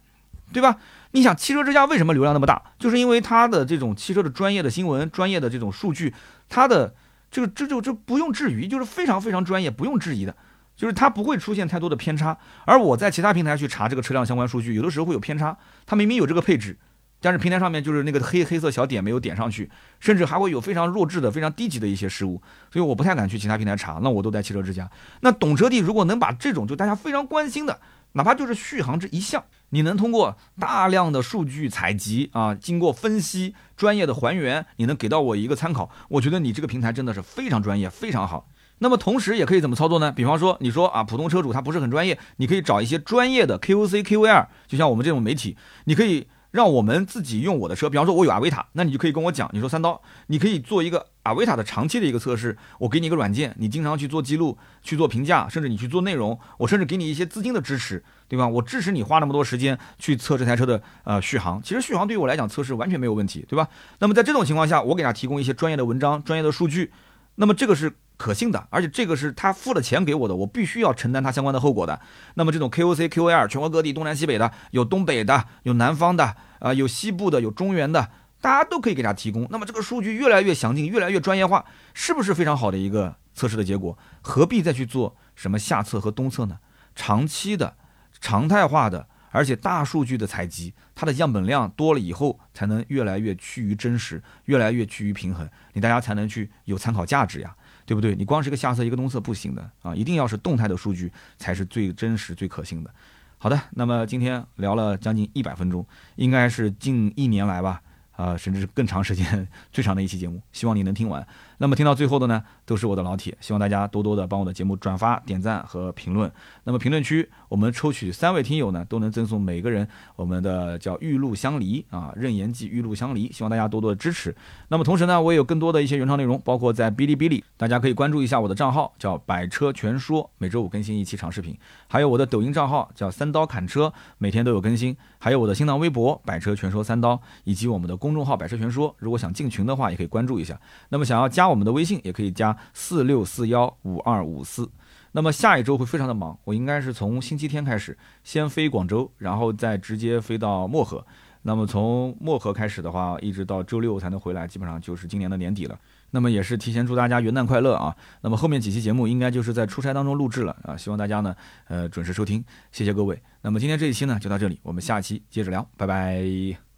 [0.53, 0.77] 对吧？
[1.13, 6.15] 你想汽车之家为什么流量那么大，就是因为它的这种汽车的专业的新闻、专业的这种数据，
[6.49, 6.95] 它的
[7.31, 10.37] 这个这就这不用质疑，就是非常非常专业，不用质疑的，
[10.77, 12.39] 就是它不会出现太多的偏差。
[12.65, 15.57] 而我在其他平台去查这个车辆相关数据，有的时候会有偏差，
[15.87, 16.79] 它明明有这个配置。
[17.21, 19.71] 但是平台上面就是那个黑黑色小点没有点上去，
[20.01, 22.41] 甚至还会有非常弱智的、非常低级的一些失误，
[22.73, 24.01] 所以我不太敢去其他平台查。
[24.03, 24.91] 那我都在汽车之家。
[25.21, 27.79] 那懂车帝如果能把这种就大家非常关心的，
[28.13, 38.49] 哪怕就是续航这一项，你能通过大量的数据采集啊，经过分析、专业的还原，你能给到我一个参考，我觉得你这个平台真的是非常专业、非常好。
[38.79, 40.11] 那么同时也可以怎么操作呢？
[40.11, 46.27] 比方说你说啊，普通车主他不是很专业，你可以找一些专业的 KOC、KOL，就像我们这种媒体，你可以。
[46.51, 58.49] 让我们自己用我的车，比方说我有阿维塔，那你就可以跟我讲，你说三刀，你可以做一个阿维塔的长期的一个测试，我给你一个软件，你经常去做记录、去做评价，甚至你去做内容，我甚至给你一些资金的支持，对吧？
[58.49, 63.69] 我支持你花那么多时间去测这台车的呃续航，其实续航对于我来讲测试完全没有问题，对吧？
[64.01, 66.93] 那么在这种情况下，我给他提供一些专业的文章、专业的数据，
[67.37, 67.93] 那么这个是。
[68.21, 71.99] 可信的，而且这个是他付了钱给我的，我必须要承担他相关的后果的。
[72.35, 78.11] 那么这种 KOC、QOL，全国各地东南西北的，有东北的，有南方的，啊，有西部的，有中原的，
[78.43, 79.47] 大家都可以给他提供。
[79.49, 81.65] 那么这个数据越来越详尽，越来越专业化，
[81.95, 83.97] 是不是非常好的一个测试的结果？
[84.21, 86.59] 何必再去做什么下测和东测呢？
[86.95, 87.75] 长期的、
[88.21, 97.57] 常态化的，而且大数据的采集，它的样本量多了以后，才能越来越趋于真实，越来越趋于平衡，你大家才能去有参考价值呀。
[97.91, 98.15] 对不对？
[98.15, 102.91] 你光是个下测一个东测不行的啊，一定要是动态的数据才是最真实、最可信的。
[103.37, 105.85] 好的，那么今天聊了将近一百分钟，
[106.15, 107.83] 应该是近一年来吧。
[108.13, 111.27] 啊，甚至是更长时间 最长的一期节目，希望你能听完。
[111.59, 116.31] 那么听到最后的呢，都是我的老铁，希望大家多多的帮我的节目转发、点赞和评论。
[116.63, 124.33] 那么评论区我们抽取三位听友呢，都能赠送每个人我们的叫玉露香梨啊，任言记玉露香梨，希望大家多多的支持。
[124.69, 131.59] 那么同时呢，我也有更多的一些原创内容，包括在哔哩哔哩，大家可以关注一下我的账号，叫百车全说，每周五更新一期长视频。
[131.89, 134.97] 还有我的抖音账号叫三刀砍车，每天都有更新。
[135.19, 138.11] 还有我的新浪微博百车全说三刀，以及我们的公。
[138.11, 140.61] 众号“百车全说”，如果想进群的话，也可以关注一下。
[140.89, 144.71] 那么想要加我们的微信，也可以加四六四幺五二五四。
[145.13, 151.05] 那么下一周会非常的忙，我应该是从星期天开始，先飞广州，然后再直接飞到漠河。
[151.43, 155.79] 那么从漠河开始的话，一直到周六才能回来，基本上就是今年的年底了。
[156.13, 157.97] 那么也是提前祝大家元旦快乐啊！
[158.21, 161.35] 那么后面几期节目应该就是在出差当中录制了啊，希望大家呢，
[161.69, 163.21] 呃，准时收听，谢谢各位。
[163.43, 166.70] 那么今天这一期呢就到这里，我们下期接着聊，拜拜。